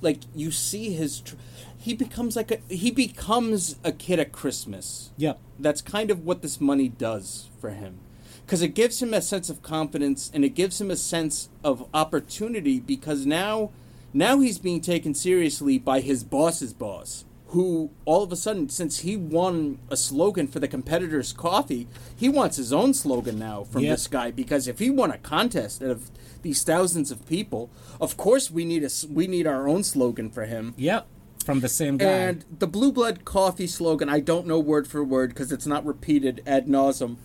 like 0.00 0.20
you 0.34 0.50
see 0.50 0.92
his. 0.92 1.20
Tr- 1.20 1.36
he 1.76 1.94
becomes 1.94 2.36
like 2.36 2.50
a 2.50 2.58
he 2.68 2.90
becomes 2.90 3.76
a 3.84 3.92
kid 3.92 4.18
at 4.18 4.32
Christmas. 4.32 5.10
Yep. 5.16 5.38
That's 5.58 5.80
kind 5.80 6.10
of 6.10 6.24
what 6.24 6.42
this 6.42 6.60
money 6.60 6.88
does 6.88 7.48
for 7.60 7.70
him. 7.70 7.98
Because 8.44 8.62
it 8.62 8.74
gives 8.74 9.02
him 9.02 9.12
a 9.12 9.20
sense 9.20 9.50
of 9.50 9.62
confidence 9.62 10.30
and 10.32 10.44
it 10.44 10.50
gives 10.50 10.80
him 10.80 10.90
a 10.90 10.96
sense 10.96 11.50
of 11.62 11.86
opportunity 11.92 12.80
because 12.80 13.26
now 13.26 13.70
now 14.12 14.40
he's 14.40 14.58
being 14.58 14.80
taken 14.80 15.14
seriously 15.14 15.78
by 15.78 16.00
his 16.00 16.24
boss's 16.24 16.72
boss. 16.72 17.24
Who 17.48 17.90
all 18.04 18.22
of 18.22 18.30
a 18.30 18.36
sudden, 18.36 18.68
since 18.68 18.98
he 19.00 19.16
won 19.16 19.78
a 19.90 19.96
slogan 19.96 20.48
for 20.48 20.60
the 20.60 20.68
competitor's 20.68 21.32
coffee, 21.32 21.88
he 22.14 22.28
wants 22.28 22.58
his 22.58 22.72
own 22.74 22.92
slogan 22.92 23.38
now 23.38 23.64
from 23.64 23.82
Yep. 23.84 23.90
this 23.96 24.06
guy. 24.06 24.30
Because 24.30 24.68
if 24.68 24.78
he 24.80 24.90
won 24.90 25.10
a 25.10 25.16
contest 25.18 25.82
out 25.82 25.90
of 25.90 26.10
these 26.42 26.62
thousands 26.62 27.10
of 27.10 27.26
people, 27.26 27.70
of 28.00 28.16
course 28.18 28.50
we 28.50 28.64
need 28.66 28.84
a 28.84 28.90
we 29.10 29.26
need 29.26 29.46
our 29.46 29.66
own 29.66 29.82
slogan 29.82 30.28
for 30.30 30.44
him. 30.44 30.74
Yep. 30.76 31.06
From 31.44 31.60
the 31.60 31.68
same 31.70 31.96
guy. 31.96 32.04
And 32.06 32.44
the 32.58 32.66
Blue 32.66 32.92
Blood 32.92 33.24
Coffee 33.24 33.66
slogan, 33.66 34.10
I 34.10 34.20
don't 34.20 34.46
know 34.46 34.58
word 34.60 34.86
for 34.86 35.02
word 35.02 35.30
because 35.30 35.50
it's 35.50 35.66
not 35.66 35.86
repeated 35.86 36.42
ad 36.46 36.66
nauseum. 36.66 37.16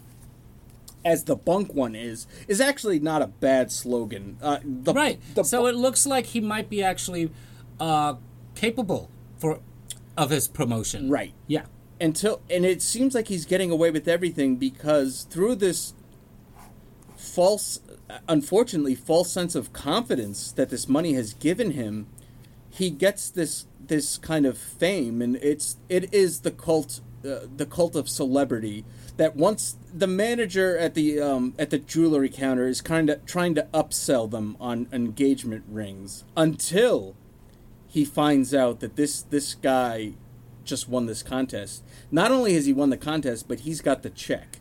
As 1.03 1.25
the 1.25 1.35
bunk 1.35 1.73
one 1.73 1.95
is, 1.95 2.27
is 2.47 2.61
actually 2.61 2.97
not 2.99 3.21
a 3.21 3.27
bad 3.27 3.73
slogan. 3.73 4.37
Uh, 4.41 4.59
the, 4.63 4.93
right. 4.93 5.19
The 5.35 5.43
so 5.43 5.63
bu- 5.63 5.67
it 5.67 5.75
looks 5.75 6.05
like 6.05 6.27
he 6.27 6.39
might 6.39 6.69
be 6.69 6.81
actually 6.81 7.29
uh, 7.77 8.13
capable 8.55 9.09
for 9.37 9.59
of 10.17 10.29
his 10.29 10.47
promotion. 10.47 11.09
right 11.09 11.33
Yeah. 11.47 11.65
until 11.99 12.41
and 12.49 12.65
it 12.65 12.81
seems 12.81 13.13
like 13.15 13.27
he's 13.27 13.45
getting 13.45 13.71
away 13.71 13.91
with 13.91 14.07
everything 14.07 14.55
because 14.57 15.25
through 15.29 15.55
this 15.55 15.93
false, 17.15 17.79
unfortunately, 18.27 18.95
false 18.95 19.31
sense 19.31 19.55
of 19.55 19.73
confidence 19.73 20.51
that 20.51 20.69
this 20.69 20.87
money 20.87 21.13
has 21.13 21.33
given 21.33 21.71
him, 21.71 22.07
he 22.69 22.89
gets 22.89 23.29
this 23.29 23.65
this 23.85 24.17
kind 24.17 24.45
of 24.45 24.57
fame, 24.57 25.21
and 25.21 25.35
it's 25.37 25.77
it 25.89 26.13
is 26.13 26.41
the 26.41 26.51
cult, 26.51 27.01
uh, 27.25 27.39
the 27.55 27.65
cult 27.65 27.95
of 27.95 28.07
celebrity. 28.09 28.85
That 29.17 29.35
once 29.35 29.77
the 29.93 30.07
manager 30.07 30.77
at 30.77 30.93
the 30.95 31.19
um, 31.19 31.53
at 31.59 31.69
the 31.69 31.79
jewelry 31.79 32.29
counter 32.29 32.67
is 32.67 32.81
kind 32.81 33.09
of 33.09 33.25
trying 33.25 33.55
to 33.55 33.67
upsell 33.73 34.29
them 34.29 34.57
on 34.59 34.87
engagement 34.91 35.63
rings 35.67 36.23
until 36.35 37.15
he 37.93 38.03
finds 38.03 38.55
out 38.55 38.79
that 38.79 38.95
this 38.95 39.21
this 39.21 39.53
guy 39.53 40.13
just 40.65 40.89
won 40.89 41.05
this 41.05 41.21
contest. 41.21 41.83
Not 42.11 42.31
only 42.31 42.55
has 42.55 42.65
he 42.65 42.73
won 42.73 42.89
the 42.89 42.97
contest, 42.97 43.47
but 43.47 43.59
he's 43.59 43.81
got 43.81 44.01
the 44.01 44.09
check. 44.09 44.57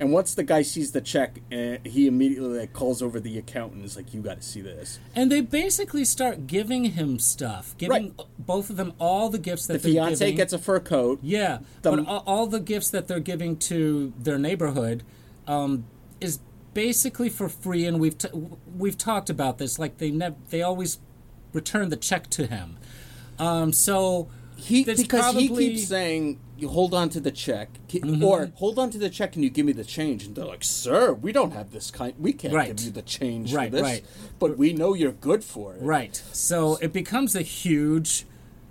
And 0.00 0.10
once 0.10 0.34
the 0.34 0.42
guy 0.42 0.62
sees 0.62 0.92
the 0.92 1.00
check, 1.02 1.40
uh, 1.52 1.76
he 1.84 2.06
immediately 2.06 2.58
like 2.60 2.72
calls 2.72 3.02
over 3.02 3.20
the 3.20 3.36
accountant. 3.38 3.76
and 3.82 3.84
is 3.84 3.94
like, 3.94 4.14
"You 4.14 4.22
got 4.22 4.38
to 4.40 4.42
see 4.42 4.62
this." 4.62 4.98
And 5.14 5.30
they 5.30 5.42
basically 5.42 6.04
start 6.06 6.46
giving 6.46 6.84
him 6.86 7.18
stuff, 7.18 7.74
giving 7.76 8.14
both 8.38 8.70
of 8.70 8.76
them 8.78 8.94
all 8.98 9.28
the 9.28 9.38
gifts 9.38 9.66
that 9.66 9.74
The 9.82 9.92
they're 9.92 10.02
fiance 10.04 10.24
giving. 10.24 10.36
gets 10.36 10.52
a 10.54 10.58
fur 10.58 10.80
coat. 10.80 11.18
Yeah, 11.22 11.58
The- 11.82 11.90
but 11.90 12.06
all, 12.06 12.22
all 12.26 12.46
the 12.46 12.58
gifts 12.58 12.88
that 12.90 13.06
they're 13.06 13.20
giving 13.20 13.56
to 13.70 14.12
their 14.18 14.38
neighborhood 14.38 15.02
um, 15.46 15.84
is 16.20 16.38
basically 16.74 17.28
for 17.28 17.48
free, 17.48 17.84
and 17.84 18.00
we've 18.00 18.16
t- 18.16 18.28
we've 18.76 18.96
talked 18.98 19.28
about 19.28 19.58
this. 19.58 19.78
Like 19.78 19.98
they 19.98 20.10
never, 20.10 20.36
they 20.50 20.62
always 20.62 20.98
return 21.52 21.88
the 21.88 21.96
check 21.96 22.28
to 22.30 22.46
him. 22.46 22.76
Um, 23.38 23.72
so 23.72 24.28
He 24.56 24.84
because 24.84 25.06
probably, 25.08 25.42
he 25.46 25.74
keeps 25.74 25.88
saying, 25.88 26.38
"You 26.56 26.68
hold 26.68 26.94
on 26.94 27.08
to 27.10 27.20
the 27.20 27.32
check," 27.32 27.68
Mhm. 27.88 28.22
or 28.22 28.52
"Hold 28.56 28.78
on 28.78 28.90
to 28.90 28.98
the 28.98 29.10
check, 29.10 29.34
and 29.34 29.42
you 29.42 29.50
give 29.50 29.66
me 29.66 29.72
the 29.72 29.84
change." 29.84 30.24
And 30.24 30.36
they're 30.36 30.44
like, 30.44 30.62
"Sir, 30.62 31.12
we 31.14 31.32
don't 31.32 31.52
have 31.52 31.72
this 31.72 31.90
kind. 31.90 32.14
We 32.18 32.32
can't 32.32 32.54
Right. 32.54 32.68
give 32.76 32.84
you 32.86 32.92
the 32.92 33.02
change 33.02 33.52
Right, 33.52 33.70
for 33.70 33.76
this, 33.76 33.82
right. 33.82 34.04
but 34.38 34.56
we 34.56 34.72
know 34.72 34.94
you're 34.94 35.12
good 35.12 35.42
for 35.42 35.74
it." 35.74 35.82
right. 35.82 36.22
So 36.32 36.76
it 36.76 36.92
becomes 36.92 37.34
a 37.34 37.42
huge. 37.42 38.26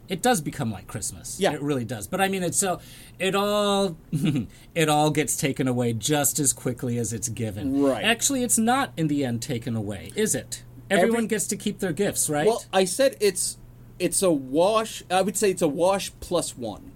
It 0.07 0.21
does 0.21 0.41
become 0.41 0.71
like 0.71 0.87
Christmas. 0.87 1.37
Yeah. 1.39 1.53
it 1.53 1.61
really 1.61 1.85
does. 1.85 2.05
But 2.07 2.19
I 2.21 2.27
mean, 2.27 2.43
it's 2.43 2.57
so 2.57 2.79
it 3.19 3.33
all 3.35 3.97
it 4.75 4.87
all 4.89 5.09
gets 5.09 5.35
taken 5.35 5.67
away 5.67 5.91
just 5.93 6.39
as 6.39 6.53
quickly 6.53 6.97
as 6.97 7.11
it's 7.13 7.27
given. 7.29 7.81
Right. 7.81 8.03
Actually, 8.03 8.43
it's 8.43 8.57
not 8.57 8.93
in 8.95 9.07
the 9.07 9.25
end 9.25 9.41
taken 9.41 9.75
away, 9.75 10.11
is 10.15 10.35
it? 10.35 10.63
Everyone 10.91 11.17
Every- 11.19 11.27
gets 11.27 11.47
to 11.47 11.55
keep 11.57 11.79
their 11.79 11.93
gifts, 11.93 12.29
right? 12.29 12.45
Well, 12.45 12.63
I 12.73 12.85
said 12.85 13.15
it's 13.19 13.57
it's 13.97 14.21
a 14.21 14.31
wash. 14.31 15.03
I 15.09 15.21
would 15.21 15.37
say 15.37 15.49
it's 15.51 15.61
a 15.61 15.67
wash 15.67 16.11
plus 16.19 16.57
one. 16.57 16.91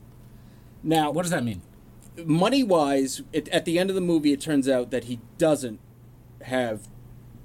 Now, 0.84 1.10
what 1.12 1.22
does 1.24 1.32
that 1.32 1.44
mean? 1.44 1.62
Money 2.24 2.64
wise, 2.64 3.22
it, 3.34 3.48
at 3.50 3.66
the 3.66 3.80
end 3.80 3.90
of 3.90 3.96
the 3.96 4.02
movie, 4.02 4.32
it 4.34 4.42
turns 4.42 4.68
out 4.70 4.92
that 4.92 5.06
he 5.06 5.20
doesn't 5.38 5.80
have. 6.44 6.88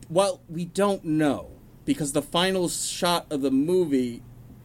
Well, 0.08 0.40
we 0.48 0.64
don't 0.64 1.04
know 1.04 1.50
because 1.84 2.12
the 2.12 2.22
final 2.22 2.68
shot 2.68 3.26
of 3.30 3.42
the 3.42 3.50
movie. 3.50 4.22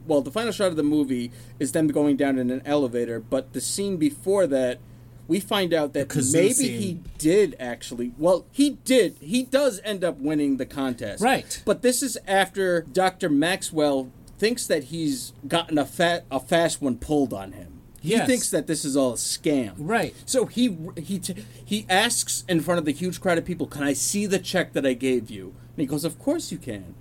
Well, 0.07 0.21
the 0.21 0.31
final 0.31 0.51
shot 0.51 0.67
of 0.67 0.75
the 0.75 0.83
movie 0.83 1.31
is 1.59 1.71
them 1.71 1.88
going 1.88 2.17
down 2.17 2.38
in 2.38 2.49
an 2.51 2.61
elevator, 2.65 3.19
but 3.19 3.53
the 3.53 3.61
scene 3.61 3.97
before 3.97 4.45
that, 4.47 4.79
we 5.28 5.39
find 5.39 5.73
out 5.73 5.93
that 5.93 6.13
maybe 6.15 6.53
scene. 6.53 6.80
he 6.82 6.99
did 7.17 7.55
actually. 7.59 8.11
Well, 8.17 8.45
he 8.51 8.71
did. 8.86 9.17
He 9.21 9.43
does 9.43 9.82
end 9.84 10.03
up 10.03 10.17
winning 10.19 10.57
the 10.57 10.65
contest. 10.65 11.21
Right. 11.23 11.61
But 11.65 11.82
this 11.82 12.03
is 12.03 12.17
after 12.28 12.82
Dr. 12.82 13.30
Maxwell 13.30 14.11
thinks 14.38 14.67
that 14.67 14.86
he's 14.86 15.34
gotten 15.47 15.78
a 15.78 15.86
fat 15.86 16.26
a 16.30 16.39
fast 16.39 16.82
one 16.82 16.97
pulled 16.97 17.34
on 17.34 17.53
him. 17.53 17.71
He 18.01 18.11
Yes. 18.11 18.28
thinks 18.28 18.49
that 18.51 18.67
this 18.67 18.86
is 18.86 18.95
all 18.95 19.13
a 19.13 19.17
scam. 19.17 19.73
Right. 19.80 20.13
So 20.28 20.45
he 20.45 20.78
he 20.97 21.17
t- 21.17 21.43
he 21.63 21.86
asks 21.89 22.43
in 22.47 22.61
front 22.61 22.78
of 22.78 22.86
the 22.86 22.91
huge 22.91 23.19
crowd 23.19 23.38
of 23.39 23.45
people, 23.45 23.65
"Can 23.65 23.82
I 23.82 23.93
see 23.93 24.28
the 24.28 24.38
check 24.38 24.73
that 24.73 24.86
I 24.86 24.93
gave 24.93 25.32
you?" 25.32 25.55
And 25.76 25.82
he 25.82 25.86
goes, 25.88 26.03
"Of 26.05 26.19
course 26.19 26.51
you 26.51 26.57
can." 26.59 26.93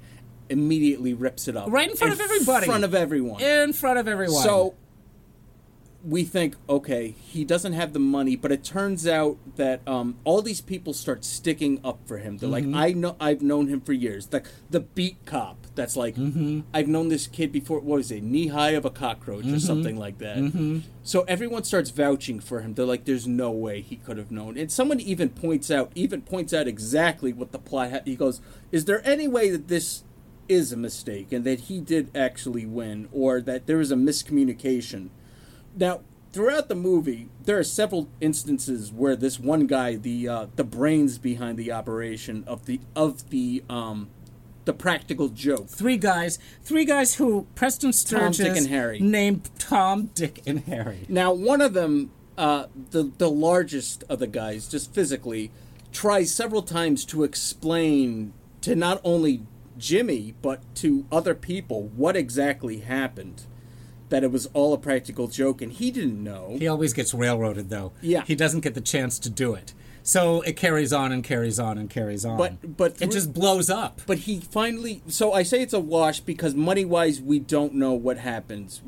Immediately 0.50 1.14
rips 1.14 1.48
it 1.48 1.56
up 1.56 1.70
Right 1.70 1.90
in 1.90 1.96
front 1.96 2.12
of 2.12 2.20
everybody. 2.20 2.64
In 2.66 2.70
front 2.70 2.84
of 2.84 2.94
everyone. 2.94 3.42
in 3.42 3.72
front 3.72 3.98
of 3.98 4.06
everyone. 4.06 4.42
So 4.42 4.74
we 6.06 6.22
think, 6.22 6.54
okay, 6.68 7.14
he 7.18 7.44
doesn't 7.44 7.72
have 7.72 7.94
the 7.94 7.98
money, 7.98 8.36
but 8.36 8.52
it 8.52 8.62
turns 8.62 9.06
out 9.06 9.38
that 9.56 9.80
um, 9.88 10.16
all 10.24 10.42
these 10.42 10.60
people 10.60 10.92
start 10.92 11.24
sticking 11.24 11.80
up 11.82 11.98
for 12.06 12.18
him. 12.18 12.36
They're 12.36 12.48
Mhm. 12.50 12.52
like, 12.52 12.66
I 12.74 12.92
know, 12.92 13.16
I've 13.18 13.40
known 13.40 13.68
him 13.68 13.80
for 13.80 13.94
years. 13.94 14.26
The 14.26 14.42
the 14.70 14.80
beat 14.80 15.16
cop 15.24 15.66
that's 15.74 15.96
like, 15.96 16.16
Mm-hmm. 16.16 16.60
I've 16.74 16.88
known 16.88 17.08
this 17.08 17.26
kid 17.26 17.52
before. 17.52 17.80
What 17.80 17.96
was 17.96 18.10
it, 18.10 18.22
knee 18.22 18.48
high 18.48 18.70
of 18.72 18.84
a 18.84 18.90
cockroach 18.90 19.46
or 19.46 19.56
Mhm. 19.56 19.60
something 19.60 19.96
like 19.96 20.18
that. 20.18 20.36
Mhm. 20.36 20.82
So 21.02 21.22
everyone 21.22 21.64
starts 21.64 21.88
vouching 21.90 22.38
for 22.38 22.60
him. 22.60 22.74
They're 22.74 22.84
like, 22.84 23.04
"There's 23.06 23.26
no 23.26 23.50
way 23.50 23.80
he 23.80 23.96
could 23.96 24.18
have 24.18 24.30
known." 24.30 24.58
And 24.58 24.70
someone 24.70 25.00
even 25.00 25.30
points 25.30 25.70
out, 25.70 25.90
even 25.94 26.20
points 26.20 26.52
out 26.52 26.68
exactly 26.68 27.32
what 27.32 27.50
the 27.52 27.58
plot. 27.58 27.90
Ha- 27.92 28.00
he 28.04 28.14
goes, 28.14 28.40
"Is 28.70 28.84
there 28.84 29.00
any 29.08 29.26
way 29.26 29.48
that 29.50 29.68
this 29.68 30.04
is 30.50 30.70
a 30.72 30.76
mistake 30.76 31.32
and 31.32 31.44
that 31.46 31.60
he 31.60 31.80
did 31.80 32.10
actually 32.14 32.66
win, 32.66 33.08
or 33.10 33.40
that 33.40 33.66
there 33.66 33.78
was 33.78 33.90
a 33.90 33.96
miscommunication?" 33.96 35.08
Now, 35.76 36.00
throughout 36.32 36.68
the 36.68 36.74
movie, 36.74 37.28
there 37.44 37.58
are 37.58 37.64
several 37.64 38.08
instances 38.20 38.92
where 38.92 39.16
this 39.16 39.38
one 39.38 39.66
guy, 39.66 39.96
the 39.96 40.28
uh, 40.28 40.46
the 40.56 40.64
brains 40.64 41.18
behind 41.18 41.58
the 41.58 41.72
operation 41.72 42.44
of 42.46 42.66
the 42.66 42.80
of 42.94 43.30
the 43.30 43.62
um, 43.68 44.08
the 44.64 44.72
practical 44.72 45.28
joke, 45.28 45.68
three 45.68 45.96
guys, 45.96 46.38
three 46.62 46.84
guys 46.84 47.14
who 47.16 47.46
Preston 47.54 47.88
Tom, 47.88 47.92
Sturges 47.92 48.38
Dick, 48.38 48.56
and 48.56 48.68
Harry. 48.68 48.98
named 49.00 49.50
Tom, 49.58 50.10
Dick, 50.14 50.42
and 50.46 50.60
Harry. 50.60 51.06
Now, 51.08 51.32
one 51.32 51.60
of 51.60 51.74
them, 51.74 52.10
uh, 52.38 52.66
the 52.90 53.12
the 53.18 53.30
largest 53.30 54.04
of 54.08 54.18
the 54.18 54.26
guys, 54.26 54.68
just 54.68 54.92
physically, 54.92 55.50
tries 55.92 56.32
several 56.32 56.62
times 56.62 57.04
to 57.06 57.24
explain 57.24 58.32
to 58.62 58.74
not 58.74 59.00
only 59.04 59.42
Jimmy 59.76 60.34
but 60.40 60.62
to 60.76 61.04
other 61.10 61.34
people 61.34 61.90
what 61.96 62.16
exactly 62.16 62.78
happened. 62.78 63.42
That 64.14 64.22
it 64.22 64.30
was 64.30 64.46
all 64.52 64.72
a 64.72 64.78
practical 64.78 65.26
joke, 65.26 65.60
and 65.60 65.72
he 65.72 65.90
didn't 65.90 66.22
know. 66.22 66.54
He 66.56 66.68
always 66.68 66.92
gets 66.92 67.12
railroaded, 67.12 67.68
though. 67.68 67.90
Yeah. 68.00 68.22
he 68.24 68.36
doesn't 68.36 68.60
get 68.60 68.74
the 68.74 68.80
chance 68.80 69.18
to 69.18 69.28
do 69.28 69.54
it. 69.54 69.74
So 70.04 70.40
it 70.42 70.52
carries 70.52 70.92
on 70.92 71.10
and 71.10 71.24
carries 71.24 71.58
on 71.58 71.78
and 71.78 71.90
carries 71.90 72.24
on. 72.24 72.36
But 72.38 72.76
but 72.76 73.02
it 73.02 73.10
just 73.10 73.32
blows 73.32 73.68
up. 73.68 74.02
But 74.06 74.18
he 74.18 74.38
finally. 74.38 75.02
So 75.08 75.32
I 75.32 75.42
say 75.42 75.62
it's 75.62 75.72
a 75.72 75.80
wash 75.80 76.20
because 76.20 76.54
money 76.54 76.84
wise, 76.84 77.20
we 77.20 77.40
don't 77.40 77.74
know 77.74 77.92
what 77.94 78.18
happens. 78.18 78.82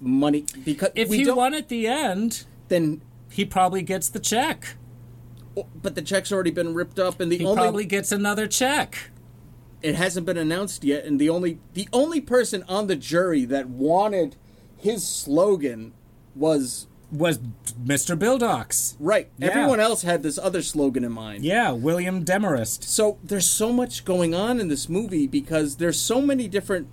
Money 0.00 0.46
because 0.64 0.90
If 0.96 1.10
we 1.10 1.18
he 1.18 1.30
won 1.30 1.54
at 1.54 1.68
the 1.68 1.86
end, 1.86 2.44
then 2.66 3.02
he 3.30 3.44
probably 3.44 3.82
gets 3.82 4.08
the 4.08 4.18
check. 4.18 4.74
Oh, 5.56 5.68
but 5.80 5.94
the 5.94 6.02
check's 6.02 6.32
already 6.32 6.50
been 6.50 6.74
ripped 6.74 6.98
up, 6.98 7.20
and 7.20 7.30
the 7.30 7.38
He 7.38 7.44
only 7.44 7.56
probably 7.56 7.84
gets 7.84 8.10
another 8.10 8.48
check. 8.48 9.10
it 9.80 9.94
hasn't 9.94 10.26
been 10.26 10.36
announced 10.36 10.82
yet. 10.82 11.04
And 11.04 11.20
the 11.20 11.28
only 11.28 11.60
the 11.74 11.88
only 11.92 12.20
person 12.20 12.64
on 12.68 12.88
the 12.88 12.96
jury 12.96 13.44
that 13.44 13.68
wanted 13.68 14.34
his 14.76 15.06
slogan 15.06 15.92
was 16.34 16.86
Was 17.12 17.38
Mr. 17.82 18.18
Bildocker's. 18.18 18.96
right. 18.98 19.28
Yeah. 19.38 19.48
Everyone 19.48 19.80
else 19.80 20.02
had 20.02 20.22
this 20.22 20.38
other 20.38 20.60
slogan 20.62 21.04
in 21.04 21.12
mind. 21.12 21.44
Yeah, 21.44 21.70
William 21.72 22.24
Demarest. 22.24 22.82
So 22.84 23.18
there's 23.22 23.46
so 23.48 23.72
much 23.72 24.04
going 24.04 24.34
on 24.34 24.58
in 24.60 24.68
this 24.68 24.88
movie 24.88 25.26
because 25.26 25.76
there's 25.76 26.00
so 26.00 26.20
many 26.20 26.48
different 26.48 26.88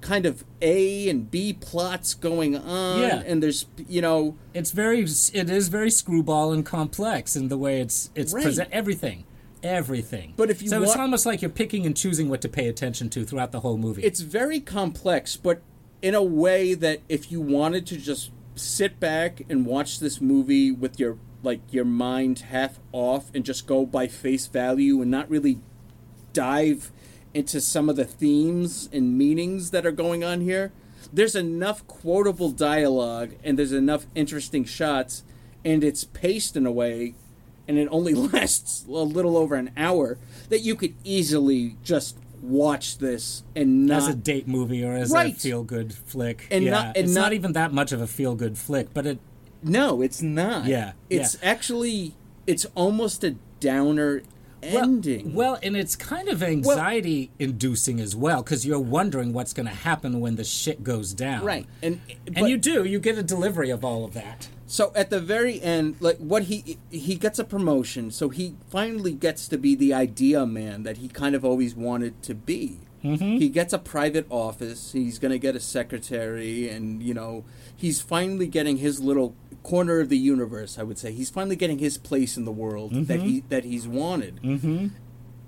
kind 0.00 0.24
of 0.26 0.44
A 0.62 1.08
and 1.08 1.28
B 1.28 1.52
plots 1.52 2.14
going 2.14 2.56
on. 2.56 3.00
Yeah. 3.00 3.22
And 3.26 3.42
there's 3.42 3.66
you 3.88 4.00
know 4.00 4.36
It's 4.54 4.70
very, 4.70 5.00
it 5.02 5.50
is 5.50 5.68
very 5.68 5.90
screwball 5.90 6.52
and 6.52 6.64
complex 6.64 7.34
in 7.34 7.48
the 7.48 7.58
way 7.58 7.80
it's 7.80 8.10
it's 8.14 8.32
Right. 8.32 8.44
present 8.44 8.68
everything, 8.70 9.24
everything. 9.64 10.34
But 10.36 10.50
if 10.50 10.62
you 10.62 10.68
so 10.68 10.80
it's 10.82 10.94
almost 10.96 11.26
like 11.26 11.42
you're 11.42 11.50
picking 11.50 11.84
and 11.84 11.96
choosing 11.96 12.28
what 12.28 12.40
to 12.42 12.48
pay 12.48 12.68
attention 12.68 13.10
to 13.10 13.24
throughout 13.24 13.50
the 13.50 13.60
whole 13.60 13.76
movie. 13.76 14.02
it's 14.04 14.20
very 14.20 14.60
complex, 14.60 15.36
but 15.36 15.60
in 16.02 16.14
a 16.14 16.22
way 16.22 16.74
that 16.74 17.00
if 17.08 17.30
you 17.30 17.40
wanted 17.40 17.86
to 17.86 17.96
just 17.96 18.30
sit 18.54 18.98
back 19.00 19.42
and 19.48 19.66
watch 19.66 20.00
this 20.00 20.20
movie 20.20 20.70
with 20.70 20.98
your 20.98 21.18
like 21.42 21.60
your 21.72 21.84
mind 21.84 22.40
half 22.40 22.80
off 22.90 23.30
and 23.32 23.44
just 23.44 23.66
go 23.66 23.86
by 23.86 24.08
face 24.08 24.48
value 24.48 25.00
and 25.00 25.10
not 25.10 25.30
really 25.30 25.60
dive 26.32 26.90
into 27.32 27.60
some 27.60 27.88
of 27.88 27.96
the 27.96 28.04
themes 28.04 28.88
and 28.92 29.16
meanings 29.16 29.70
that 29.70 29.86
are 29.86 29.92
going 29.92 30.24
on 30.24 30.40
here, 30.40 30.72
there's 31.12 31.36
enough 31.36 31.86
quotable 31.86 32.50
dialogue 32.50 33.34
and 33.44 33.58
there's 33.58 33.72
enough 33.72 34.06
interesting 34.14 34.64
shots 34.64 35.22
and 35.64 35.84
it's 35.84 36.04
paced 36.04 36.56
in 36.56 36.66
a 36.66 36.72
way 36.72 37.14
and 37.68 37.78
it 37.78 37.88
only 37.90 38.14
lasts 38.32 38.84
a 38.86 38.90
little 38.90 39.36
over 39.36 39.54
an 39.54 39.70
hour 39.76 40.18
that 40.48 40.60
you 40.60 40.74
could 40.74 40.94
easily 41.04 41.76
just 41.84 42.16
watch 42.42 42.98
this 42.98 43.42
and 43.56 43.86
not 43.86 43.98
as 43.98 44.08
a 44.08 44.14
date 44.14 44.46
movie 44.48 44.84
or 44.84 44.94
as 44.94 45.10
Right. 45.10 45.34
a 45.34 45.38
feel 45.38 45.62
good 45.64 45.92
flick. 45.92 46.46
And 46.50 46.64
yeah, 46.64 46.70
not- 46.70 46.96
and 46.96 47.06
it's 47.06 47.14
not, 47.14 47.20
not- 47.22 47.32
even 47.34 47.52
that 47.52 47.72
much 47.72 47.92
of 47.92 48.00
a 48.00 48.06
feel 48.06 48.34
good 48.34 48.56
flick, 48.58 48.92
but 48.94 49.06
it 49.06 49.18
No, 49.62 50.02
it's 50.02 50.22
not. 50.22 50.66
Yeah, 50.66 50.92
It's 51.10 51.36
yeah. 51.42 51.50
actually 51.50 52.14
it's 52.46 52.64
almost 52.74 53.24
a 53.24 53.34
downer 53.60 54.22
ending. 54.62 55.34
Well, 55.34 55.58
and 55.62 55.76
it's 55.76 55.96
kind 55.96 56.28
of 56.28 56.42
anxiety 56.42 57.30
inducing 57.38 58.00
as 58.00 58.14
well 58.16 58.42
because 58.42 58.66
you're 58.66 58.78
wondering 58.80 59.32
what's 59.32 59.52
going 59.52 59.66
to 59.68 59.74
happen 59.74 60.20
when 60.20 60.36
the 60.36 60.44
shit 60.44 60.82
goes 60.84 61.12
down. 61.14 61.44
right. 61.44 61.66
And 61.82 62.00
And 62.26 62.34
but- 62.36 62.50
you 62.50 62.56
do. 62.56 62.84
You 62.84 62.98
get 62.98 63.18
a 63.18 63.22
delivery 63.22 63.70
of 63.70 63.84
all 63.84 64.04
of 64.04 64.14
that. 64.14 64.48
So 64.66 64.92
at 64.94 65.08
the 65.08 65.18
very 65.20 65.62
end, 65.62 65.96
like 66.00 66.18
what 66.18 66.42
he 66.44 66.76
he 66.90 67.14
gets 67.14 67.38
a 67.38 67.44
promotion, 67.44 68.10
so 68.10 68.28
he 68.28 68.54
finally 68.68 69.12
gets 69.12 69.48
to 69.48 69.56
be 69.56 69.74
the 69.74 69.94
idea 69.94 70.44
man 70.44 70.82
that 70.82 70.98
he 70.98 71.08
kind 71.08 71.34
of 71.34 71.42
always 71.44 71.74
wanted 71.74 72.22
to 72.24 72.34
be. 72.34 72.80
Mhm. 73.02 73.38
He 73.38 73.48
gets 73.48 73.72
a 73.72 73.78
private 73.78 74.26
office. 74.28 74.92
He's 74.92 75.18
going 75.18 75.30
to 75.32 75.38
get 75.38 75.54
a 75.56 75.60
secretary, 75.60 76.68
and 76.68 77.02
you 77.02 77.14
know 77.14 77.44
he's 77.74 78.00
finally 78.02 78.46
getting 78.46 78.76
his 78.78 79.00
little 79.00 79.34
corner 79.62 80.00
of 80.00 80.08
the 80.08 80.18
universe. 80.18 80.78
I 80.78 80.82
would 80.82 80.98
say 80.98 81.12
he's 81.12 81.30
finally 81.30 81.56
getting 81.56 81.78
his 81.78 81.98
place 81.98 82.36
in 82.36 82.44
the 82.44 82.52
world 82.52 82.92
that 83.06 83.20
Mhm. 83.20 83.22
he 83.24 83.42
that 83.48 83.64
he's 83.64 83.86
wanted. 83.88 84.40
Mm-hmm. 84.42 84.86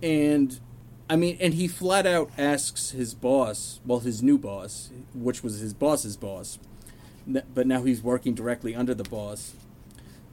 And 0.02 0.61
I 1.08 1.16
mean, 1.16 1.36
and 1.40 1.54
he 1.54 1.66
flat 1.68 2.06
out 2.06 2.30
asks 2.38 2.90
his 2.90 3.14
boss, 3.14 3.80
well, 3.84 4.00
his 4.00 4.22
new 4.22 4.38
boss, 4.38 4.90
which 5.14 5.42
was 5.42 5.58
his 5.61 5.74
boss's 5.74 6.16
boss, 6.16 6.58
but 7.26 7.66
now 7.66 7.82
he's 7.82 8.02
working 8.02 8.34
directly 8.34 8.74
under 8.74 8.94
the 8.94 9.04
boss. 9.04 9.54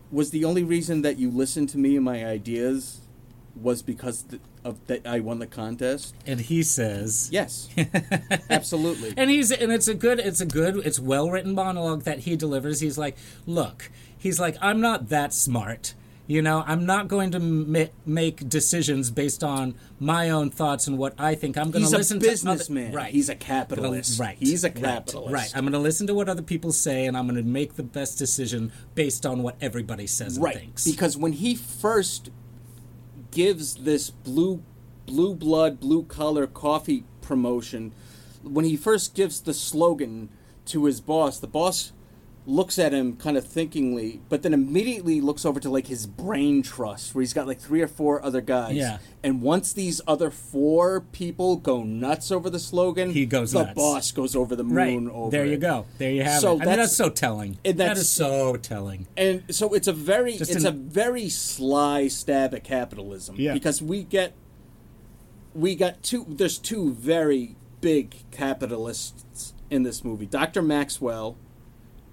was 0.09 0.29
the 0.29 0.45
only 0.45 0.63
reason 0.63 1.01
that 1.01 1.19
you 1.19 1.29
listened 1.29 1.67
to 1.67 1.77
me 1.77 1.95
and 1.97 2.05
my 2.05 2.25
ideas 2.25 3.01
was 3.61 3.81
because 3.81 4.25
of 4.63 4.85
that 4.87 5.05
I 5.07 5.19
won 5.19 5.39
the 5.39 5.47
contest? 5.47 6.15
And 6.25 6.39
he 6.41 6.63
says, 6.63 7.29
Yes, 7.31 7.69
absolutely. 8.49 9.13
and 9.17 9.29
he's 9.29 9.51
and 9.51 9.71
it's 9.71 9.87
a 9.87 9.93
good 9.93 10.19
it's 10.19 10.41
a 10.41 10.45
good 10.45 10.77
it's 10.85 10.99
well 10.99 11.29
written 11.29 11.53
monologue 11.55 12.03
that 12.03 12.19
he 12.19 12.35
delivers 12.35 12.79
he's 12.79 12.97
like 12.97 13.15
look 13.45 13.89
he's 14.17 14.39
like 14.39 14.55
i'm 14.61 14.81
not 14.81 15.09
that 15.09 15.33
smart 15.33 15.93
you 16.25 16.41
know 16.41 16.63
i'm 16.67 16.85
not 16.85 17.07
going 17.07 17.31
to 17.31 17.39
ma- 17.39 17.85
make 18.05 18.47
decisions 18.49 19.09
based 19.11 19.43
on 19.43 19.75
my 19.99 20.29
own 20.29 20.49
thoughts 20.49 20.87
and 20.87 20.97
what 20.97 21.13
i 21.19 21.33
think 21.35 21.57
i'm 21.57 21.71
going 21.71 21.85
to 21.85 21.89
listen 21.97 22.19
businessman. 22.19 22.83
to 22.85 22.89
other, 22.89 22.97
right 22.97 23.11
He's 23.13 23.29
a 23.29 23.35
Gonna- 23.35 23.45
capitalist. 23.45 24.19
right 24.19 24.37
He's 24.37 24.63
a 24.63 24.69
capitalist. 24.69 25.33
right 25.33 25.51
i'm 25.55 25.63
going 25.63 25.73
to 25.73 25.79
listen 25.79 26.07
to 26.07 26.13
what 26.13 26.27
other 26.29 26.41
people 26.41 26.71
say 26.71 27.05
and 27.05 27.15
i'm 27.17 27.25
going 27.27 27.37
to 27.41 27.49
make 27.49 27.75
the 27.75 27.83
best 27.83 28.17
decision 28.17 28.71
based 28.95 29.25
on 29.25 29.41
what 29.43 29.55
everybody 29.61 30.07
says 30.07 30.35
and 30.35 30.43
right 30.45 30.57
thinks 30.57 30.85
because 30.89 31.15
when 31.17 31.33
he 31.33 31.55
first 31.55 32.29
gives 33.31 33.75
this 33.75 34.09
blue 34.09 34.63
blue 35.05 35.33
blood 35.33 35.79
blue 35.79 36.03
collar 36.03 36.45
coffee 36.47 37.03
promotion 37.21 37.93
when 38.43 38.65
he 38.65 38.75
first 38.75 39.15
gives 39.15 39.41
the 39.41 39.53
slogan 39.53 40.29
to 40.65 40.85
his 40.85 40.99
boss 40.99 41.39
the 41.39 41.47
boss 41.47 41.91
looks 42.49 42.79
at 42.79 42.93
him 42.93 43.17
kind 43.17 43.35
of 43.35 43.45
thinkingly 43.45 44.21
but 44.29 44.41
then 44.41 44.53
immediately 44.53 45.19
looks 45.19 45.45
over 45.45 45.59
to 45.59 45.69
like 45.69 45.87
his 45.87 46.07
brain 46.07 46.63
trust 46.63 47.13
where 47.13 47.21
he's 47.21 47.33
got 47.33 47.45
like 47.45 47.59
three 47.59 47.81
or 47.81 47.87
four 47.89 48.23
other 48.23 48.39
guys 48.39 48.73
Yeah. 48.73 48.99
and 49.21 49.41
once 49.41 49.73
these 49.73 49.99
other 50.07 50.31
four 50.31 51.01
people 51.01 51.57
go 51.57 51.83
nuts 51.83 52.31
over 52.31 52.49
the 52.49 52.57
slogan 52.59 53.11
He 53.11 53.25
goes 53.25 53.51
the 53.51 53.63
nuts. 53.63 53.75
boss 53.75 54.11
goes 54.13 54.33
over 54.33 54.55
the 54.55 54.63
right 54.63 54.93
moon 54.93 55.09
over 55.11 55.29
there 55.29 55.45
you 55.45 55.55
it. 55.55 55.59
go 55.59 55.85
there 55.97 56.09
you 56.09 56.23
have 56.23 56.39
So 56.39 56.51
it 56.51 56.53
i 56.53 56.57
mean 56.59 56.65
that's- 56.69 56.77
that's 56.87 56.95
so 56.95 57.09
telling 57.09 57.57
and 57.65 57.77
that 57.79 57.87
that's- 57.87 58.07
so 58.09 58.55
telling 58.55 59.07
and 59.17 59.43
so 59.53 59.73
it's 59.73 59.89
a 59.89 59.93
very 59.93 60.37
Just 60.37 60.51
it's 60.51 60.63
an- 60.63 60.67
a 60.67 60.71
very 60.77 61.27
sly 61.27 62.07
stab 62.07 62.53
at 62.53 62.63
capitalism 62.63 63.35
Yeah. 63.37 63.55
because 63.55 63.81
we 63.81 64.03
get 64.03 64.31
we 65.53 65.75
got 65.75 66.01
two 66.01 66.25
there's 66.29 66.57
two 66.57 66.93
very 66.93 67.57
big 67.81 68.15
capitalists 68.31 69.53
in 69.69 69.83
this 69.83 70.03
movie 70.05 70.25
dr 70.25 70.61
maxwell 70.61 71.35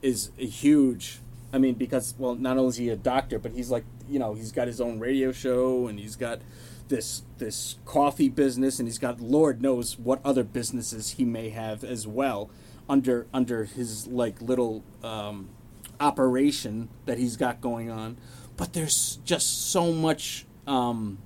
is 0.04 0.30
a 0.38 0.46
huge 0.46 1.18
i 1.52 1.58
mean 1.58 1.74
because 1.74 2.14
well 2.18 2.34
not 2.34 2.56
only 2.56 2.68
is 2.68 2.76
he 2.76 2.88
a 2.88 2.96
doctor 2.96 3.38
but 3.38 3.52
he's 3.52 3.70
like 3.70 3.84
you 4.08 4.18
know 4.18 4.34
he's 4.34 4.52
got 4.52 4.66
his 4.66 4.80
own 4.80 4.98
radio 4.98 5.32
show 5.32 5.86
and 5.88 5.98
he's 5.98 6.16
got 6.16 6.40
this 6.88 7.22
this 7.38 7.76
coffee 7.86 8.28
business 8.28 8.78
and 8.78 8.86
he's 8.86 8.98
got 8.98 9.20
lord 9.20 9.62
knows 9.62 9.98
what 9.98 10.20
other 10.24 10.44
businesses 10.44 11.12
he 11.12 11.24
may 11.24 11.48
have 11.48 11.82
as 11.82 12.06
well 12.06 12.50
under 12.88 13.26
under 13.32 13.64
his 13.64 14.06
like 14.06 14.40
little 14.40 14.84
um, 15.02 15.48
operation 16.00 16.88
that 17.06 17.18
he's 17.18 17.36
got 17.36 17.60
going 17.60 17.90
on. 17.90 18.16
But 18.56 18.72
there's 18.72 19.18
just 19.24 19.70
so 19.70 19.92
much 19.92 20.46
um, 20.66 21.18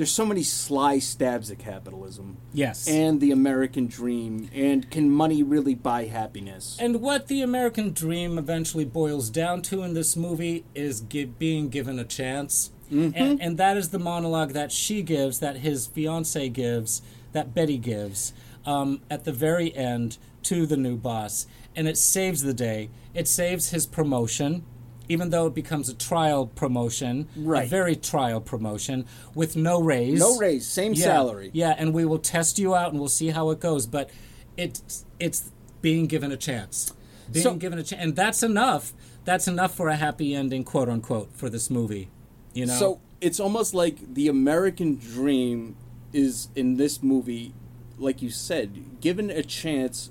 there's 0.00 0.10
so 0.10 0.24
many 0.24 0.42
sly 0.42 0.98
stabs 0.98 1.50
at 1.50 1.58
capitalism 1.58 2.38
yes 2.54 2.88
and 2.88 3.20
the 3.20 3.30
american 3.30 3.86
dream 3.86 4.48
and 4.54 4.90
can 4.90 5.10
money 5.10 5.42
really 5.42 5.74
buy 5.74 6.06
happiness 6.06 6.78
And 6.80 7.02
what 7.02 7.26
the 7.28 7.42
American 7.42 7.92
dream 7.92 8.38
eventually 8.38 8.86
boils 8.86 9.28
down 9.28 9.60
to 9.62 9.82
in 9.82 9.92
this 9.92 10.16
movie 10.16 10.64
is 10.74 11.02
gi- 11.02 11.26
being 11.26 11.68
given 11.68 11.98
a 11.98 12.04
chance. 12.04 12.70
And, 12.90 13.40
and 13.40 13.58
that 13.58 13.76
is 13.76 13.90
the 13.90 13.98
monologue 13.98 14.52
that 14.52 14.72
she 14.72 15.02
gives, 15.02 15.38
that 15.40 15.56
his 15.58 15.86
fiance 15.86 16.48
gives, 16.48 17.02
that 17.32 17.54
Betty 17.54 17.78
gives 17.78 18.32
um, 18.64 19.00
at 19.10 19.24
the 19.24 19.32
very 19.32 19.74
end 19.76 20.18
to 20.44 20.66
the 20.66 20.76
new 20.76 20.96
boss. 20.96 21.46
And 21.76 21.86
it 21.86 21.96
saves 21.98 22.42
the 22.42 22.54
day. 22.54 22.90
It 23.14 23.28
saves 23.28 23.70
his 23.70 23.86
promotion, 23.86 24.64
even 25.10 25.30
though 25.30 25.46
it 25.46 25.54
becomes 25.54 25.88
a 25.88 25.94
trial 25.94 26.46
promotion, 26.46 27.28
right. 27.36 27.66
a 27.66 27.68
very 27.68 27.96
trial 27.96 28.40
promotion, 28.40 29.04
with 29.34 29.56
no 29.56 29.82
raise. 29.82 30.20
no 30.20 30.36
raise 30.38 30.66
same 30.66 30.94
Yeah, 30.94 31.04
salary 31.04 31.50
Yeah, 31.52 31.74
and 31.76 31.92
we 31.92 32.04
will 32.04 32.20
test 32.20 32.58
you 32.58 32.74
out 32.76 32.92
and 32.92 33.00
we'll 33.00 33.08
see 33.08 33.28
how 33.30 33.50
it 33.50 33.58
goes. 33.60 33.86
But 33.86 34.10
it's 34.56 35.04
it's 35.18 35.50
being 35.82 36.06
given 36.06 36.30
a 36.30 36.36
chance. 36.36 36.92
Being 37.32 37.42
So- 37.42 37.54
given 37.56 37.78
a 37.78 37.82
chance, 37.82 38.02
and 38.02 38.14
that's 38.16 38.42
enough. 38.42 38.92
That's 39.24 39.46
enough 39.48 39.74
for 39.74 39.88
a 39.88 39.96
happy 39.96 40.34
ending, 40.34 40.64
quote 40.64 40.88
unquote, 40.88 41.30
for 41.34 41.50
this 41.50 41.68
movie. 41.70 42.08
You 42.54 42.66
know. 42.66 42.74
So 42.78 43.00
it's 43.20 43.40
almost 43.40 43.74
like 43.74 44.14
the 44.14 44.28
American 44.28 44.96
dream 44.96 45.76
is 46.12 46.48
in 46.54 46.76
this 46.76 47.02
movie, 47.02 47.52
like 47.98 48.22
you 48.22 48.30
said, 48.30 49.00
given 49.00 49.28
a 49.30 49.42
chance 49.42 50.10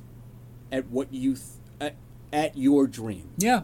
at 0.71 0.87
what 0.89 1.11
you 1.13 1.35
th- 1.35 1.45
at, 1.81 1.95
at 2.31 2.57
your 2.57 2.85
dream. 2.85 3.29
yeah, 3.37 3.61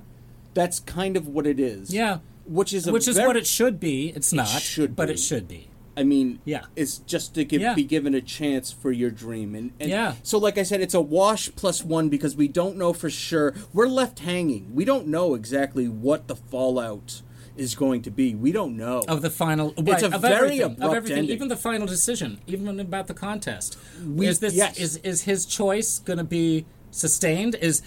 That's 0.55 0.79
kind 0.79 1.15
of 1.15 1.27
what 1.27 1.45
it 1.45 1.59
is. 1.59 1.93
yeah. 1.93 2.19
Which 2.47 2.73
is 2.73 2.87
a 2.87 2.91
Which 2.91 3.07
is 3.07 3.15
very- 3.17 3.27
what 3.27 3.37
it 3.37 3.45
should 3.47 3.79
be. 3.79 4.09
It's 4.15 4.31
not, 4.33 4.47
should 4.47 4.95
but 4.95 5.07
be. 5.07 5.13
it 5.13 5.17
should 5.19 5.47
be. 5.47 5.67
I 5.97 6.03
mean, 6.03 6.39
Yeah. 6.45 6.65
it's 6.75 6.97
just 6.99 7.33
to 7.35 7.43
give, 7.45 7.61
Yeah. 7.61 7.73
be 7.73 7.83
given 7.83 8.13
a 8.13 8.21
chance 8.21 8.71
for 8.71 8.91
your 8.91 9.09
dream, 9.09 9.55
and, 9.55 9.71
and 9.79 9.89
Yeah. 9.89 10.13
So, 10.23 10.37
like 10.37 10.57
I 10.57 10.63
said, 10.63 10.81
it's 10.81 10.93
a 10.93 10.99
wash 11.01 11.49
plus 11.55 11.83
one 11.83 12.09
because 12.09 12.35
we 12.35 12.47
don't 12.47 12.77
know 12.77 12.91
for 12.93 13.09
sure. 13.09 13.53
We're 13.73 13.87
left 13.87 14.19
hanging. 14.19 14.75
We 14.75 14.83
don't 14.85 15.07
know 15.07 15.33
exactly 15.35 15.87
what 15.87 16.27
the 16.27 16.35
fallout 16.35 17.21
is 17.57 17.73
going 17.75 18.01
to 18.03 18.11
be. 18.11 18.35
We 18.35 18.51
don't 18.51 18.75
know. 18.77 19.03
Of 19.07 19.21
the 19.21 19.29
final, 19.29 19.73
It's 19.77 19.89
right, 19.89 20.03
a 20.03 20.15
of 20.15 20.21
very 20.21 20.35
everything, 20.61 20.83
of 20.83 20.93
everything, 20.93 21.17
ending. 21.19 21.35
even 21.35 21.47
the 21.47 21.55
final 21.57 21.87
decision, 21.87 22.39
even 22.45 22.79
about 22.79 23.07
the 23.07 23.13
contest. 23.13 23.77
We- 24.05 24.27
is 24.27 24.39
this 24.39 24.53
yes. 24.53 24.77
is 24.77 24.97
is 24.97 25.21
his 25.21 25.45
choice 25.45 25.97
going 25.99 26.17
to 26.19 26.25
be 26.25 26.65
sustained? 26.91 27.55
Is 27.55 27.81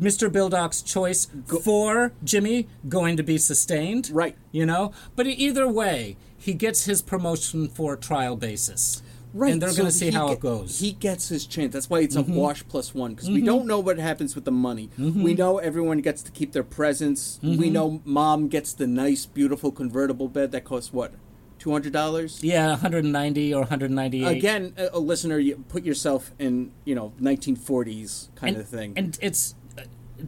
Mr. 0.00 0.28
Bildocker's 0.30 0.82
choice 0.82 1.28
for 1.62 2.12
Jimmy 2.22 2.68
going 2.88 3.16
to 3.16 3.22
be 3.22 3.38
sustained? 3.38 4.10
Right. 4.12 4.36
You 4.52 4.66
know, 4.66 4.92
but 5.16 5.26
either 5.26 5.68
way, 5.68 6.16
he 6.36 6.54
gets 6.54 6.84
his 6.84 7.02
promotion 7.02 7.68
for 7.68 7.94
a 7.94 7.96
trial 7.96 8.36
basis. 8.36 9.02
Right, 9.32 9.52
and 9.52 9.60
they're 9.60 9.70
so 9.70 9.78
going 9.78 9.90
to 9.90 9.98
see 9.98 10.12
how 10.12 10.28
ge- 10.28 10.32
it 10.32 10.40
goes. 10.40 10.76
Mm-hmm. 10.76 10.84
He 10.84 10.92
gets 10.92 11.28
his 11.28 11.44
chance. 11.44 11.72
That's 11.72 11.90
why 11.90 12.00
it's 12.00 12.14
a 12.14 12.22
wash 12.22 12.62
plus 12.68 12.94
one 12.94 13.14
because 13.14 13.28
we 13.28 13.42
don't 13.42 13.66
know 13.66 13.80
what 13.80 13.98
happens 13.98 14.36
with 14.36 14.44
the 14.44 14.52
money. 14.52 14.90
We 14.96 15.34
know 15.34 15.58
everyone 15.58 15.98
gets 15.98 16.22
to 16.22 16.30
keep 16.30 16.52
their 16.52 16.62
presents. 16.62 17.40
Mm-hmm. 17.42 17.60
We 17.60 17.68
know 17.68 18.00
mom 18.04 18.46
gets 18.46 18.72
the 18.72 18.86
nice, 18.86 19.26
beautiful 19.26 19.72
convertible 19.72 20.28
bed 20.28 20.52
that 20.52 20.62
costs 20.62 20.92
what, 20.92 21.14
two 21.58 21.72
hundred 21.72 21.92
dollars. 21.92 22.44
yeah, 22.44 22.68
190 22.68 23.54
or 23.54 23.60
198. 23.60 24.36
Again, 24.36 24.72
a, 24.76 24.90
a 24.92 25.00
listener, 25.00 25.40
you 25.40 25.64
put 25.68 25.82
yourself 25.82 26.30
in 26.38 26.70
you 26.84 26.94
know 26.94 27.12
nineteen 27.18 27.56
forties 27.56 28.30
kind 28.36 28.54
and, 28.54 28.62
of 28.62 28.68
thing. 28.68 28.92
And 28.96 29.18
it's. 29.20 29.56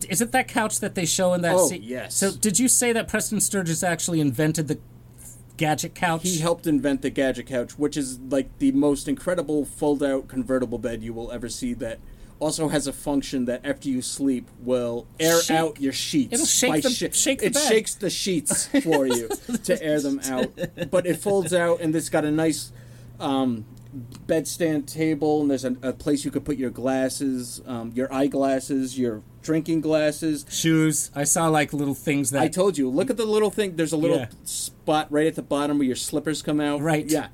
Is 0.09 0.20
it 0.20 0.32
that 0.32 0.49
couch 0.49 0.80
that 0.80 0.95
they 0.95 1.07
show 1.07 1.32
in 1.34 1.43
that 1.43 1.55
Oh, 1.57 1.68
scene? 1.68 1.82
yes. 1.82 2.14
So, 2.16 2.32
did 2.32 2.59
you 2.59 2.68
say 2.68 2.93
that 2.93 3.09
Preston 3.09 3.41
Sturges 3.41 3.82
actually 3.84 4.20
invented 4.20 4.68
the 4.68 4.78
gadget 5.57 5.95
couch? 5.95 6.22
he 6.24 6.39
helped 6.39 6.66
invent 6.66 7.03
the 7.03 7.11
gadget 7.11 7.47
couch, 7.47 7.78
which 7.78 7.97
is 7.97 8.18
like 8.18 8.59
the 8.59 8.72
most 8.72 9.07
incredible 9.09 9.64
fold-out 9.64 10.28
convertible 10.28 10.78
bed 10.78 11.03
you 11.03 11.12
will 11.12 11.30
ever 11.30 11.49
see. 11.49 11.72
That 11.72 11.99
also 12.41 12.68
has 12.68 12.87
a 12.87 12.93
function 12.93 13.45
that 13.47 13.64
after 13.64 13.89
you 13.89 14.03
sleep 14.03 14.49
will 14.61 15.07
air 15.20 15.41
Shake. 15.41 15.57
out 15.57 15.80
your 15.80 15.93
sheets. 15.93 16.34
It'll 16.34 16.45
shake 16.47 16.82
the- 16.82 16.91
shi- 16.91 17.11
shake 17.12 17.39
the 17.39 17.47
it 17.47 17.55
bed. 17.55 17.68
shakes 17.68 17.95
the 17.95 18.11
sheets 18.11 18.66
for 18.82 19.07
you 19.07 19.28
to 19.64 19.82
air 19.82 20.01
them 20.01 20.20
out. 20.24 20.51
But 20.91 21.07
it 21.07 21.16
folds 21.16 21.55
out, 21.55 21.80
and 21.80 21.95
it's 21.97 22.11
got 22.11 22.24
a 22.26 22.30
nice 22.30 22.72
um, 23.20 23.64
bedstand 24.26 24.87
table, 24.87 25.41
and 25.43 25.51
there's 25.51 25.64
a, 25.64 25.76
a 25.82 25.93
place 25.93 26.24
you 26.24 26.30
could 26.30 26.45
put 26.45 26.57
your 26.59 26.68
glasses, 26.70 27.62
um, 27.66 27.93
your 27.95 28.12
eyeglasses, 28.12 28.99
your 28.99 29.22
drinking 29.47 29.80
glasses. 29.80 30.44
shoes. 30.51 31.11
I 31.14 31.24
saw 31.24 31.49
like 31.49 31.72
little 31.72 31.94
things 31.94 32.30
that 32.32 32.42
I 32.42 32.49
told 32.49 32.76
you, 32.76 32.90
look 32.90 33.09
at 33.11 33.16
the 33.16 33.24
little 33.24 33.51
thing. 33.51 33.76
There's 33.76 33.92
a 33.92 33.97
little 33.97 34.18
Yeah. 34.18 34.28
spot 34.44 35.07
right 35.11 35.26
at 35.26 35.36
the 35.36 35.42
bottom 35.42 35.78
where 35.78 35.86
your 35.86 35.97
slippers 35.97 36.42
come 36.42 36.61
out. 36.61 36.80
Right. 36.82 37.07
Yeah. 37.11 37.28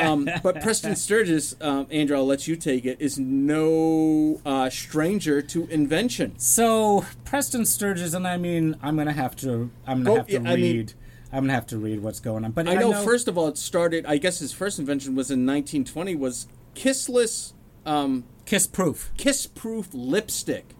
um, 0.00 0.28
but 0.42 0.60
Preston 0.60 0.96
Sturges, 0.96 1.56
um, 1.60 1.86
Andrew, 1.90 2.16
I'll 2.16 2.26
let 2.26 2.46
you 2.46 2.56
take 2.56 2.84
it, 2.84 3.00
is 3.00 3.18
no 3.18 4.40
uh, 4.44 4.68
stranger 4.70 5.40
to 5.42 5.66
invention. 5.68 6.34
So 6.38 7.04
Preston 7.24 7.64
Sturges, 7.64 8.12
and 8.14 8.26
I 8.26 8.36
mean, 8.36 8.76
I'm 8.82 8.96
gonna 8.96 9.12
have 9.12 9.34
to, 9.36 9.70
I'm 9.86 10.02
gonna 10.02 10.04
Go- 10.04 10.16
have 10.16 10.26
to 10.26 10.32
yeah, 10.32 10.38
I 10.40 10.56
mean- 10.56 10.76
read. 10.76 10.92
I'm 11.32 11.44
gonna 11.44 11.52
have 11.54 11.66
to 11.68 11.78
read 11.78 12.00
what's 12.00 12.20
going 12.20 12.44
on. 12.44 12.52
But 12.52 12.68
I 12.68 12.74
know, 12.74 12.92
first 13.02 13.26
of 13.26 13.36
all, 13.36 13.48
it 13.48 13.58
started, 13.58 14.06
I 14.06 14.18
guess 14.18 14.38
his 14.38 14.52
first 14.52 14.78
invention 14.78 15.16
was 15.16 15.32
in 15.32 15.44
1920, 15.44 16.14
was 16.14 16.46
kissless, 16.76 17.54
um, 17.84 18.22
kiss 18.46 18.66
proof. 18.68 19.10
kiss-proof 19.16 19.88
lipstick. 19.92 20.74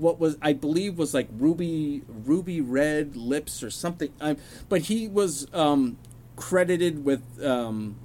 What 0.00 0.18
was 0.18 0.36
I 0.40 0.52
believe 0.52 0.98
was 0.98 1.14
like 1.14 1.28
ruby 1.32 2.02
ruby 2.08 2.60
red 2.60 3.16
lips 3.16 3.62
or 3.62 3.70
something. 3.70 4.12
Um, 4.20 4.36
but 4.68 4.82
he 4.82 5.08
was 5.08 5.46
um, 5.52 5.98
credited 6.36 7.04
with 7.04 7.22
um, 7.44 7.96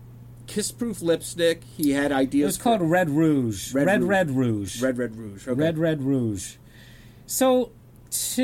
kiss-proof 0.48 1.02
lipstick. 1.02 1.64
He 1.78 1.92
had 1.92 2.12
ideas. 2.12 2.44
It 2.44 2.46
was 2.46 2.58
called 2.58 2.82
Red 2.82 3.10
Rouge. 3.10 3.74
Red 3.74 4.04
Red 4.04 4.32
Rouge. 4.32 4.32
Red 4.32 4.32
Rouge. 4.36 4.82
Red 4.82 4.98
Red 4.98 5.16
Rouge. 5.18 5.48
Okay. 5.48 5.60
Red 5.60 5.78
Red 5.78 6.02
Rouge. 6.02 6.56
So 7.26 7.72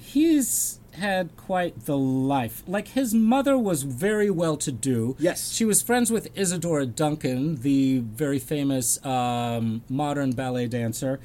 he's 0.00 0.80
had 0.92 1.36
quite 1.36 1.86
the 1.86 1.96
life. 1.96 2.62
Like 2.66 2.88
his 2.88 3.14
mother 3.14 3.56
was 3.56 3.82
very 3.82 4.30
well 4.30 4.56
to 4.58 4.72
do. 4.72 5.16
Yes. 5.18 5.52
She 5.52 5.64
was 5.64 5.80
friends 5.82 6.10
with 6.10 6.36
Isadora 6.36 6.86
Duncan, 6.86 7.56
the 7.56 8.00
very 8.00 8.38
famous 8.38 9.04
um, 9.04 9.82
modern 9.88 10.32
ballet 10.32 10.66
dancer. 10.66 11.20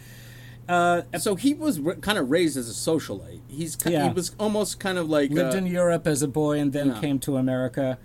Uh, 0.67 1.01
So 1.19 1.35
he 1.35 1.53
was 1.53 1.79
r- 1.85 1.95
kind 1.95 2.17
of 2.17 2.31
raised 2.31 2.55
as 2.57 2.69
a 2.69 2.73
socialite. 2.73 3.41
He's 3.47 3.75
ki- 3.75 3.91
Yeah. 3.91 4.07
he 4.07 4.13
was 4.13 4.33
almost 4.39 4.79
kind 4.79 4.97
of 4.97 5.09
like 5.09 5.29
lived 5.31 5.55
uh, 5.55 5.57
in 5.57 5.67
Europe 5.67 6.07
as 6.07 6.21
a 6.21 6.27
boy 6.27 6.59
and 6.59 6.71
then 6.73 6.87
Yeah. 6.87 7.01
came 7.01 7.19
to 7.19 7.35
America. 7.37 7.97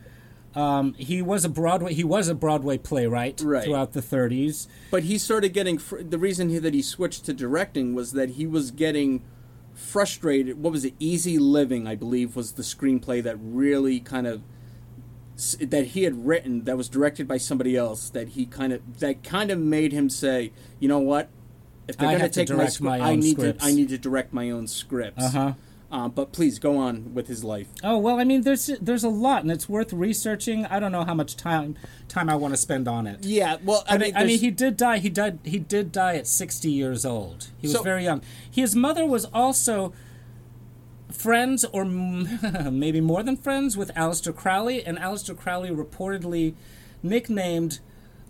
Um, 0.56 0.94
he 0.94 1.22
was 1.22 1.44
a 1.44 1.48
Broadway. 1.48 1.94
He 1.94 2.02
was 2.02 2.26
a 2.28 2.34
Broadway 2.34 2.78
playwright 2.78 3.40
Right. 3.44 3.62
throughout 3.64 3.92
the 3.92 4.02
30s. 4.02 4.66
But 4.90 5.04
he 5.04 5.18
started 5.18 5.52
getting 5.52 5.78
fr- 5.78 6.02
the 6.02 6.18
reason 6.18 6.48
he, 6.48 6.58
that 6.58 6.74
he 6.74 6.82
switched 6.82 7.24
to 7.26 7.32
directing 7.32 7.94
was 7.94 8.12
that 8.12 8.30
he 8.30 8.46
was 8.46 8.70
getting 8.72 9.22
frustrated. 9.74 10.60
What 10.60 10.72
was 10.72 10.84
it? 10.84 10.94
Easy 10.98 11.38
Living, 11.38 11.86
I 11.86 11.94
believe, 11.94 12.34
was 12.34 12.52
the 12.52 12.62
screenplay 12.64 13.22
that 13.22 13.36
really 13.40 14.00
kind 14.00 14.26
of 14.26 14.40
that 15.60 15.88
he 15.88 16.02
had 16.02 16.26
written 16.26 16.64
that 16.64 16.76
was 16.76 16.88
directed 16.88 17.28
by 17.28 17.36
somebody 17.36 17.76
else 17.76 18.10
that 18.10 18.30
he 18.30 18.44
kind 18.44 18.72
of 18.72 18.98
that 18.98 19.22
kind 19.22 19.52
of 19.52 19.58
made 19.60 19.92
him 19.92 20.10
say, 20.10 20.50
you 20.80 20.88
know 20.88 20.98
what? 20.98 21.28
If 21.88 21.96
they're 21.96 22.08
I 22.08 22.18
going 22.18 22.30
to 22.30 22.46
take 22.46 22.56
my 22.56 22.66
script, 22.66 22.80
my 22.82 23.00
I 23.00 23.16
need 23.16 23.32
scripts." 23.38 23.64
to 23.64 23.70
I 23.70 23.72
need 23.74 23.88
to 23.88 23.98
direct 23.98 24.32
my 24.32 24.50
own 24.50 24.66
scripts. 24.66 25.24
Uh-huh. 25.24 25.54
Uh, 25.90 26.06
but 26.06 26.32
please 26.32 26.58
go 26.58 26.76
on 26.76 27.14
with 27.14 27.28
his 27.28 27.42
life. 27.42 27.68
Oh 27.82 27.96
well, 27.96 28.20
I 28.20 28.24
mean, 28.24 28.42
there's 28.42 28.66
there's 28.78 29.04
a 29.04 29.08
lot, 29.08 29.40
and 29.42 29.50
it's 29.50 29.70
worth 29.70 29.90
researching. 29.94 30.66
I 30.66 30.78
don't 30.80 30.92
know 30.92 31.04
how 31.04 31.14
much 31.14 31.34
time 31.34 31.76
time 32.08 32.28
I 32.28 32.34
want 32.36 32.52
to 32.52 32.58
spend 32.58 32.86
on 32.86 33.06
it. 33.06 33.24
Yeah, 33.24 33.56
well, 33.64 33.84
I 33.88 33.94
I 33.94 33.98
mean, 33.98 34.06
mean, 34.08 34.16
I 34.16 34.24
mean, 34.24 34.38
he 34.38 34.50
did 34.50 34.76
die. 34.76 34.98
He 34.98 35.08
died. 35.08 35.38
He 35.44 35.58
did 35.58 35.90
die 35.90 36.16
at 36.16 36.26
sixty 36.26 36.70
years 36.70 37.06
old. 37.06 37.48
He 37.56 37.68
was 37.68 37.76
So- 37.76 37.82
very 37.82 38.04
young. 38.04 38.20
His 38.50 38.76
mother 38.76 39.06
was 39.06 39.24
also 39.32 39.94
friends, 41.10 41.64
or 41.72 41.84
maybe 42.70 43.00
more 43.00 43.22
than 43.22 43.36
friends, 43.38 43.76
with 43.76 43.90
Aleister 43.94 44.36
Crowley, 44.36 44.84
and 44.84 44.98
Aleister 44.98 45.34
Crowley 45.34 45.70
reportedly 45.70 46.54
nicknamed 47.02 47.80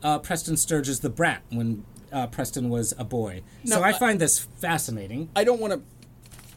uh, 0.02 0.20
Preston 0.20 0.56
Sturges 0.56 1.00
the 1.00 1.11
Brat 1.11 1.42
when 1.50 1.84
uh, 2.12 2.26
Preston 2.28 2.68
was 2.70 2.94
a 2.98 3.04
boy. 3.04 3.42
so 3.64 3.82
I 3.82 3.88
I- 3.90 3.92
find 3.98 4.20
this 4.20 4.38
fascinating. 4.38 5.28
I 5.36 5.44
don't 5.44 5.61
want 5.61 5.72
to. 5.74 5.82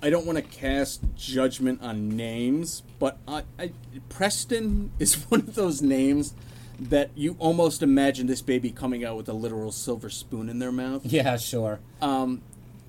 I 0.04 0.10
don't 0.10 0.26
want 0.26 0.38
to 0.38 0.41
cast 0.41 1.02
judgment 1.16 1.84
on 1.84 2.10
names, 2.10 2.82
but 2.97 3.20
I, 3.28 3.43
I, 3.60 3.72
Preston 4.10 4.91
is 4.99 5.14
one 5.30 5.41
of 5.41 5.54
those 5.54 5.82
names 5.84 6.34
that 6.80 7.12
you 7.14 7.36
almost 7.38 7.84
imagine 7.84 8.26
this 8.26 8.41
baby 8.41 8.72
coming 8.72 9.06
out 9.06 9.16
with 9.16 9.30
a 9.30 9.34
literal 9.34 9.72
silver 9.72 10.10
spoon 10.10 10.49
in 10.49 10.58
their 10.58 10.72
mouth. 10.72 11.06
Yeah, 11.06 11.38
sure. 11.38 11.80
Um, 12.02 12.41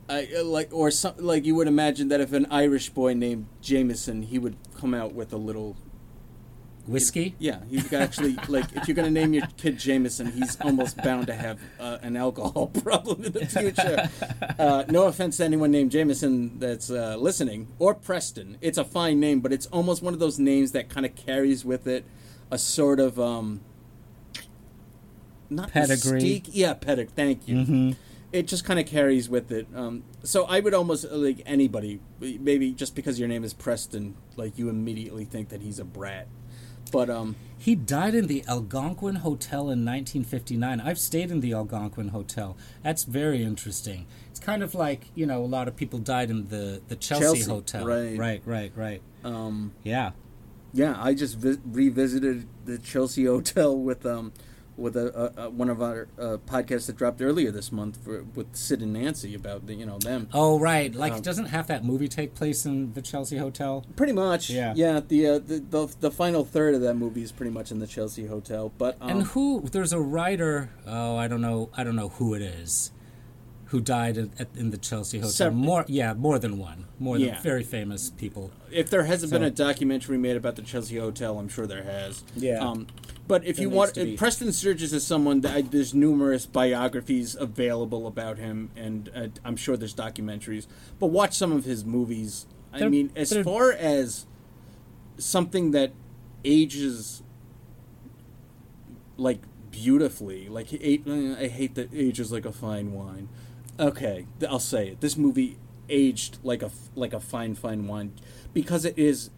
I, 0.09 0.27
uh, 0.39 0.45
like 0.45 0.71
or 0.73 0.91
some, 0.91 1.13
like 1.19 1.45
you 1.45 1.55
would 1.55 1.69
imagine 1.69 2.09
that 2.09 2.21
if 2.23 2.33
an 2.33 2.47
Irish 2.51 2.89
boy 2.89 3.13
named 3.13 3.47
Jameson, 3.61 4.23
he 4.23 4.39
would 4.39 4.57
come 4.79 4.95
out 4.95 5.13
with 5.13 5.33
a 5.35 5.37
little. 5.37 5.77
Whiskey. 6.87 7.35
Yeah, 7.39 7.61
he's 7.69 7.93
actually 7.93 8.37
like 8.49 8.67
if 8.75 8.89
you're 8.89 8.95
gonna 8.95 9.11
name 9.11 9.33
your 9.35 9.47
kid 9.57 9.79
Jameson, 9.79 10.33
he's 10.33 10.61
almost 10.61 10.97
bound 10.97 11.29
to 11.29 11.35
have 11.35 11.61
uh, 11.79 11.99
an 12.03 12.17
alcohol 12.17 12.67
problem 12.83 13.25
in 13.25 13.33
the 13.33 13.47
future. 13.47 14.11
Uh, 14.59 14.85
no 14.89 15.05
offense 15.05 15.37
to 15.37 15.45
anyone 15.45 15.71
named 15.71 15.91
Jameson 15.91 16.59
that's 16.59 16.91
uh, 16.91 17.17
listening 17.17 17.69
or 17.79 17.95
Preston. 17.95 18.59
It's 18.61 18.79
a 18.79 18.85
fine 18.85 19.21
name, 19.21 19.41
but 19.41 19.53
it's 19.53 19.67
almost 19.67 20.03
one 20.03 20.13
of 20.13 20.21
those 20.21 20.39
names 20.39 20.73
that 20.73 20.89
kind 20.89 21.07
of 21.07 21.15
carries 21.15 21.65
with 21.65 21.87
it 21.87 22.05
a 22.51 22.59
sort 22.59 23.01
of 23.01 23.19
um, 23.19 23.63
not 25.49 25.71
Pedigree. 25.73 26.21
mystique. 26.21 26.51
Yeah, 26.53 26.75
pedigree. 26.75 27.13
Thank 27.15 27.49
you. 27.49 27.57
Mm-hmm. 27.57 27.91
It 28.33 28.47
just 28.47 28.65
kind 28.65 28.79
of 28.79 28.87
carries 28.87 29.29
with 29.29 29.51
it. 29.51 29.67
Um, 29.75 30.05
so 30.23 30.45
I 30.45 30.61
would 30.61 30.75
almost 30.75 31.05
uh, 31.05 31.17
like 31.17 31.43
anybody, 31.45 32.01
maybe 32.21 32.73
just 32.73 32.95
because 32.95 33.19
your 33.19 33.29
name 33.29 33.45
is 33.45 33.53
Preston, 33.55 34.15
like 34.37 34.59
you 34.59 34.69
immediately 34.69 35.25
think 35.25 35.49
that 35.51 35.63
he's 35.63 35.79
a 35.79 35.85
brat. 35.85 36.29
But 36.93 37.11
um, 37.11 37.35
He 37.59 37.75
died 37.75 38.15
in 38.15 38.27
the 38.29 38.45
Algonquin 38.47 39.17
Hotel 39.17 39.63
in 39.63 39.85
1959. 39.85 40.81
I've 40.81 40.99
stayed 40.99 41.31
in 41.31 41.41
the 41.41 41.53
Algonquin 41.55 42.09
Hotel. 42.09 42.57
That's 42.83 43.05
very 43.05 43.43
interesting. 43.43 44.07
It's 44.31 44.39
kind 44.41 44.63
of 44.63 44.75
like 44.75 45.07
you 45.15 45.27
know 45.27 45.43
a 45.45 45.47
lot 45.57 45.67
of 45.69 45.75
people 45.77 45.99
died 45.99 46.31
in 46.31 46.49
the 46.49 46.83
the 46.89 46.97
Chelsea, 46.97 47.25
Chelsea, 47.25 47.51
Hotel. 47.51 47.85
right. 47.87 48.17
right, 48.19 48.43
right, 48.45 48.73
right. 48.77 49.03
um, 49.25 49.73
Yeah. 49.83 50.13
Yeah, 50.75 50.97
I 50.99 51.13
just 51.15 51.37
vi- 51.39 51.59
revisited 51.71 52.47
the 52.65 52.79
Chelsea 52.79 53.25
Hotel 53.35 53.77
with 53.77 54.07
um 54.07 54.33
with 54.77 54.97
a, 54.97 55.33
a, 55.39 55.45
a 55.47 55.51
one 55.51 55.69
of 55.69 55.83
our 55.83 56.09
uh, 56.19 56.39
podcasts 56.47 56.87
that 56.87 56.97
dropped 56.97 57.21
earlier 57.21 57.51
this 57.51 57.71
month 57.71 57.99
for, 58.03 58.23
with 58.35 58.57
Sid 58.57 58.81
and 58.81 58.93
Nancy 58.95 59.35
about 59.35 59.67
the, 59.67 59.75
you 59.75 59.85
know 59.87 59.99
them. 59.99 60.29
Oh, 60.33 60.59
right. 60.59 60.95
Like, 60.95 61.13
Um, 61.15 61.21
doesn't 61.21 61.47
half 61.47 61.67
that 61.67 61.85
movie 61.85 62.09
take 62.09 62.35
place 62.35 62.65
in 62.65 62.93
the 62.95 63.03
Chelsea 63.03 63.37
Hotel? 63.37 63.85
Pretty 63.97 64.13
much, 64.15 64.49
Yeah. 64.51 64.73
yeah. 64.77 65.01
The, 65.07 65.27
uh, 65.27 65.39
the 65.39 65.59
the 65.59 65.95
the 66.01 66.11
final 66.11 66.45
third 66.45 66.75
of 66.75 66.81
that 66.83 66.95
movie 66.95 67.23
is 67.23 67.33
pretty 67.33 67.53
much 67.53 67.71
in 67.71 67.79
the 67.81 67.87
Chelsea 67.87 68.27
Hotel. 68.27 68.73
But 68.79 68.97
um, 69.01 69.11
and 69.11 69.23
who? 69.25 69.63
There's 69.71 69.93
a 69.93 70.01
writer. 70.01 70.71
Oh, 70.87 71.17
I 71.17 71.29
don't 71.29 71.41
know. 71.43 71.69
I 71.77 71.85
don't 71.85 71.97
know 71.97 72.09
who 72.11 72.35
it 72.35 72.43
is. 72.43 72.93
Who 73.67 73.81
died 73.81 74.19
at, 74.19 74.29
at, 74.39 74.49
in 74.55 74.69
the 74.71 74.77
Chelsea 74.77 75.19
Hotel? 75.19 75.51
More, 75.51 75.87
yeah, 75.89 76.13
more 76.13 76.39
than 76.39 76.59
one. 76.59 76.85
More 76.99 77.17
than 77.19 77.29
Yeah. 77.29 77.41
very 77.41 77.63
famous 77.65 78.11
people. 78.11 78.51
if 78.71 78.91
there 78.91 79.05
hasn't 79.05 79.33
been 79.33 79.43
a 79.43 79.51
documentary 79.51 80.19
made 80.19 80.37
about 80.37 80.57
the 80.57 80.63
Chelsea 80.63 80.97
Hotel, 80.99 81.39
I'm 81.39 81.49
sure 81.49 81.67
there 81.67 81.83
has. 81.83 82.23
Yeah. 82.37 82.59
Um, 82.59 82.87
but 83.29 83.45
if 83.45 83.57
There 83.57 83.63
you 83.65 83.71
want, 83.71 83.95
to. 83.95 84.17
Preston 84.17 84.53
Sturges 84.53 84.93
is 84.93 85.07
someone 85.07 85.41
that 85.43 85.55
I, 85.57 85.61
there's 85.63 85.95
numerous 85.95 86.45
biographies 86.47 87.35
available 87.35 88.07
about 88.07 88.39
him, 88.39 88.71
and 88.77 89.11
uh, 89.15 89.29
I'm 89.45 89.57
sure 89.57 89.77
there's 89.77 89.95
documentaries. 89.95 90.67
But 90.99 91.07
watch 91.09 91.35
some 91.35 91.53
of 91.53 91.65
his 91.65 91.85
movies. 91.85 92.47
I 92.73 92.81
They're- 92.81 92.91
mean, 92.91 93.13
as 93.15 93.33
far 93.45 93.73
as 93.73 94.27
something 95.19 95.71
that 95.73 95.93
ages 96.45 97.23
like 99.17 99.41
beautifully, 99.71 100.49
like 100.49 100.69
I 100.73 101.47
hate 101.49 101.75
that 101.75 101.91
ages 101.95 102.33
like 102.33 102.45
a 102.45 102.53
fine 102.53 102.93
wine. 102.93 103.29
Okay, 103.79 104.27
I'll 104.49 104.59
say 104.59 104.89
it. 104.89 105.01
This 105.01 105.17
movie 105.17 105.59
aged 105.89 106.39
like 106.43 106.63
a 106.63 106.67
f- 106.67 106.91
like 106.95 107.13
a 107.13 107.21
fine 107.21 107.55
fine 107.55 107.87
wine 107.87 108.13
because 108.55 108.85
it 108.85 108.99
is 108.99 109.31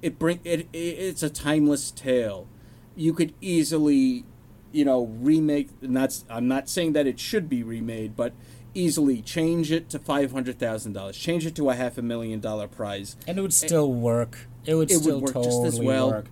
it 0.00 0.18
bring 0.18 0.40
it, 0.44 0.60
it 0.72 0.76
it's 0.76 1.22
a 1.22 1.30
timeless 1.30 1.90
tale. 1.90 2.48
You 2.96 3.12
could 3.12 3.34
easily, 3.40 4.24
you 4.72 4.84
know, 4.84 5.06
remake. 5.20 5.70
And 5.80 5.96
that's 5.96 6.24
I'm 6.30 6.48
not 6.48 6.68
saying 6.68 6.92
that 6.94 7.06
it 7.06 7.18
should 7.20 7.48
be 7.48 7.62
remade, 7.62 8.16
but 8.16 8.32
easily 8.74 9.20
change 9.20 9.70
it 9.70 9.88
to 9.90 9.98
five 9.98 10.32
hundred 10.32 10.58
thousand 10.58 10.92
dollars, 10.94 11.16
change 11.16 11.44
it 11.46 11.54
to 11.56 11.68
a 11.70 11.74
half 11.74 11.98
a 11.98 12.02
million 12.02 12.40
dollar 12.40 12.66
prize. 12.68 13.16
and 13.26 13.38
it 13.38 13.42
would 13.42 13.52
still 13.52 13.92
work. 13.92 14.46
It 14.64 14.74
would 14.74 14.90
It 14.90 14.94
would 14.96 15.02
still 15.02 15.20
work 15.20 15.34
just 15.34 15.64
as 15.64 15.80
well. 15.80 16.10
work. 16.10 16.26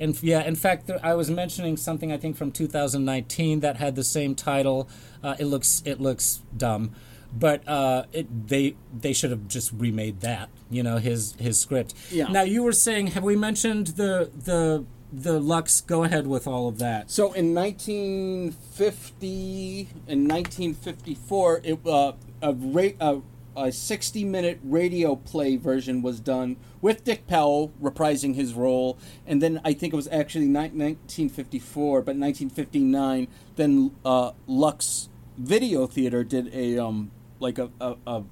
And 0.00 0.20
yeah, 0.22 0.42
in 0.42 0.56
fact, 0.56 0.86
there, 0.88 0.98
I 1.04 1.14
was 1.14 1.30
mentioning 1.30 1.76
something 1.76 2.10
I 2.10 2.16
think 2.16 2.36
from 2.36 2.50
2019 2.50 3.60
that 3.60 3.76
had 3.76 3.94
the 3.94 4.02
same 4.04 4.34
title. 4.34 4.88
Uh, 5.22 5.36
it 5.38 5.44
looks 5.44 5.82
it 5.84 6.00
looks 6.00 6.42
dumb, 6.56 6.92
but 7.32 7.66
uh, 7.68 8.04
it 8.12 8.48
they 8.48 8.74
they 8.98 9.12
should 9.12 9.30
have 9.30 9.46
just 9.48 9.70
remade 9.72 10.20
that. 10.20 10.48
You 10.70 10.82
know, 10.82 10.96
his 10.96 11.34
his 11.38 11.60
script. 11.60 11.94
Yeah. 12.10 12.28
Now 12.28 12.42
you 12.42 12.62
were 12.62 12.72
saying, 12.72 13.08
have 13.08 13.22
we 13.22 13.36
mentioned 13.36 13.88
the 13.88 14.30
the 14.34 14.84
the 15.12 15.38
Lux? 15.38 15.82
Go 15.82 16.04
ahead 16.04 16.26
with 16.26 16.46
all 16.46 16.68
of 16.68 16.78
that. 16.78 17.10
So 17.10 17.32
in 17.32 17.54
1950 17.54 19.88
and 20.08 20.30
1954, 20.30 21.60
it, 21.62 21.78
uh, 21.86 22.12
a, 22.40 22.54
ra- 22.54 22.88
a, 23.00 23.20
a 23.56 23.70
60 23.70 24.24
minute 24.24 24.58
radio 24.64 25.14
play 25.14 25.56
version 25.56 26.00
was 26.02 26.18
done 26.20 26.56
with 26.80 27.04
Dick 27.04 27.26
Powell 27.26 27.70
reprising 27.80 28.34
his 28.34 28.54
role. 28.54 28.98
And 29.26 29.42
then 29.42 29.60
I 29.64 29.74
think 29.74 29.92
it 29.92 29.96
was 29.96 30.08
actually 30.08 30.46
ni- 30.46 30.70
1954, 30.70 32.00
but 32.00 32.16
1959, 32.16 33.28
then 33.56 33.90
uh, 34.04 34.32
Lux 34.46 35.08
Video 35.36 35.86
Theater 35.86 36.24
did 36.24 36.54
a, 36.54 36.78
um, 36.78 37.10
like 37.40 37.58
a, 37.58 37.70
a, 37.80 37.96
a, 38.06 38.22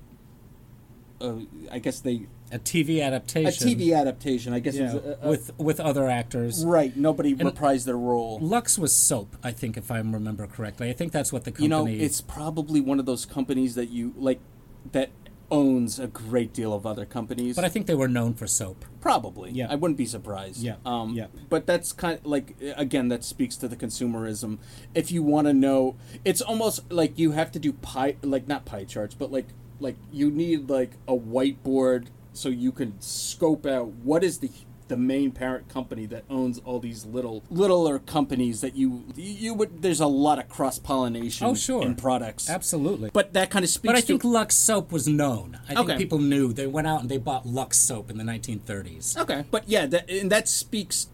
a 1.20 1.46
I 1.70 1.78
guess 1.78 2.00
they, 2.00 2.26
A 2.52 2.58
TV 2.58 3.02
adaptation. 3.02 3.68
a. 3.68 3.70
TV 3.74 3.96
adaptation. 3.96 4.52
I 4.52 4.58
guess 4.60 4.74
yeah, 4.76 4.90
it 4.90 4.94
was 4.94 5.04
a, 5.04 5.18
a, 5.22 5.28
with 5.30 5.58
with 5.58 5.80
other 5.80 6.08
actors. 6.08 6.64
right. 6.64 6.96
Nobody 6.96 7.34
reprised 7.34 7.84
their 7.84 7.96
role. 7.98 8.38
Lux 8.40 8.78
was 8.78 8.94
soap, 8.94 9.36
I 9.42 9.52
think, 9.52 9.76
if 9.76 9.90
I 9.90 9.98
remember 9.98 10.46
correctly. 10.46 10.90
I 10.90 10.92
think 10.92 11.12
that's 11.12 11.32
what 11.32 11.44
the 11.44 11.52
company. 11.52 11.64
you 11.64 11.98
know 11.98 12.04
it's 12.04 12.20
probably 12.20 12.80
one 12.80 12.98
of 12.98 13.06
those 13.06 13.24
companies 13.24 13.74
that 13.76 13.90
you 13.90 14.12
like 14.16 14.40
that 14.92 15.10
owns 15.52 15.98
a 15.98 16.06
great 16.06 16.52
deal 16.52 16.72
of 16.72 16.86
other 16.86 17.04
companies 17.04 17.56
but 17.56 17.64
I 17.64 17.68
think 17.68 17.86
they 17.86 17.94
were 17.96 18.06
known 18.06 18.34
for 18.34 18.46
soap. 18.46 18.84
probably 19.00 19.50
Yeah. 19.50 19.66
i 19.68 19.74
wouldn't 19.74 19.98
be 19.98 20.06
surprised 20.06 20.58
Yeah, 20.62 20.76
um 20.86 21.14
yeah. 21.14 21.26
but 21.48 21.66
that's 21.66 21.92
kind 21.92 22.18
of 22.20 22.24
like 22.24 22.54
again 22.76 23.08
that 23.08 23.24
speaks 23.24 23.56
to 23.56 23.66
the 23.66 23.74
consumerism 23.74 24.58
if 24.94 25.10
you 25.10 25.24
want 25.24 25.48
to 25.48 25.52
know 25.52 25.96
it's 26.24 26.40
almost 26.40 26.92
like 26.92 27.18
you 27.18 27.32
have 27.32 27.50
to 27.50 27.58
do 27.58 27.72
pie 27.72 28.14
like 28.22 28.46
not 28.46 28.64
pie 28.64 28.84
charts 28.84 29.16
but 29.16 29.32
like 29.32 29.48
like 29.80 29.96
you 30.12 30.30
need 30.30 30.70
like 30.70 30.92
a 31.08 31.16
whiteboard 31.16 32.06
so 32.40 32.48
you 32.48 32.72
can 32.72 32.98
scope 33.00 33.66
out 33.66 33.88
what 34.02 34.24
is 34.24 34.38
the 34.38 34.50
the 34.88 34.96
main 34.96 35.30
parent 35.30 35.68
company 35.68 36.04
that 36.04 36.24
owns 36.28 36.58
all 36.64 36.80
these 36.80 37.04
little 37.06 37.44
littler 37.48 38.00
companies 38.00 38.60
that 38.60 38.74
you 38.74 39.04
you 39.14 39.54
would 39.54 39.82
there's 39.82 40.00
a 40.00 40.06
lot 40.06 40.36
of 40.40 40.48
cross 40.48 40.80
pollination 40.80 41.46
Oh, 41.46 41.54
sure. 41.54 41.82
in 41.84 41.94
products 41.94 42.50
Absolutely. 42.50 43.10
but 43.12 43.32
that 43.34 43.50
kind 43.50 43.62
of 43.64 43.68
speaks 43.70 43.86
But 43.92 43.94
I 43.96 44.00
think 44.00 44.24
Lux 44.24 44.56
soap 44.56 44.90
was 44.90 45.06
known. 45.06 45.60
I 45.68 45.74
think 45.74 45.90
Okay. 45.90 45.96
people 45.96 46.18
knew. 46.18 46.52
They 46.52 46.66
went 46.66 46.88
out 46.88 47.02
and 47.02 47.08
they 47.08 47.18
bought 47.18 47.46
Lux 47.46 47.78
soap 47.78 48.10
in 48.10 48.18
the 48.18 48.24
1930s. 48.24 49.16
okay 49.16 49.44
but 49.50 49.68
yeah 49.68 49.86
that 49.86 50.10
and 50.10 50.28
that 50.32 50.48
speaks 50.48 51.06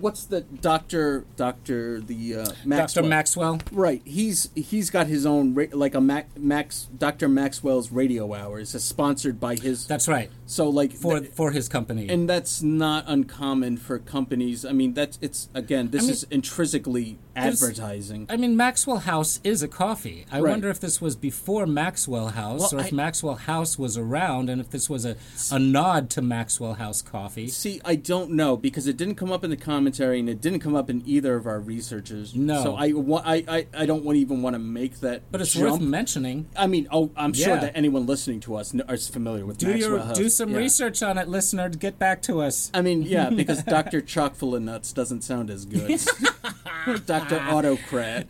what's 0.00 0.24
the 0.26 0.40
doctor? 0.42 1.24
Doctor 1.36 2.00
the 2.00 2.36
uh, 2.36 2.46
Maxwell. 2.64 3.02
Dr. 3.04 3.08
Maxwell. 3.08 3.58
Right. 3.72 4.02
He's 4.04 4.50
he's 4.54 4.90
got 4.90 5.06
his 5.06 5.24
own 5.26 5.54
ra- 5.54 5.66
like 5.72 5.94
a 5.94 6.00
Mac, 6.00 6.36
Max 6.38 6.88
Dr. 6.96 7.28
Maxwell's 7.28 7.90
radio 7.92 8.34
hours 8.34 8.74
is 8.74 8.84
sponsored 8.84 9.40
by 9.40 9.56
his. 9.56 9.86
That's 9.86 10.08
right. 10.08 10.30
so 10.46 10.68
like 10.68 10.92
For 10.92 11.20
th- 11.20 11.32
for 11.32 11.50
his 11.52 11.68
company. 11.68 12.08
and 12.08 12.28
that's 12.28 12.62
not 12.62 13.04
uncommon 13.06 13.76
for 13.78 13.98
companies. 13.98 14.64
I 14.64 14.72
mean, 14.72 14.94
that's 14.94 15.18
it's 15.20 15.48
again. 15.54 15.90
This 15.90 16.02
I 16.02 16.04
mean, 16.04 16.12
is 16.12 16.26
intrinsically 16.30 17.04
there's- 17.04 17.23
advertising. 17.36 18.26
I 18.28 18.36
mean, 18.36 18.56
Maxwell 18.56 18.98
House 18.98 19.40
is 19.44 19.62
a 19.62 19.68
coffee. 19.68 20.26
I 20.30 20.40
Right. 20.40 20.50
wonder 20.50 20.68
if 20.70 20.80
this 20.80 21.00
was 21.00 21.16
before 21.16 21.66
Maxwell 21.66 22.28
House, 22.28 22.72
Well, 22.72 22.80
or 22.82 22.84
if 22.86 22.92
I- 22.92 22.96
Maxwell 22.96 23.34
House 23.36 23.78
was 23.78 23.96
around, 23.96 24.48
and 24.50 24.60
if 24.60 24.70
this 24.70 24.88
was 24.90 25.04
a, 25.04 25.16
a 25.50 25.58
nod 25.58 26.10
to 26.10 26.22
Maxwell 26.22 26.74
House 26.74 27.02
coffee. 27.02 27.48
See, 27.48 27.80
I 27.84 27.94
don't 27.96 28.30
know 28.32 28.56
because 28.56 28.86
it 28.86 28.96
didn't 28.96 29.14
come 29.16 29.32
up 29.32 29.44
in 29.44 29.50
the 29.50 29.56
commentary 29.56 30.20
and 30.20 30.28
it 30.28 30.40
didn't 30.40 30.60
come 30.60 30.74
up 30.74 30.88
in 30.90 31.02
either 31.06 31.36
of 31.36 31.46
our 31.46 31.60
researchers. 31.60 32.34
No. 32.34 32.62
So 32.62 32.74
I, 32.76 32.92
I, 33.24 33.44
I, 33.48 33.66
I 33.82 33.86
don't 33.86 34.04
want, 34.04 34.16
even 34.18 34.42
want 34.42 34.54
to 34.54 34.58
make 34.60 35.00
that. 35.00 35.22
But 35.30 35.40
it's 35.40 35.52
jump. 35.52 35.70
worth 35.72 35.80
mentioning. 35.80 36.46
I 36.56 36.66
mean, 36.66 36.88
oh, 36.90 37.10
I'm 37.16 37.32
sure 37.32 37.54
Yeah. 37.54 37.60
that 37.60 37.76
anyone 37.76 38.06
listening 38.06 38.40
to 38.40 38.56
us 38.56 38.74
is 38.74 39.08
familiar 39.08 39.44
with 39.46 39.58
Do 39.58 39.68
Maxwell 39.68 39.90
your 39.90 39.98
House. 40.00 40.16
do 40.16 40.28
some 40.28 40.50
Yeah. 40.50 40.58
research 40.58 41.02
on 41.02 41.18
it, 41.18 41.28
listener. 41.28 41.68
To 41.68 41.78
get 41.78 41.98
back 41.98 42.22
to 42.22 42.40
us. 42.40 42.70
I 42.74 42.80
mean, 42.82 43.02
yeah, 43.02 43.30
because 43.34 43.62
Dr. 43.62 44.00
Chock 44.00 44.34
full 44.34 44.54
of 44.54 44.62
nuts 44.62 44.92
doesn't 44.92 45.22
sound 45.22 45.50
as 45.50 45.64
good. 45.64 46.00
Dr. 47.06 47.23
Autocrat. 47.48 48.28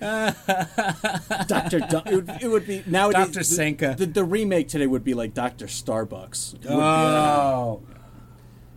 Dr. 1.49 1.81
Du- 1.81 2.03
it, 2.07 2.15
would, 2.15 2.31
it 2.43 2.49
would 2.49 2.67
be 2.67 2.83
nowadays. 2.87 3.27
Dr. 3.27 3.39
the- 3.41 3.45
Sanka. 3.45 3.95
The, 3.99 4.07
the 4.07 4.25
remake 4.25 4.69
today 4.69 4.87
would 4.87 5.05
be 5.05 5.15
like 5.15 5.35
Dr. 5.35 5.67
Starbucks. 5.67 6.53
Would 6.55 6.63
be, 6.63 6.69
uh, 6.69 6.75
Oh. 6.75 7.83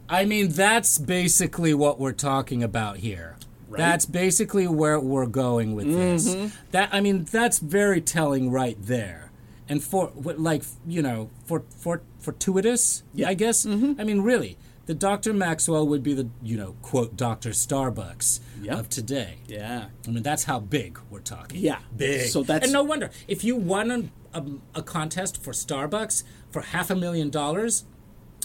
I 0.10 0.26
mean, 0.26 0.50
that's 0.50 0.98
basically 0.98 1.74
what 1.74 2.00
we're 2.00 2.14
talking 2.14 2.64
about 2.64 2.98
here. 2.98 3.36
That's 3.70 4.06
basically 4.06 4.66
where 4.66 4.98
we're 5.00 5.26
going 5.26 5.76
with 5.76 5.86
this. 5.92 6.34
Mm-hmm. 6.34 6.48
That 6.72 6.90
I 6.94 7.02
mean, 7.02 7.26
that's 7.26 7.60
very 7.60 8.00
telling 8.00 8.50
right 8.50 8.78
there. 8.80 9.32
And 9.68 9.84
for 9.84 10.12
like 10.16 10.64
you 10.88 11.02
know, 11.02 11.30
for 11.46 11.64
for 11.78 12.02
fortuitous, 12.20 13.04
Yeah. 13.14 13.28
I 13.28 13.34
guess. 13.34 13.66
Mm-hmm. 13.66 14.00
I 14.00 14.06
mean, 14.06 14.22
really, 14.22 14.58
the 14.88 14.96
Dr. 14.96 15.34
Maxwell 15.34 15.88
would 15.88 16.02
be 16.02 16.14
the 16.14 16.28
you 16.42 16.58
know 16.58 16.76
quote 16.82 17.16
Dr. 17.16 17.52
Starbucks 17.52 18.40
Yep. 18.62 18.78
of 18.80 18.90
today. 18.90 19.36
yeah. 19.48 19.86
I 20.08 20.10
mean, 20.10 20.24
that's 20.24 20.46
how 20.46 20.60
big 20.60 20.98
we're 21.12 21.20
talking. 21.20 21.60
Yeah. 21.60 21.80
Big. 21.96 22.28
So 22.30 22.42
that's- 22.42 22.64
and 22.64 22.74
no 22.74 22.84
wonder 22.84 23.12
if 23.28 23.44
you 23.44 23.56
won 23.56 23.92
a, 24.34 24.40
a, 24.40 24.44
a 24.76 24.82
contest 24.82 25.42
for 25.44 25.52
Starbucks 25.54 26.24
for 26.50 26.62
half 26.64 26.90
a 26.90 26.96
million 26.96 27.30
dollars 27.30 27.86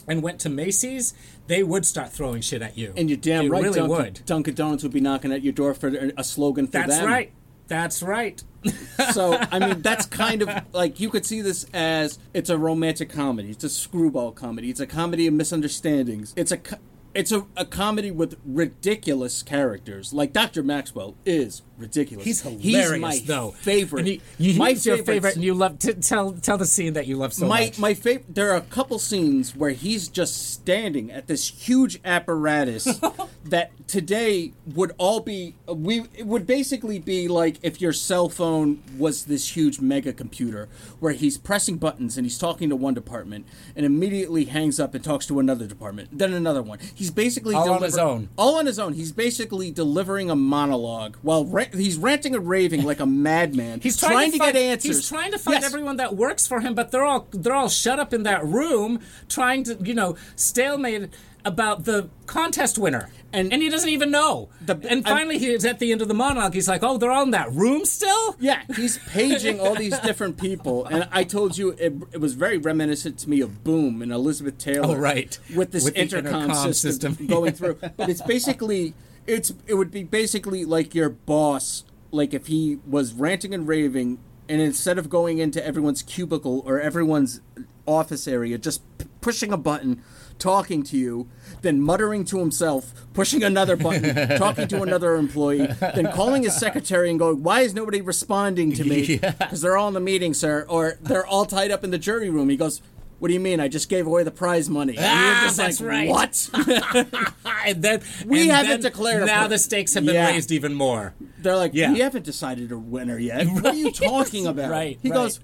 and 0.06 0.22
went 0.22 0.38
to 0.40 0.48
Macy's, 0.50 1.14
they 1.46 1.62
would 1.62 1.86
start 1.86 2.12
throwing 2.12 2.42
shit 2.42 2.60
at 2.60 2.76
you. 2.76 2.92
And 2.96 3.08
you're 3.08 3.16
damn 3.16 3.44
they 3.44 3.48
right, 3.50 3.62
really 3.62 3.78
Dunkin', 3.78 3.96
would. 3.96 4.20
Dunkin' 4.26 4.54
Donuts 4.54 4.82
would 4.82 4.92
be 4.92 5.00
knocking 5.00 5.32
at 5.32 5.42
your 5.42 5.52
door 5.52 5.72
for 5.74 5.88
uh, 5.88 6.10
a 6.18 6.24
slogan 6.24 6.66
for 6.66 6.72
That's 6.72 6.96
them. 6.98 7.06
right. 7.06 7.32
That's 7.68 8.02
right. 8.02 8.42
So, 9.12 9.36
I 9.50 9.58
mean, 9.58 9.82
that's 9.82 10.06
kind 10.06 10.42
of 10.42 10.48
like 10.72 11.00
you 11.00 11.10
could 11.10 11.26
see 11.26 11.40
this 11.42 11.66
as 11.74 12.18
it's 12.32 12.48
a 12.48 12.56
romantic 12.56 13.10
comedy. 13.10 13.50
It's 13.50 13.64
a 13.64 13.68
screwball 13.68 14.32
comedy. 14.32 14.70
It's 14.70 14.80
a 14.80 14.86
comedy 14.86 15.26
of 15.26 15.34
misunderstandings. 15.34 16.32
It's 16.36 16.52
a 16.52 16.56
co- 16.56 16.78
it's 17.14 17.32
a, 17.32 17.46
a 17.56 17.64
comedy 17.64 18.10
with 18.10 18.38
ridiculous 18.44 19.42
characters. 19.42 20.12
Like 20.12 20.32
Dr. 20.32 20.62
Maxwell 20.62 21.14
is 21.26 21.62
ridiculous. 21.82 22.24
He's 22.24 22.40
hilarious, 22.40 23.00
my 23.00 23.20
though. 23.24 23.50
favorite. 23.50 24.00
And 24.00 24.08
he, 24.08 24.20
you, 24.38 24.58
my 24.58 24.70
he's 24.70 24.86
your 24.86 24.98
favorite, 25.04 25.34
and 25.34 25.44
you 25.44 25.54
love. 25.54 25.78
T- 25.78 25.92
tell 25.94 26.32
tell 26.32 26.56
the 26.58 26.66
scene 26.66 26.94
that 26.94 27.06
you 27.06 27.16
love 27.16 27.34
so 27.34 27.46
my 27.46 27.66
much. 27.66 27.78
my 27.78 27.94
favorite. 27.94 28.34
There 28.34 28.50
are 28.52 28.56
a 28.56 28.62
couple 28.62 28.98
scenes 28.98 29.54
where 29.54 29.70
he's 29.70 30.08
just 30.08 30.52
standing 30.52 31.10
at 31.10 31.26
this 31.26 31.48
huge 31.48 32.00
apparatus 32.04 32.84
that 33.44 33.72
today 33.88 34.52
would 34.74 34.92
all 34.98 35.20
be 35.20 35.54
we. 35.66 36.04
It 36.14 36.26
would 36.26 36.46
basically 36.46 36.98
be 36.98 37.28
like 37.28 37.58
if 37.62 37.80
your 37.80 37.92
cell 37.92 38.28
phone 38.28 38.82
was 38.96 39.24
this 39.24 39.56
huge 39.56 39.80
mega 39.80 40.12
computer 40.12 40.68
where 41.00 41.12
he's 41.12 41.36
pressing 41.36 41.76
buttons 41.76 42.16
and 42.16 42.24
he's 42.24 42.38
talking 42.38 42.68
to 42.70 42.76
one 42.76 42.94
department 42.94 43.46
and 43.76 43.84
immediately 43.84 44.44
hangs 44.44 44.78
up 44.80 44.94
and 44.94 45.02
talks 45.04 45.26
to 45.26 45.38
another 45.40 45.66
department, 45.66 46.08
then 46.16 46.32
another 46.32 46.62
one. 46.62 46.78
He's 46.94 47.10
basically 47.10 47.54
All 47.54 47.70
on 47.72 47.82
his 47.82 47.98
own. 47.98 48.28
All 48.36 48.56
on 48.56 48.66
his 48.66 48.78
own. 48.78 48.94
He's 48.94 49.12
basically 49.12 49.70
delivering 49.70 50.30
a 50.30 50.36
monologue 50.36 51.16
while 51.22 51.44
ra- 51.44 51.64
he's 51.72 51.96
ranting 51.96 52.34
and 52.34 52.48
raving 52.48 52.82
like 52.84 53.00
a 53.00 53.06
madman. 53.06 53.80
He's 53.80 53.96
trying, 53.96 54.32
to, 54.32 54.38
get 54.38 54.44
find, 54.54 54.56
answers. 54.56 54.96
He's 54.98 55.08
trying 55.08 55.32
to 55.32 55.38
find 55.38 55.60
Yes. 55.62 55.64
everyone 55.72 55.96
that 55.96 56.16
works 56.16 56.46
for 56.46 56.60
him, 56.60 56.74
but 56.74 56.90
they're 56.90 57.04
all 57.04 57.26
they're 57.32 57.54
all 57.54 57.68
shut 57.68 57.98
up 57.98 58.12
in 58.12 58.22
that 58.24 58.44
room, 58.46 59.00
trying 59.28 59.64
to 59.64 59.76
you 59.82 59.94
know 59.94 60.16
stalemate 60.36 61.10
about 61.44 61.84
the 61.84 62.08
contest 62.26 62.78
winner, 62.78 63.10
And- 63.32 63.52
and 63.52 63.60
he 63.60 63.68
doesn't 63.68 63.88
even 63.88 64.12
know. 64.12 64.48
The- 64.64 64.74
and 64.74 64.84
I'm- 64.84 65.02
finally, 65.04 65.38
he's 65.38 65.64
at 65.64 65.80
the 65.80 65.90
end 65.90 66.00
of 66.00 66.06
the 66.06 66.14
monologue. 66.14 66.54
He's 66.54 66.68
like, 66.68 66.84
"Oh, 66.84 66.98
they're 66.98 67.10
all 67.10 67.24
in 67.24 67.32
that 67.32 67.50
room 67.52 67.84
still." 67.84 68.36
Yeah, 68.38 68.60
he's 68.76 68.98
paging 69.10 69.58
all 69.58 69.74
these 69.74 69.98
different 70.00 70.36
people, 70.36 70.84
and 70.84 71.08
I 71.10 71.24
told 71.24 71.58
you 71.58 71.70
it, 71.70 71.94
it 72.12 72.20
was 72.20 72.34
very 72.34 72.58
reminiscent 72.58 73.18
to 73.20 73.28
me 73.30 73.40
of 73.40 73.64
Boom 73.64 74.02
and 74.02 74.12
Elizabeth 74.12 74.58
Taylor. 74.58 74.94
Oh, 74.94 74.94
right. 74.94 75.36
with 75.56 75.72
this 75.72 75.84
With 75.84 75.96
intercom, 75.96 76.42
intercom 76.44 76.72
system, 76.72 77.12
system. 77.14 77.26
going 77.26 77.52
through. 77.58 77.78
But 77.96 78.08
it's 78.08 78.22
basically 78.22 78.94
it's 79.26 79.52
it 79.66 79.74
would 79.74 79.90
be 79.90 80.04
basically 80.04 80.64
like 80.64 80.94
your 80.94 81.08
boss, 81.08 81.84
like 82.10 82.34
if 82.34 82.46
he 82.46 82.78
was 82.86 83.12
ranting 83.12 83.54
and 83.54 83.66
raving, 83.66 84.18
and 84.48 84.60
instead 84.60 84.98
of 84.98 85.08
going 85.08 85.38
into 85.38 85.64
everyone's 85.64 86.02
cubicle 86.02 86.62
or 86.66 86.80
everyone's 86.80 87.40
office 87.86 88.28
area, 88.28 88.58
just 88.58 88.82
p- 88.98 89.06
pushing 89.20 89.52
a 89.52 89.56
button, 89.56 90.02
talking 90.38 90.82
to 90.82 90.96
you, 90.96 91.28
then 91.62 91.80
muttering 91.80 92.24
to 92.24 92.38
himself, 92.38 92.92
pushing 93.12 93.42
another 93.42 93.76
button, 93.76 94.28
talking 94.38 94.68
to 94.68 94.82
another 94.82 95.14
employee, 95.16 95.66
then 95.80 96.10
calling 96.12 96.42
his 96.42 96.56
secretary 96.56 97.10
and 97.10 97.18
going, 97.18 97.42
"Why 97.42 97.60
is 97.60 97.74
nobody 97.74 98.00
responding 98.00 98.72
to 98.72 98.84
me? 98.84 99.20
Because 99.38 99.60
they're 99.60 99.76
all 99.76 99.88
in 99.88 99.94
the 99.94 100.00
meeting, 100.00 100.34
sir, 100.34 100.66
or 100.68 100.98
they're 101.00 101.26
all 101.26 101.46
tied 101.46 101.70
up 101.70 101.84
in 101.84 101.90
the 101.90 101.98
jury 101.98 102.30
room." 102.30 102.48
He 102.48 102.56
goes. 102.56 102.82
What 103.22 103.28
do 103.28 103.34
you 103.34 103.40
mean? 103.40 103.60
I 103.60 103.68
just 103.68 103.88
gave 103.88 104.08
away 104.08 104.24
the 104.24 104.32
prize 104.32 104.68
money. 104.68 104.96
And 104.96 105.06
Ah, 105.06 105.42
just 105.44 105.56
that's 105.56 105.80
like, 105.80 105.88
right. 105.88 106.08
What? 106.08 106.50
and 107.66 107.80
then 107.80 108.02
We 108.26 108.42
and 108.42 108.50
haven't 108.50 108.70
then 108.70 108.80
declared 108.80 109.26
Now 109.26 109.46
the 109.46 109.58
stakes 109.58 109.94
have 109.94 110.04
been 110.04 110.16
Yeah. 110.16 110.26
raised 110.32 110.50
even 110.50 110.74
more. 110.74 111.14
They're 111.38 111.54
like, 111.54 111.70
Yeah. 111.72 111.92
we 111.92 112.00
haven't 112.00 112.24
decided 112.24 112.72
a 112.72 112.78
winner 112.78 113.18
yet. 113.20 113.46
What 113.52 113.66
are 113.66 113.74
you 113.74 113.92
talking 113.92 114.48
about? 114.48 114.72
Right, 114.72 114.98
He 115.00 115.10
right. 115.10 115.14
goes, 115.14 115.38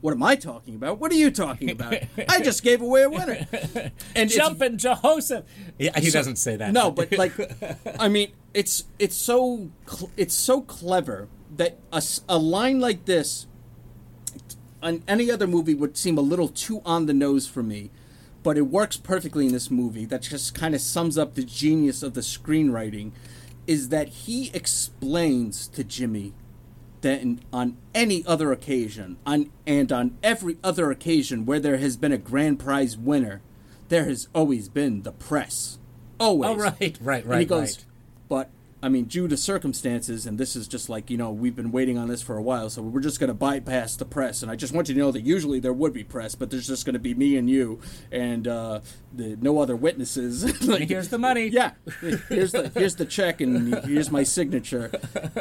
what 0.00 0.12
am 0.12 0.22
I 0.22 0.36
talking 0.36 0.76
about? 0.76 1.00
What 1.00 1.10
are 1.10 1.16
you 1.16 1.32
talking 1.32 1.70
about? 1.70 1.94
I 2.28 2.40
just 2.40 2.62
gave 2.62 2.80
away 2.80 3.02
a 3.02 3.10
winner. 3.10 3.48
And 4.14 4.30
Jumping 4.30 4.78
Jehoshaphat. 4.78 5.44
Yeah, 5.76 5.98
he 5.98 6.10
doesn't 6.10 6.36
say 6.36 6.54
that. 6.54 6.72
No, 6.72 6.92
but 6.92 7.10
like, 7.18 7.32
I 7.98 8.08
mean, 8.08 8.30
it's 8.52 8.84
it's 9.00 9.16
so 9.16 9.70
cl- 9.88 10.12
it's 10.16 10.34
so 10.34 10.60
clever 10.60 11.26
that 11.56 11.78
a 12.28 12.38
line 12.38 12.78
like 12.78 13.06
this, 13.06 13.48
any 15.08 15.30
other 15.30 15.46
movie 15.46 15.74
would 15.74 15.96
seem 15.96 16.18
a 16.18 16.22
little 16.22 16.48
too 16.48 16.80
on 16.84 17.06
the 17.06 17.14
nose 17.14 17.46
for 17.46 17.62
me, 17.62 17.90
but 18.42 18.58
it 18.58 18.62
works 18.62 18.96
perfectly 18.96 19.46
in 19.46 19.52
this 19.52 19.70
movie. 19.70 20.04
That 20.04 20.22
just 20.22 20.54
kind 20.54 20.74
of 20.74 20.80
sums 20.80 21.16
up 21.16 21.34
the 21.34 21.44
genius 21.44 22.02
of 22.02 22.14
the 22.14 22.20
screenwriting, 22.20 23.12
is 23.66 23.88
that 23.88 24.08
he 24.08 24.50
explains 24.52 25.66
to 25.68 25.82
Jimmy 25.84 26.34
that 27.00 27.20
in, 27.20 27.40
on 27.52 27.76
any 27.94 28.24
other 28.26 28.52
occasion, 28.52 29.16
on 29.26 29.50
and 29.66 29.90
on 29.92 30.16
every 30.22 30.56
other 30.64 30.90
occasion 30.90 31.46
where 31.46 31.60
there 31.60 31.78
has 31.78 31.96
been 31.96 32.12
a 32.12 32.18
grand 32.18 32.58
prize 32.58 32.96
winner, 32.96 33.42
there 33.88 34.04
has 34.04 34.28
always 34.34 34.68
been 34.68 35.02
the 35.02 35.12
press. 35.12 35.78
Always. 36.18 36.50
Oh, 36.50 36.56
right, 36.56 36.98
right, 37.00 37.22
And 37.22 37.30
right, 37.30 37.40
he 37.40 37.46
goes, 37.46 37.78
right. 37.78 37.84
but 38.28 38.50
I 38.84 38.90
mean, 38.90 39.04
due 39.06 39.28
to 39.28 39.36
circumstances, 39.38 40.26
and 40.26 40.36
this 40.36 40.54
is 40.54 40.68
just 40.68 40.90
like 40.90 41.08
you 41.08 41.16
know, 41.16 41.30
we've 41.30 41.56
been 41.56 41.72
waiting 41.72 41.96
on 41.96 42.08
this 42.08 42.20
for 42.20 42.36
a 42.36 42.42
while, 42.42 42.68
so 42.68 42.82
we're 42.82 43.00
just 43.00 43.18
going 43.18 43.28
to 43.28 43.34
bypass 43.34 43.96
the 43.96 44.04
press. 44.04 44.42
And 44.42 44.50
I 44.50 44.56
just 44.56 44.74
want 44.74 44.88
you 44.90 44.94
to 44.94 45.00
know 45.00 45.10
that 45.10 45.22
usually 45.22 45.58
there 45.58 45.72
would 45.72 45.94
be 45.94 46.04
press, 46.04 46.34
but 46.34 46.50
there's 46.50 46.66
just 46.66 46.84
going 46.84 46.92
to 46.92 46.98
be 46.98 47.14
me 47.14 47.38
and 47.38 47.48
you, 47.48 47.80
and 48.12 48.46
uh, 48.46 48.80
the 49.10 49.38
no 49.40 49.58
other 49.58 49.74
witnesses. 49.74 50.62
like, 50.68 50.88
Here's 50.88 51.08
the 51.08 51.16
money. 51.16 51.46
yeah, 51.46 51.70
here's 52.28 52.52
the 52.52 52.70
here's 52.74 52.96
the 52.96 53.06
check, 53.06 53.40
and 53.40 53.74
here's 53.86 54.10
my 54.10 54.22
signature. 54.22 54.90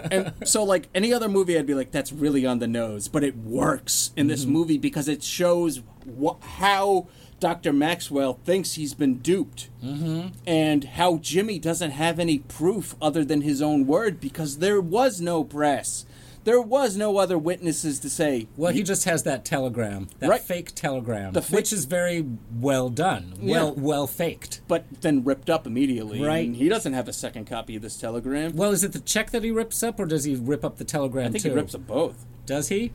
And 0.09 0.33
so, 0.45 0.63
like 0.63 0.87
any 0.95 1.11
other 1.13 1.27
movie, 1.27 1.57
I'd 1.57 1.65
be 1.65 1.73
like, 1.75 1.91
that's 1.91 2.13
really 2.13 2.45
on 2.45 2.59
the 2.59 2.67
nose, 2.67 3.09
but 3.09 3.25
it 3.25 3.35
works 3.35 4.11
in 4.15 4.27
this 4.27 4.45
movie 4.45 4.77
because 4.77 5.09
it 5.09 5.21
shows 5.21 5.81
wh- 6.07 6.39
how. 6.41 7.07
Dr. 7.43 7.73
Maxwell 7.73 8.39
thinks 8.45 8.75
he's 8.75 8.93
been 8.93 9.15
duped, 9.15 9.69
mm-hmm. 9.83 10.29
and 10.47 10.85
how 10.85 11.17
Jimmy 11.17 11.59
doesn't 11.59 11.91
have 11.91 12.17
any 12.17 12.39
proof 12.39 12.95
other 13.01 13.25
than 13.25 13.41
his 13.41 13.61
own 13.61 13.85
word 13.85 14.21
because 14.21 14.59
there 14.59 14.79
was 14.79 15.19
no 15.19 15.43
press. 15.43 16.05
There 16.45 16.61
was 16.61 16.95
no 16.95 17.17
other 17.17 17.37
witnesses 17.37 17.99
to 17.99 18.09
say, 18.09 18.47
Well, 18.55 18.71
he 18.71 18.81
just 18.81 19.03
has 19.03 19.23
that 19.23 19.43
telegram, 19.43 20.07
that 20.19 20.29
Right. 20.29 20.39
fake 20.39 20.71
telegram, 20.73 21.33
fake- 21.33 21.49
which 21.49 21.73
is 21.73 21.83
very 21.83 22.25
well 22.61 22.87
done, 22.87 23.33
well 23.41 23.73
Yeah. 23.75 23.83
well 23.83 24.07
faked. 24.07 24.61
but 24.69 24.85
then 25.01 25.25
ripped 25.25 25.49
up 25.49 25.67
immediately. 25.67 26.21
Right. 26.23 26.47
And 26.47 26.55
he 26.55 26.69
doesn't 26.69 26.93
have 26.93 27.09
a 27.09 27.13
second 27.13 27.43
copy 27.47 27.75
of 27.75 27.81
this 27.81 27.97
telegram. 27.97 28.55
Well, 28.55 28.71
is 28.71 28.85
it 28.85 28.93
the 28.93 28.99
check 29.01 29.31
that 29.31 29.43
he 29.43 29.51
rips 29.51 29.83
up, 29.83 29.99
or 29.99 30.05
does 30.05 30.23
he 30.23 30.35
rip 30.35 30.63
up 30.63 30.77
the 30.77 30.85
telegram 30.85 31.27
I 31.27 31.31
think 31.31 31.43
too? 31.43 31.49
he 31.49 31.55
rips 31.55 31.75
up 31.75 31.85
both. 31.87 32.25
Does 32.45 32.69
he? 32.69 32.93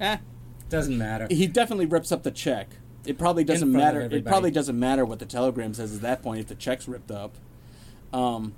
Eh. 0.00 0.16
Doesn't 0.68 0.98
matter. 0.98 1.28
He 1.30 1.46
definitely 1.46 1.86
rips 1.86 2.10
up 2.10 2.24
the 2.24 2.32
check. 2.32 2.70
It 3.06 3.18
probably 3.18 3.44
doesn't 3.44 3.70
matter. 3.72 4.00
It 4.18 4.24
probably 4.24 4.50
doesn't 4.50 4.78
matter 4.78 5.04
what 5.04 5.18
the 5.18 5.26
telegram 5.26 5.74
says 5.74 5.94
at 5.94 6.00
that 6.02 6.22
point 6.22 6.40
if 6.40 6.46
the 6.48 6.54
check's 6.54 6.88
ripped 6.88 7.10
up. 7.10 7.36
Um, 8.12 8.54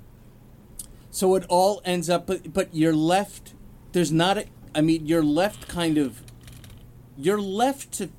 So 1.11 1.35
it 1.35 1.45
all 1.49 1.81
ends 1.83 2.09
up, 2.09 2.27
but 2.27 2.53
but 2.53 2.69
you're 2.73 2.93
left. 2.95 3.53
There's 3.91 4.11
not 4.11 4.37
a. 4.37 4.45
I 4.75 4.81
mean, 4.81 5.05
you're 5.05 5.23
left 5.23 5.67
kind 5.67 5.97
of. 5.97 6.21
You're 7.17 7.41
left 7.41 7.91
to 7.93 8.09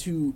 to. 0.00 0.34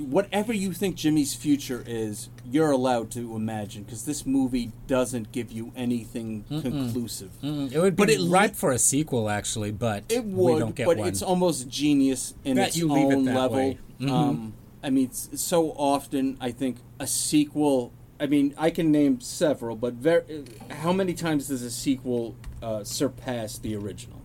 Whatever 0.00 0.52
you 0.52 0.72
think 0.72 0.96
Jimmy's 0.96 1.34
future 1.34 1.84
is, 1.86 2.28
you're 2.44 2.70
allowed 2.70 3.10
to 3.12 3.36
imagine 3.36 3.82
because 3.84 4.04
this 4.04 4.24
movie 4.26 4.72
doesn't 4.86 5.30
give 5.32 5.52
you 5.52 5.72
anything 5.76 6.44
conclusive. 6.48 7.30
It 7.42 7.78
would 7.78 7.96
be 7.96 8.00
But 8.02 8.10
it 8.10 8.20
ripe 8.20 8.50
li- 8.52 8.56
for 8.56 8.72
a 8.72 8.78
sequel, 8.78 9.28
actually, 9.28 9.70
but 9.72 10.04
It 10.08 10.24
we 10.24 10.32
would, 10.32 10.58
don't 10.60 10.74
get 10.74 10.86
but 10.86 10.96
one. 10.98 11.08
it's 11.08 11.22
almost 11.22 11.68
genius 11.68 12.34
in 12.44 12.56
That 12.56 12.68
its 12.68 12.76
you 12.76 12.88
leave 12.90 13.10
it 13.10 13.14
own 13.16 13.24
that 13.26 13.36
level. 13.36 13.56
way. 13.56 13.78
Mhm. 14.00 14.10
Um, 14.10 14.52
I 14.82 14.90
mean, 14.90 15.12
so 15.12 15.72
often 15.72 16.36
I 16.40 16.50
think 16.50 16.78
a 16.98 17.06
sequel. 17.06 17.92
I 18.18 18.26
mean, 18.26 18.54
I 18.56 18.70
can 18.70 18.90
name 18.92 19.20
several, 19.20 19.76
but 19.76 19.94
very, 19.94 20.44
how 20.68 20.92
many 20.92 21.14
times 21.14 21.48
does 21.48 21.62
a 21.62 21.70
sequel 21.70 22.34
uh, 22.62 22.84
surpass 22.84 23.58
the 23.58 23.74
original, 23.76 24.20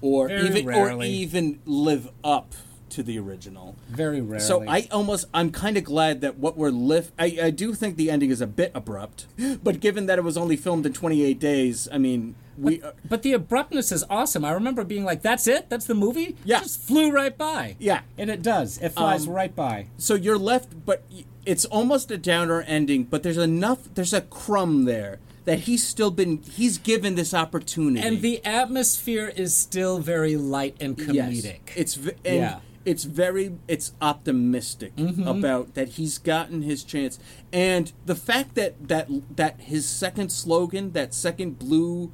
or 0.00 0.28
Very 0.28 0.46
even 0.48 0.66
rarely. 0.66 1.06
or 1.08 1.10
even 1.10 1.60
live 1.64 2.08
up 2.24 2.54
to 2.94 3.02
the 3.02 3.18
original? 3.18 3.76
Very 3.88 4.20
rarely. 4.20 4.44
So 4.44 4.64
I 4.68 4.88
almost 4.90 5.26
I'm 5.34 5.50
kind 5.52 5.76
of 5.76 5.84
glad 5.84 6.20
that 6.22 6.38
what 6.38 6.56
we're 6.56 6.70
lift. 6.70 7.12
I, 7.18 7.38
I 7.44 7.50
do 7.50 7.74
think 7.74 7.96
the 7.96 8.10
ending 8.10 8.30
is 8.30 8.40
a 8.40 8.46
bit 8.46 8.72
abrupt, 8.74 9.26
but 9.62 9.80
given 9.80 10.06
that 10.06 10.18
it 10.18 10.22
was 10.24 10.36
only 10.36 10.56
filmed 10.56 10.86
in 10.86 10.92
28 10.92 11.38
days, 11.38 11.88
I 11.92 11.98
mean, 11.98 12.34
we. 12.56 12.80
uh, 12.82 12.92
But 13.08 13.22
the 13.22 13.32
abruptness 13.32 13.90
is 13.92 14.04
awesome. 14.08 14.44
I 14.44 14.52
remember 14.52 14.84
being 14.84 15.04
like, 15.04 15.22
"That's 15.22 15.46
it? 15.48 15.68
That's 15.68 15.86
the 15.86 15.94
movie?" 15.94 16.36
Yeah. 16.44 16.58
It 16.58 16.62
just 16.64 16.82
flew 16.82 17.10
right 17.10 17.36
by. 17.36 17.76
Yeah. 17.78 18.00
and 18.16 18.30
it 18.30 18.42
does. 18.42 18.78
It 18.78 18.90
flies 18.90 19.26
Um, 19.26 19.34
right 19.34 19.54
by. 19.54 19.86
so 19.98 20.14
you're 20.14 20.38
left 20.38 20.68
but 20.86 21.02
it's 21.46 21.64
almost 21.66 22.10
a 22.10 22.16
downer 22.16 22.62
ending 22.62 23.04
but 23.04 23.22
there's 23.22 23.36
enough 23.36 23.80
there's 23.94 24.14
a 24.14 24.20
crumb 24.22 24.84
there 24.86 25.18
that 25.44 25.60
he's 25.60 25.86
still 25.86 26.10
been 26.10 26.38
he's 26.38 26.78
given 26.78 27.16
this 27.16 27.34
opportunity 27.34 28.06
And 28.06 28.22
the 28.22 28.42
atmosphere 28.46 29.30
is 29.36 29.54
still 29.54 29.98
very 29.98 30.36
light 30.36 30.74
and 30.80 30.98
Yes. 30.98 31.04
comedic. 31.34 31.60
it's 31.76 31.94
v- 31.96 32.12
and 32.24 32.36
Yeah. 32.36 32.58
It's 32.84 33.04
very 33.04 33.56
it's 33.68 33.92
optimistic 34.00 34.94
mm-hmm. 34.96 35.26
about 35.26 35.74
that 35.74 35.90
he's 35.90 36.18
gotten 36.18 36.62
his 36.62 36.84
chance 36.84 37.18
and 37.52 37.92
the 38.06 38.14
fact 38.14 38.54
that 38.54 38.88
that 38.88 39.08
that 39.36 39.60
his 39.62 39.88
second 39.88 40.30
slogan 40.30 40.92
that 40.92 41.14
second 41.14 41.58
blue 41.58 42.12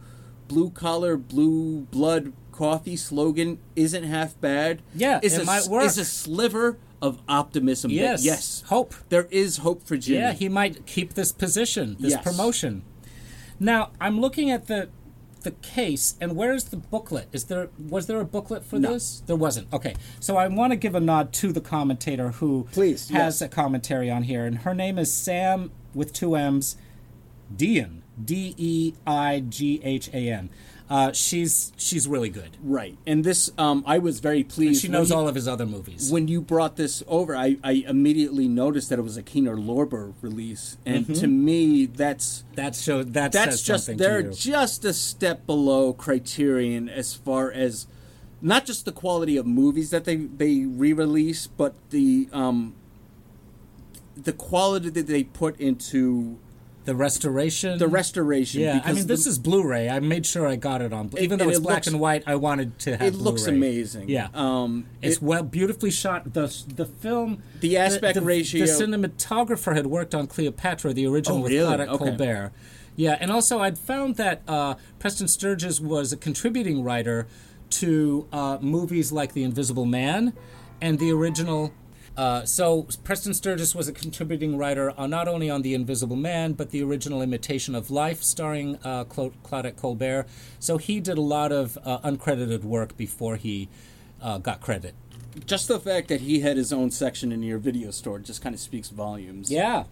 blue 0.48 0.70
collar 0.70 1.16
blue 1.16 1.82
blood 1.90 2.32
coffee 2.52 2.96
slogan 2.96 3.58
isn't 3.74 4.04
half 4.04 4.38
bad 4.40 4.82
Yeah, 4.94 5.18
is 5.22 5.34
it 5.34 5.42
a, 5.42 5.44
might 5.44 5.66
work. 5.66 5.84
is 5.84 5.96
a 5.98 6.04
sliver 6.04 6.78
of 7.00 7.22
optimism 7.28 7.90
Yes, 7.90 8.24
yes 8.24 8.62
hope. 8.66 8.94
there 9.08 9.26
is 9.30 9.58
hope 9.58 9.82
for 9.82 9.96
Jimmy 9.96 10.18
Yeah, 10.18 10.32
he 10.32 10.48
might 10.48 10.84
keep 10.86 11.14
this 11.14 11.32
position, 11.32 11.96
this 11.98 12.12
Yes. 12.12 12.22
promotion. 12.22 12.82
Now, 13.58 13.90
I'm 14.00 14.20
looking 14.20 14.50
at 14.50 14.66
the 14.66 14.88
the 15.40 15.50
case, 15.52 16.16
and 16.20 16.36
where's 16.36 16.64
the 16.64 16.76
booklet? 16.76 17.28
Is 17.32 17.44
there 17.44 17.68
was 17.88 18.06
there 18.06 18.20
a 18.20 18.24
booklet 18.24 18.64
for 18.64 18.78
No. 18.78 18.94
this? 18.94 19.22
There 19.26 19.36
wasn't. 19.36 19.72
Okay, 19.72 19.94
so 20.20 20.36
I 20.36 20.48
want 20.48 20.72
to 20.72 20.76
give 20.76 20.94
a 20.94 21.00
nod 21.00 21.32
to 21.34 21.52
the 21.52 21.60
commentator 21.60 22.30
who 22.32 22.66
Please, 22.72 23.08
has 23.10 23.40
yes. 23.40 23.42
a 23.42 23.48
commentary 23.48 24.10
on 24.10 24.24
here, 24.24 24.44
and 24.46 24.58
her 24.58 24.74
name 24.74 24.98
is 24.98 25.12
Sam 25.12 25.70
with 25.94 26.12
two 26.12 26.36
M's, 26.36 26.76
Dean 27.54 28.02
D 28.22 28.54
E 28.56 28.94
I 29.06 29.40
G 29.48 29.80
H 29.82 30.08
A 30.12 30.30
N. 30.30 30.50
Uh, 30.90 31.12
she's 31.12 31.72
she's 31.76 32.08
really 32.08 32.28
good. 32.30 32.56
Right, 32.60 32.98
and 33.06 33.22
this 33.22 33.48
um, 33.56 33.84
I 33.86 33.98
was 33.98 34.18
very 34.18 34.42
pleased. 34.42 34.82
She 34.82 34.88
knows 34.88 35.10
he- 35.10 35.14
all 35.14 35.28
of 35.28 35.36
his 35.36 35.46
other 35.46 35.64
movies. 35.64 36.10
When 36.10 36.26
you 36.26 36.40
brought 36.40 36.74
this 36.74 37.04
over, 37.06 37.36
I, 37.36 37.58
I 37.62 37.84
immediately 37.86 38.48
noticed 38.48 38.88
that 38.88 38.98
it 38.98 39.02
was 39.02 39.16
a 39.16 39.22
Kino 39.22 39.54
Lorber 39.54 40.14
release, 40.20 40.78
and 40.84 41.14
to 41.14 41.28
me, 41.28 41.86
that's 41.86 42.42
that 42.56 42.74
show 42.74 43.04
that 43.04 43.30
that's 43.30 43.52
says 43.52 43.62
just 43.62 43.96
they're 43.98 44.22
just 44.24 44.84
a 44.84 44.92
step 44.92 45.46
below 45.46 45.92
Criterion 45.92 46.88
as 46.88 47.14
far 47.14 47.52
as 47.52 47.86
not 48.42 48.64
just 48.66 48.84
the 48.84 48.92
quality 48.92 49.36
of 49.36 49.46
movies 49.46 49.90
that 49.90 50.04
they 50.04 50.16
they 50.16 50.64
re-release, 50.64 51.46
but 51.46 51.74
the 51.90 52.28
um, 52.32 52.74
the 54.16 54.32
quality 54.32 54.90
that 54.90 55.06
they 55.06 55.22
put 55.22 55.58
into 55.60 56.38
the 56.90 56.96
restoration. 56.96 57.78
the 57.78 57.86
restoration. 57.86 58.60
Yeah, 58.62 58.82
I 58.84 58.92
mean, 58.92 59.06
this 59.06 59.22
the- 59.24 59.30
is 59.30 59.38
Blu-ray. 59.38 59.88
I 59.88 60.00
made 60.00 60.26
sure 60.26 60.44
I 60.48 60.56
got 60.56 60.82
it 60.82 60.92
on. 60.92 61.06
It- 61.06 61.22
Even 61.22 61.38
though 61.38 61.48
it's 61.48 61.58
it 61.58 61.62
black 61.62 61.76
looks- 61.76 61.86
and 61.86 62.00
white, 62.00 62.24
I 62.26 62.34
wanted 62.34 62.78
to 62.80 62.96
have. 62.96 63.06
it 63.06 63.14
looks 63.14 63.42
Blu-ray. 63.44 63.56
amazing. 63.56 64.08
Yeah, 64.08 64.26
um, 64.34 64.86
it's 65.00 65.16
it- 65.18 65.22
well 65.22 65.44
beautifully 65.44 65.92
shot. 65.92 66.32
the 66.34 66.46
The 66.74 66.86
film, 66.86 67.42
The 67.60 67.76
aspect 67.76 68.14
the, 68.16 68.22
ratio- 68.22 68.66
The 68.66 68.72
cinematographer 68.72 69.72
had 69.76 69.86
worked 69.86 70.14
on 70.16 70.26
Cleopatra, 70.26 70.92
the 70.92 71.06
original 71.06 71.38
Oh, 71.38 71.42
with 71.42 71.52
really? 71.52 71.68
Claudette 71.76 71.88
Okay. 71.88 72.04
Colbert. 72.16 72.50
Yeah, 72.96 73.16
and 73.20 73.30
also 73.30 73.60
I'd 73.60 73.78
found 73.78 74.16
that 74.16 74.42
uh, 74.48 74.74
Preston 74.98 75.28
Sturges 75.28 75.80
was 75.80 76.12
a 76.12 76.16
contributing 76.16 76.82
writer 76.82 77.28
to 77.70 78.26
uh, 78.32 78.58
movies 78.60 79.12
like 79.12 79.32
The 79.32 79.44
Invisible 79.44 79.86
Man 79.86 80.32
and 80.80 80.98
the 80.98 81.12
original. 81.12 81.72
Uh, 82.16 82.44
so 82.44 82.86
Preston 83.04 83.32
Sturges 83.34 83.74
was 83.74 83.88
a 83.88 83.92
contributing 83.92 84.58
writer 84.58 84.92
on 84.98 85.10
not 85.10 85.26
only 85.28 85.48
on 85.48 85.62
The 85.62 85.74
Invisible 85.74 86.16
Man, 86.16 86.52
but 86.52 86.70
the 86.70 86.82
original 86.82 87.22
Imitation 87.22 87.74
of 87.74 87.90
Life, 87.90 88.22
starring 88.22 88.78
uh, 88.84 89.04
Cla- 89.04 89.30
Claudette 89.44 89.76
Colbert. 89.76 90.26
So 90.58 90.76
he 90.76 91.00
did 91.00 91.16
a 91.16 91.22
lot 91.22 91.50
of 91.52 91.78
uh, 91.84 91.98
uncredited 92.00 92.62
work 92.64 92.96
before 92.96 93.36
he 93.36 93.68
uh, 94.20 94.38
got 94.38 94.60
credit. 94.60 94.94
just 95.46 95.68
the 95.68 95.78
fact 95.80 96.08
that 96.08 96.20
he 96.22 96.40
had 96.40 96.56
his 96.56 96.72
own 96.72 96.90
section 96.90 97.32
in 97.32 97.42
your 97.42 97.58
video 97.58 97.90
store 97.90 98.18
just 98.18 98.42
kind 98.42 98.54
of 98.54 98.60
speaks 98.60 98.90
volumes. 98.90 99.50
Yeah, 99.50 99.84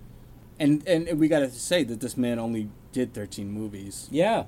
and 0.58 0.86
and 0.86 1.18
we 1.18 1.28
got 1.28 1.38
to 1.40 1.50
say 1.50 1.82
that 1.84 2.00
this 2.00 2.16
man 2.16 2.38
only 2.38 2.68
did 2.92 3.14
13 3.14 3.50
movies 3.50 4.08
yeah, 4.10 4.44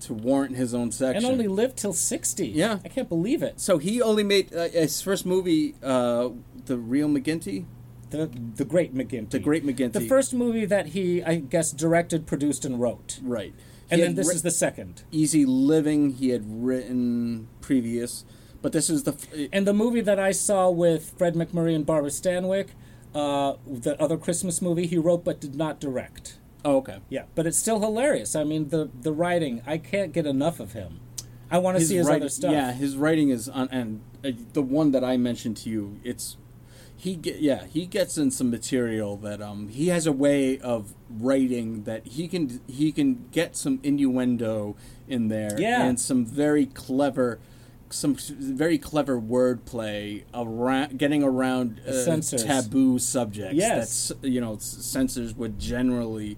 to 0.00 0.14
warrant 0.14 0.56
his 0.56 0.72
own 0.72 0.92
section. 0.92 1.24
and 1.24 1.26
only 1.32 1.48
lived 1.48 1.76
till 1.76 1.92
sixty. 1.92 2.46
Yeah. 2.48 2.78
I 2.84 2.88
can't 2.88 3.08
believe 3.08 3.42
it. 3.42 3.60
so 3.60 3.78
he 3.78 4.00
only 4.00 4.22
made 4.22 4.54
uh, 4.54 4.68
his 4.68 5.02
first 5.02 5.26
movie, 5.26 5.74
uh, 5.82 6.28
the 6.66 6.76
Real 6.78 7.08
McGinty. 7.08 7.64
The 8.10 8.30
the 8.54 8.64
Great 8.64 8.94
McGinty. 8.94 9.30
The 9.30 9.38
Great 9.40 9.64
McGinty. 9.66 9.92
The 9.92 10.00
first 10.02 10.32
movie 10.32 10.64
that 10.64 10.88
he, 10.88 11.22
I 11.24 11.36
guess, 11.36 11.72
directed, 11.72 12.26
produced, 12.26 12.64
and 12.64 12.80
wrote. 12.80 13.18
Right. 13.22 13.52
And 13.90 14.00
He 14.00 14.06
then 14.06 14.14
this 14.16 14.28
writ- 14.28 14.36
is 14.36 14.42
the 14.42 14.50
second. 14.50 15.02
Easy 15.10 15.44
Living. 15.44 16.10
He 16.10 16.28
had 16.30 16.44
written 16.46 17.48
previous, 17.60 18.24
but 18.62 18.72
this 18.72 18.88
is 18.90 19.02
the. 19.04 19.12
f- 19.12 19.48
And 19.52 19.66
the 19.66 19.74
movie 19.74 20.00
that 20.02 20.18
I 20.20 20.32
saw 20.32 20.70
with 20.70 21.14
Fred 21.18 21.34
MacMurray 21.34 21.74
and 21.74 21.84
Barbara 21.86 22.10
Stanwyck, 22.10 22.68
uh, 23.14 23.54
the 23.66 24.00
other 24.00 24.16
Christmas 24.16 24.60
movie, 24.62 24.86
he 24.86 24.98
wrote 24.98 25.24
but 25.24 25.40
did 25.40 25.54
not 25.56 25.80
direct. 25.80 26.38
oh, 26.64 26.76
okay. 26.78 26.98
Yeah, 27.08 27.24
but 27.34 27.46
it's 27.46 27.56
still 27.58 27.80
hilarious. 27.80 28.36
I 28.36 28.44
mean, 28.44 28.68
the 28.68 28.88
the 29.00 29.12
writing, 29.12 29.62
I 29.66 29.78
can't 29.78 30.12
get 30.12 30.26
enough 30.26 30.60
of 30.60 30.72
him. 30.72 31.00
I 31.50 31.58
want 31.58 31.78
to 31.78 31.84
see 31.84 31.94
his 31.96 32.06
writing, 32.06 32.22
other 32.22 32.28
stuff. 32.28 32.52
Yeah, 32.52 32.72
his 32.72 32.96
writing 32.96 33.30
is 33.30 33.48
on, 33.48 33.68
and 33.70 34.00
uh, 34.24 34.30
the 34.52 34.62
one 34.62 34.90
that 34.92 35.04
I 35.04 35.16
mentioned 35.16 35.56
to 35.58 35.70
you, 35.70 36.00
it's 36.02 36.36
he 36.98 37.14
get 37.14 37.40
yeah 37.40 37.64
he 37.66 37.86
gets 37.86 38.16
in 38.16 38.30
some 38.30 38.50
material 38.50 39.16
that 39.18 39.42
um 39.42 39.68
he 39.68 39.88
has 39.88 40.06
a 40.06 40.12
way 40.12 40.58
of 40.60 40.94
writing 41.10 41.84
that 41.84 42.06
he 42.06 42.26
can 42.26 42.60
he 42.66 42.90
can 42.90 43.28
get 43.30 43.54
some 43.56 43.78
innuendo 43.82 44.74
in 45.06 45.28
there 45.28 45.54
Yeah. 45.60 45.84
and 45.84 46.00
some 46.00 46.24
very 46.24 46.66
clever 46.66 47.38
some 47.90 48.16
very 48.16 48.78
clever 48.78 49.20
wordplay 49.20 50.24
around 50.34 50.98
getting 50.98 51.22
around 51.22 51.80
uh, 51.86 52.20
taboo 52.20 52.98
subjects 52.98 53.54
Yes. 53.54 54.08
that 54.20 54.28
you 54.28 54.40
know 54.40 54.56
censors 54.58 55.34
would 55.34 55.58
generally 55.58 56.36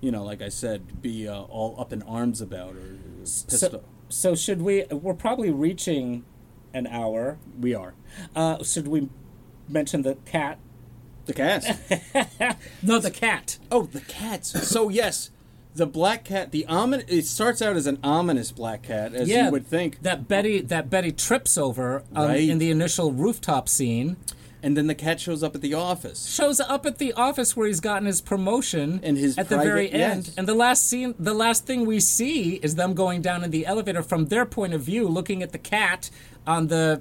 you 0.00 0.10
know 0.10 0.24
like 0.24 0.42
I 0.42 0.48
said 0.48 1.00
be 1.00 1.28
uh, 1.28 1.42
all 1.42 1.76
up 1.78 1.92
in 1.92 2.02
arms 2.02 2.40
about 2.40 2.74
or 2.74 2.98
pissed 3.20 3.50
So, 3.50 3.66
off. 3.68 3.80
so 4.08 4.34
should 4.34 4.60
we? 4.62 4.84
We're 4.90 5.14
probably 5.14 5.50
reaching 5.52 6.24
an 6.74 6.86
hour. 6.88 7.38
We 7.58 7.74
are. 7.74 7.94
Uh, 8.34 8.62
should 8.64 8.88
we 8.88 9.08
mention 9.68 10.02
the 10.02 10.16
cat? 10.26 10.58
The 11.26 11.32
cats. 11.34 11.66
No, 12.82 12.98
the 12.98 13.10
cat. 13.10 13.58
oh, 13.70 13.84
the 13.84 14.00
cats. 14.00 14.68
So 14.68 14.88
yes, 14.88 15.30
the 15.74 15.86
black 15.86 16.24
cat. 16.24 16.50
The 16.50 16.64
omin. 16.68 17.04
It 17.08 17.26
starts 17.26 17.62
out 17.62 17.76
as 17.76 17.86
an 17.86 17.98
ominous 18.02 18.50
black 18.52 18.82
cat, 18.82 19.14
as 19.14 19.28
yeah, 19.28 19.46
you 19.46 19.52
would 19.52 19.66
think, 19.66 20.02
that 20.02 20.26
Betty 20.28 20.60
that 20.62 20.90
Betty 20.90 21.12
trips 21.12 21.56
over 21.56 22.02
um, 22.14 22.26
Right. 22.28 22.48
in 22.48 22.58
the 22.58 22.70
initial 22.70 23.12
rooftop 23.12 23.68
scene. 23.68 24.16
and 24.64 24.76
then 24.76 24.86
the 24.86 24.94
cat 24.94 25.18
shows 25.20 25.42
up 25.42 25.54
at 25.56 25.60
the 25.60 25.74
office. 25.74 26.26
Shows 26.32 26.60
up 26.60 26.86
at 26.86 26.98
the 26.98 27.12
office 27.14 27.56
where 27.56 27.66
he's 27.66 27.80
gotten 27.80 28.06
his 28.06 28.20
promotion 28.20 29.00
And 29.02 29.16
his 29.16 29.36
at 29.38 29.48
the 29.48 29.56
private- 29.56 29.68
very 29.70 29.92
end. 29.92 30.26
yes. 30.26 30.34
And 30.36 30.46
the 30.46 30.54
last 30.54 30.86
scene, 30.88 31.14
the 31.18 31.34
last 31.34 31.66
thing 31.66 31.84
we 31.86 31.98
see 31.98 32.54
is 32.62 32.74
them 32.76 32.94
going 32.94 33.22
down 33.22 33.42
in 33.42 33.50
the 33.50 33.66
elevator 33.66 34.02
from 34.04 34.26
their 34.26 34.44
point 34.46 34.72
of 34.74 34.80
view, 34.82 35.08
looking 35.08 35.42
at 35.42 35.50
the 35.52 35.58
cat 35.58 36.10
on 36.46 36.68
the, 36.68 37.00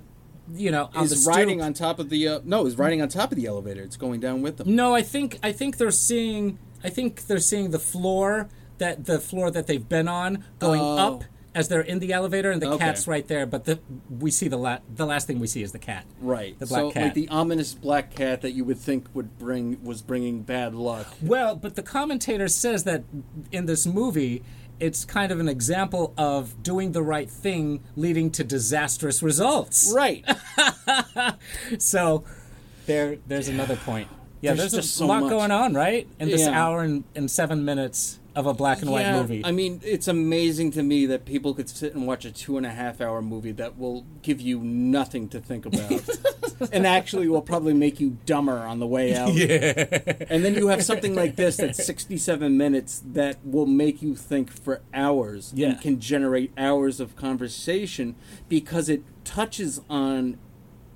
you 0.54 0.72
know, 0.72 0.90
on 0.94 1.06
Is 1.06 1.26
riding 1.26 1.62
on 1.62 1.74
top 1.74 2.00
of 2.00 2.10
the. 2.10 2.28
Uh, 2.28 2.40
no, 2.44 2.66
is 2.66 2.78
riding 2.78 3.02
on 3.02 3.08
top 3.10 3.32
of 3.32 3.38
the 3.38 3.46
elevator. 3.46 3.82
It's 3.84 3.98
going 3.98 4.20
down 4.20 4.42
with 4.42 4.58
them. 4.58 4.76
No, 4.76 4.94
I 4.96 5.02
think 5.02 5.40
I 5.44 5.52
think 5.52 5.78
they're 5.78 5.92
seeing 5.92 6.60
I 6.84 6.90
think 6.90 7.28
they're 7.28 7.40
seeing 7.40 7.72
the 7.72 7.80
floor 7.80 8.50
that 8.80 9.06
the 9.06 9.20
floor 9.20 9.52
that 9.52 9.68
they've 9.68 9.88
been 9.88 10.08
on 10.08 10.44
going 10.60 10.82
Oh. 10.82 10.98
up 10.98 11.24
as 11.54 11.68
they're 11.68 11.82
in 11.82 12.00
the 12.00 12.14
elevator, 12.14 12.50
and 12.50 12.62
the 12.62 12.68
Okay. 12.70 12.86
cat's 12.86 13.08
right 13.08 13.28
there. 13.28 13.46
But 13.46 13.66
the 13.66 13.80
we 14.10 14.32
see 14.32 14.48
the 14.48 14.58
la- 14.58 14.80
the 14.96 15.06
last 15.06 15.28
thing 15.28 15.40
we 15.40 15.48
see 15.48 15.62
is 15.62 15.72
the 15.74 15.80
cat. 15.80 16.06
Right. 16.22 16.58
The 16.58 16.66
black 16.66 16.80
so 16.82 16.92
cat. 16.92 17.04
like 17.04 17.14
the 17.14 17.28
ominous 17.30 17.74
black 17.74 18.16
cat 18.16 18.42
that 18.42 18.52
you 18.52 18.64
would 18.66 18.78
think 18.78 19.06
would 19.14 19.38
bring 19.38 19.84
was 19.84 20.02
bringing 20.02 20.42
bad 20.44 20.74
luck. 20.74 21.08
Well, 21.22 21.56
but 21.56 21.76
the 21.76 21.84
commentator 21.84 22.48
says 22.48 22.86
that 22.86 23.04
in 23.52 23.66
this 23.66 23.86
movie, 23.86 24.44
it's 24.82 25.06
kind 25.06 25.32
of 25.32 25.40
an 25.40 25.48
example 25.48 26.14
of 26.18 26.62
doing 26.64 26.92
the 26.92 27.02
right 27.04 27.30
thing 27.30 27.82
leading 27.96 28.32
to 28.32 28.44
disastrous 28.44 29.22
results. 29.24 29.94
Right. 29.96 30.26
So 31.78 32.24
there, 32.86 33.18
there's 33.28 33.48
another 33.48 33.76
point. 33.76 34.08
Yeah, 34.42 34.54
There's 34.54 34.72
there's, 34.72 34.86
just 34.86 34.96
a 34.96 35.00
so 35.00 35.06
lot 35.06 35.22
much. 35.22 35.30
going 35.30 35.52
on, 35.52 35.74
right? 35.74 36.08
In 36.20 36.30
this 36.30 36.42
Yeah. 36.42 36.60
hour 36.60 36.82
and, 36.82 37.04
and 37.16 37.30
seven 37.30 37.64
minutes 37.64 38.20
of 38.36 38.46
a 38.46 38.54
black 38.54 38.82
and 38.82 38.90
white 38.90 39.02
yeah, 39.02 39.22
movie. 39.22 39.42
I 39.44 39.52
mean, 39.52 39.82
it's 39.84 40.08
amazing 40.08 40.72
to 40.72 40.84
me 40.84 41.06
that 41.08 41.26
people 41.26 41.54
could 41.54 41.68
sit 41.70 41.94
and 41.94 42.08
watch 42.08 42.24
a 42.24 42.32
two 42.32 42.56
and 42.58 42.66
a 42.66 42.70
half 42.70 43.02
hour 43.02 43.22
movie 43.22 43.52
that 43.54 43.78
will 43.78 44.06
give 44.22 44.40
you 44.40 44.60
nothing 44.60 45.28
to 45.30 45.42
think 45.42 45.66
about. 45.66 46.10
and 46.72 46.88
actually 46.88 47.28
will 47.28 47.42
probably 47.42 47.74
make 47.74 48.00
you 48.00 48.18
dumber 48.26 48.60
on 48.60 48.80
the 48.80 48.88
way 48.88 49.16
out. 49.16 49.34
Yeah. 49.34 50.14
And 50.30 50.46
then 50.46 50.56
you 50.56 50.68
have 50.68 50.84
something 50.84 51.16
like 51.16 51.36
this 51.36 51.58
that's 51.58 51.84
67 51.84 52.56
minutes 52.56 53.04
that 53.06 53.38
will 53.44 53.66
make 53.66 54.02
you 54.02 54.16
think 54.16 54.52
for 54.52 54.82
hours 54.94 55.52
Yeah. 55.56 55.70
and 55.70 55.82
can 55.82 56.00
generate 56.00 56.54
hours 56.58 57.00
of 57.00 57.16
conversation 57.16 58.16
because 58.48 58.88
it 58.88 59.04
touches 59.26 59.82
on 59.90 60.38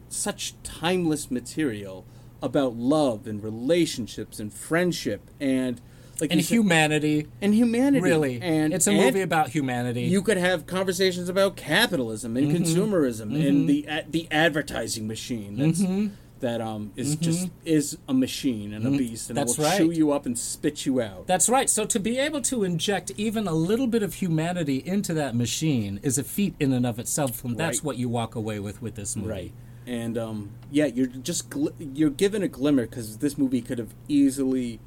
such 0.07 0.53
timeless 0.63 1.29
material 1.29 2.05
about 2.41 2.75
love 2.75 3.27
and 3.27 3.43
relationships 3.43 4.39
and 4.39 4.53
friendship 4.53 5.29
and 5.39 5.81
like 6.21 6.31
and 6.31 6.39
you 6.39 6.43
said- 6.43 6.55
humanity, 6.55 7.27
and 7.41 7.53
humanity. 7.53 8.01
really. 8.01 8.39
and 8.41 8.73
it's 8.73 8.87
a 8.87 8.91
and 8.91 8.99
movie 8.99 9.21
about 9.21 9.49
humanity. 9.49 10.03
You 10.03 10.21
could 10.21 10.37
have 10.37 10.65
conversations 10.65 11.29
about 11.29 11.55
capitalism 11.55 12.37
and 12.37 12.51
Mm-hmm. 12.51 12.63
consumerism 12.63 13.47
and 13.47 13.67
the 13.69 13.85
a- 13.89 14.05
the 14.09 14.27
advertising 14.31 15.07
machine 15.07 15.57
that's, 15.57 15.81
Mm-hmm. 15.81 16.07
that 16.39 16.61
um 16.61 16.91
is 16.95 17.15
just 17.15 17.49
is 17.65 17.97
a 18.07 18.13
machine 18.13 18.73
and 18.73 18.85
a 18.85 18.91
beast 18.91 19.29
and 19.29 19.37
That's 19.37 19.53
it 19.53 19.57
will 19.57 19.65
right. 19.65 19.77
chew 19.77 19.91
you 19.91 20.11
up 20.11 20.25
and 20.25 20.37
spit 20.37 20.85
you 20.85 21.01
out. 21.01 21.27
That's 21.27 21.49
right. 21.49 21.69
So 21.69 21.85
to 21.85 21.99
be 21.99 22.17
able 22.17 22.41
to 22.43 22.63
inject 22.63 23.11
even 23.17 23.47
a 23.47 23.53
little 23.53 23.87
bit 23.87 24.03
of 24.03 24.15
humanity 24.15 24.77
into 24.85 25.13
that 25.15 25.35
machine 25.35 25.99
is 26.03 26.17
a 26.17 26.23
feat 26.23 26.53
in 26.59 26.71
and 26.73 26.85
of 26.85 26.99
itself, 26.99 27.43
and 27.43 27.57
that's 27.57 27.79
Right. 27.79 27.85
what 27.85 27.97
you 27.97 28.09
walk 28.09 28.35
away 28.35 28.59
with 28.59 28.81
with 28.81 28.95
this 28.95 29.15
movie. 29.15 29.29
Right. 29.29 29.51
And 29.87 30.17
um, 30.17 30.51
yeah, 30.71 30.85
you're 30.87 31.05
just 31.07 31.49
gl- 31.51 31.73
you're 31.79 32.09
given 32.09 32.41
a 32.41 32.47
glimmer 32.47 32.83
because 32.87 33.17
this 33.17 33.37
movie 33.37 33.61
could 33.61 33.77
have 33.79 33.93
easily, 34.07 34.79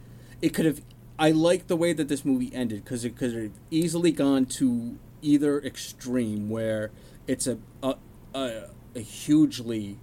it 0.43 0.51
could 0.55 0.64
have. 0.66 0.81
I 1.18 1.30
like 1.32 1.66
the 1.66 1.76
way 1.76 1.92
that 1.92 2.08
this 2.08 2.24
movie 2.24 2.50
ended 2.54 2.84
because 2.84 3.04
it 3.04 3.16
could 3.16 3.34
have 3.34 3.52
easily 3.70 4.12
gone 4.12 4.46
to 4.46 4.98
either 5.22 5.60
extreme 5.60 6.48
where 6.48 6.90
it's 7.26 7.46
a 7.46 7.58
a, 7.82 7.96
a, 8.34 8.62
a 8.94 9.00
hugely 9.00 9.98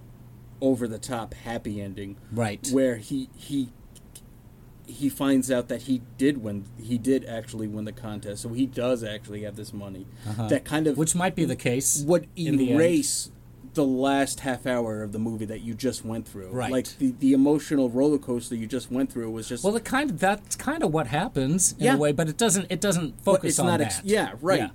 over 0.60 0.86
the 0.88 0.98
top 0.98 1.34
happy 1.34 1.80
ending, 1.80 2.16
Right. 2.32 2.66
Where 2.72 2.96
he 2.96 3.28
he 3.36 3.70
he 4.86 5.08
finds 5.08 5.50
out 5.50 5.68
that 5.68 5.82
he 5.82 6.02
did 6.16 6.38
win. 6.42 6.64
He 6.80 6.96
did 6.96 7.24
actually 7.24 7.66
win 7.66 7.84
the 7.86 7.92
contest, 7.92 8.42
so 8.42 8.50
he 8.50 8.66
does 8.66 9.02
actually 9.02 9.42
have 9.42 9.56
this 9.56 9.72
money. 9.72 10.06
That 10.36 10.64
kind 10.64 10.86
of 10.86 10.92
Uh-huh. 10.92 11.00
Which 11.00 11.14
might 11.14 11.34
be 11.34 11.44
the 11.44 11.56
case. 11.56 12.02
would 12.06 12.28
erase 12.38 13.30
the, 13.76 13.84
last 13.84 14.40
half 14.40 14.66
hour 14.66 15.02
of 15.02 15.12
the 15.12 15.18
movie 15.18 15.44
that 15.46 15.60
you 15.60 15.72
just 15.74 16.04
went 16.04 16.26
through. 16.26 16.48
Right. 16.50 16.70
Like 16.72 16.98
the, 16.98 17.14
the 17.20 17.32
emotional 17.32 17.88
roller 17.88 18.18
coaster 18.18 18.54
you 18.56 18.66
just 18.66 18.90
went 18.90 19.12
through 19.12 19.30
was 19.30 19.48
just 19.48 19.62
Well, 19.64 19.76
it 19.76 19.84
kind 19.84 20.10
of 20.10 20.18
that's 20.18 20.56
kind 20.56 20.82
of 20.82 20.92
what 20.92 21.06
happens 21.06 21.72
in 21.78 21.84
Yeah. 21.84 21.94
a 21.94 21.98
way, 21.98 22.12
but 22.12 22.28
it 22.28 22.36
doesn't 22.36 22.66
it 22.70 22.80
doesn't 22.80 23.22
focus 23.22 23.50
it's 23.50 23.58
on 23.60 23.66
not 23.66 23.78
that. 23.78 23.86
ex- 23.98 24.00
yeah, 24.04 24.32
right. 24.42 24.58
Yeah. 24.60 24.68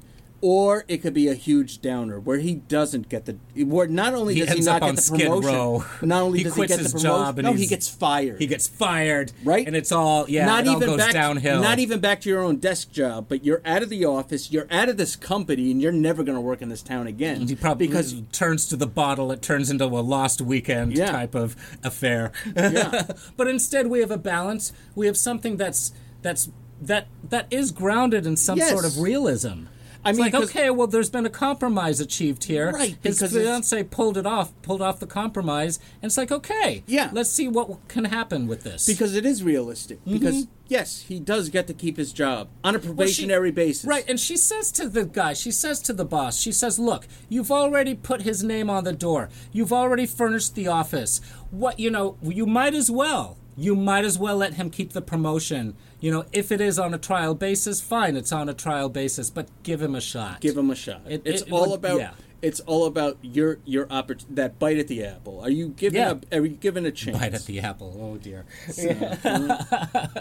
Or 0.43 0.85
it 0.87 1.03
could 1.03 1.13
be 1.13 1.27
a 1.27 1.35
huge 1.35 1.81
downer 1.81 2.19
where 2.19 2.39
he 2.39 2.55
doesn't 2.55 3.09
get 3.09 3.25
the 3.25 3.37
where 3.63 3.87
not 3.87 4.15
only 4.15 4.33
He 4.33 4.39
does 4.39 4.49
he 4.57 4.61
not 4.63 4.81
get 4.81 4.89
on 4.89 4.95
the 4.95 5.01
Skid 5.01 5.21
promotion, 5.27 5.51
Row. 5.53 5.85
not 6.01 6.23
only 6.23 6.39
He 6.39 6.43
does 6.45 6.55
he 6.55 6.65
get 6.65 6.79
his 6.79 6.93
the 6.93 6.99
promotion, 6.99 7.23
job 7.25 7.37
and 7.37 7.45
no, 7.45 7.53
he 7.53 7.67
gets 7.67 7.87
fired. 7.87 8.39
He 8.39 8.47
gets 8.47 8.67
fired, 8.67 9.31
Right? 9.43 9.67
And 9.67 9.75
it's 9.75 9.91
all 9.91 10.27
yeah, 10.27 10.47
not 10.47 10.65
even 10.65 10.79
goes 10.79 10.97
back, 10.97 11.13
downhill. 11.13 11.61
Not 11.61 11.77
even 11.77 11.99
back 11.99 12.21
to 12.21 12.29
your 12.29 12.41
own 12.41 12.55
desk 12.55 12.91
job, 12.91 13.27
but 13.29 13.45
you're 13.45 13.61
out 13.65 13.83
of 13.83 13.89
the 13.89 14.03
office, 14.05 14.51
you're 14.51 14.65
out 14.71 14.89
of 14.89 14.97
this 14.97 15.15
company, 15.15 15.69
and 15.69 15.79
you're 15.79 15.91
never 15.91 16.23
going 16.23 16.35
to 16.35 16.41
work 16.41 16.63
in 16.63 16.69
this 16.69 16.81
town 16.81 17.05
again. 17.05 17.47
He 17.47 17.55
probably 17.55 17.85
because 17.87 18.09
he 18.11 18.23
turns 18.31 18.67
to 18.69 18.75
the 18.75 18.87
bottle. 18.87 19.31
It 19.31 19.43
turns 19.43 19.69
into 19.69 19.85
a 19.85 20.01
lost 20.01 20.41
weekend 20.41 20.97
Yeah. 20.97 21.11
type 21.11 21.35
of 21.35 21.55
affair. 21.83 22.31
Yeah. 22.55 23.03
but 23.37 23.47
instead, 23.47 23.87
we 23.87 23.99
have 23.99 24.09
a 24.11 24.17
balance. 24.17 24.73
We 24.95 25.05
have 25.05 25.17
something 25.17 25.57
that's 25.57 25.91
that's 26.23 26.49
that 26.81 27.05
that 27.29 27.45
is 27.51 27.71
grounded 27.71 28.25
in 28.25 28.35
some 28.37 28.57
Yes. 28.57 28.71
sort 28.71 28.85
of 28.85 28.97
realism. 28.99 29.65
I 30.03 30.09
It's 30.09 30.17
mean, 30.17 30.31
like 30.31 30.43
okay, 30.43 30.69
well, 30.71 30.87
there's 30.87 31.09
been 31.11 31.25
a 31.25 31.29
compromise 31.29 31.99
achieved 31.99 32.45
here. 32.45 32.71
Right, 32.71 32.97
His 33.03 33.19
fiance 33.21 33.83
pulled 33.83 34.17
it 34.17 34.25
off, 34.25 34.51
pulled 34.63 34.81
off 34.81 34.99
the 34.99 35.05
compromise, 35.07 35.77
and 36.01 36.09
it's 36.09 36.17
like 36.17 36.31
okay, 36.31 36.83
Yeah. 36.87 37.09
let's 37.13 37.29
see 37.29 37.47
what 37.47 37.87
can 37.87 38.05
happen 38.05 38.47
with 38.47 38.63
this. 38.63 38.87
because 38.87 39.15
it 39.15 39.25
is 39.25 39.43
realistic. 39.43 39.99
Mm-hmm. 40.01 40.13
Because 40.13 40.47
yes, 40.67 41.01
he 41.03 41.19
does 41.19 41.49
get 41.49 41.67
to 41.67 41.73
keep 41.73 41.97
his 41.97 42.11
job 42.13 42.49
on 42.63 42.75
a 42.75 42.79
probationary 42.79 43.51
basis. 43.51 43.85
Right, 43.85 44.03
and 44.09 44.19
she 44.19 44.37
says 44.37 44.71
to 44.73 44.89
the 44.89 45.05
guy, 45.05 45.33
she 45.33 45.51
says 45.51 45.79
to 45.81 45.93
the 45.93 46.05
boss, 46.05 46.37
she 46.39 46.51
says, 46.51 46.79
"Look, 46.79 47.07
you've 47.29 47.51
already 47.51 47.93
put 47.93 48.23
his 48.23 48.43
name 48.43 48.69
on 48.69 48.83
the 48.83 48.93
door. 48.93 49.29
You've 49.51 49.73
already 49.73 50.07
furnished 50.07 50.55
the 50.55 50.67
office. 50.67 51.21
What 51.51 51.79
you 51.79 51.91
know, 51.91 52.17
you 52.23 52.45
might 52.47 52.73
as 52.73 52.89
well. 52.89 53.37
You 53.57 53.75
might 53.75 54.05
as 54.05 54.17
well 54.17 54.37
let 54.37 54.53
him 54.55 54.69
keep 54.71 54.93
the 54.93 55.01
promotion. 55.01 55.75
You 56.01 56.11
know, 56.11 56.25
if 56.33 56.51
it 56.51 56.59
is 56.59 56.77
on 56.79 56.93
a 56.93 56.97
trial 56.97 57.35
basis, 57.35 57.79
fine, 57.79 58.17
it's 58.17 58.31
on 58.33 58.49
a 58.49 58.53
trial 58.53 58.89
basis, 58.89 59.29
but 59.29 59.47
give 59.63 59.81
him 59.81 59.95
a 59.95 60.01
shot. 60.01 60.41
give 60.41 60.57
him 60.57 60.69
a 60.71 60.75
shot. 60.75 61.01
It- 61.07 61.21
it's 61.23 61.43
it 61.43 61.51
all 61.51 61.69
would- 61.69 61.75
about 61.79 61.99
yeah. 61.99 62.11
it's 62.41 62.59
all 62.61 62.85
about 62.87 63.17
your 63.21 63.59
your 63.65 63.85
oppor- 63.85 64.25
that 64.31 64.57
bite 64.57 64.79
at 64.79 64.87
the 64.87 65.05
apple. 65.05 65.39
Are 65.41 65.49
you 65.51 65.69
giving 65.69 65.99
Yeah. 66.01 66.15
a, 66.31 66.37
are 66.39 66.45
you 66.45 66.55
given 66.55 66.85
a 66.87 66.91
chance? 66.91 67.17
bite 67.19 67.33
at 67.35 67.45
the 67.45 67.59
apple. 67.59 67.95
Oh 68.01 68.17
dear. 68.17 68.45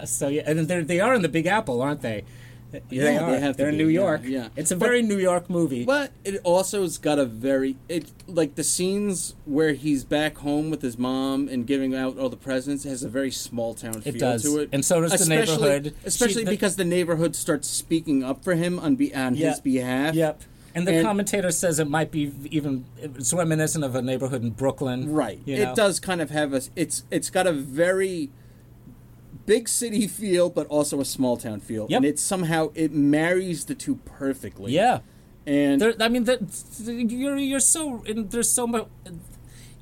so 0.05 0.27
yeah, 0.27 0.43
and 0.45 0.67
they're, 0.67 0.83
they 0.83 0.99
are 0.99 1.13
in 1.15 1.21
the 1.23 1.29
Big 1.29 1.47
Apple, 1.47 1.81
aren't 1.81 2.01
they? 2.01 2.23
Yeah, 2.73 2.79
Yeah, 2.89 3.03
they 3.03 3.11
they 3.11 3.17
are. 3.17 3.39
have 3.39 3.57
They're 3.57 3.69
in 3.69 3.77
be, 3.77 3.83
New 3.83 3.89
York. 3.89 4.21
yeah. 4.25 4.47
It's 4.55 4.71
a 4.71 4.75
But- 4.75 4.85
very 4.85 5.01
New 5.01 5.17
York 5.17 5.49
movie. 5.49 5.83
But 5.83 6.11
it 6.23 6.39
also 6.43 6.81
has 6.83 6.97
got 6.97 7.19
a 7.19 7.25
very 7.25 7.75
it 7.89 8.05
like 8.27 8.55
the 8.55 8.63
scenes 8.63 9.35
where 9.45 9.73
he's 9.73 10.03
back 10.03 10.37
home 10.37 10.69
with 10.69 10.81
his 10.81 10.97
mom 10.97 11.47
and 11.49 11.67
giving 11.67 11.93
out 11.93 12.17
all 12.17 12.29
the 12.29 12.37
presents 12.37 12.83
has 12.85 13.03
a 13.03 13.09
very 13.09 13.31
small 13.31 13.73
town 13.73 14.01
feel 14.01 14.13
does. 14.13 14.43
to 14.43 14.59
it. 14.59 14.69
And 14.71 14.85
so 14.85 15.01
does 15.01 15.11
the 15.19 15.27
neighborhood. 15.27 15.93
Especially 16.05 16.41
She- 16.41 16.45
the- 16.45 16.51
because 16.51 16.75
the 16.77 16.85
neighborhood 16.85 17.35
starts 17.35 17.67
speaking 17.67 18.23
up 18.23 18.43
for 18.43 18.55
him 18.55 18.79
on 18.79 18.95
be 18.95 19.13
on 19.13 19.35
Yeah. 19.35 19.49
his 19.51 19.59
behalf. 19.59 20.15
Yep. 20.15 20.41
And 20.73 20.87
the 20.87 20.93
And- 20.93 21.05
commentator 21.05 21.51
says 21.51 21.79
it 21.79 21.89
might 21.89 22.11
be 22.11 22.31
even 22.49 22.85
it's 23.01 23.33
reminiscent 23.33 23.83
of 23.83 23.93
a 23.95 24.01
neighborhood 24.01 24.41
in 24.43 24.51
Brooklyn. 24.51 25.11
Right. 25.11 25.39
you 25.45 25.57
know? 25.57 25.71
It 25.71 25.75
does 25.75 25.99
kind 25.99 26.21
of 26.21 26.29
have 26.29 26.53
a. 26.53 26.61
It's 26.77 27.03
it's 27.11 27.29
got 27.29 27.45
a 27.47 27.51
very 27.51 28.29
big 29.45 29.67
city 29.67 30.07
feel, 30.07 30.49
but 30.49 30.67
also 30.67 30.99
a 31.01 31.05
small 31.05 31.37
town 31.37 31.59
feel, 31.59 31.87
Yep. 31.89 31.97
and 31.97 32.05
it 32.05 32.19
somehow 32.19 32.71
it 32.75 32.91
marries 32.93 33.65
the 33.65 33.75
two 33.75 33.95
perfectly. 34.05 34.71
Yeah. 34.73 34.99
And 35.45 35.81
There, 35.81 35.93
I 35.99 36.07
mean, 36.09 36.25
the, 36.25 36.37
you're 37.09 37.37
you're 37.37 37.59
so 37.59 38.03
and 38.07 38.29
there's 38.31 38.51
so 38.51 38.67
much. 38.67 38.87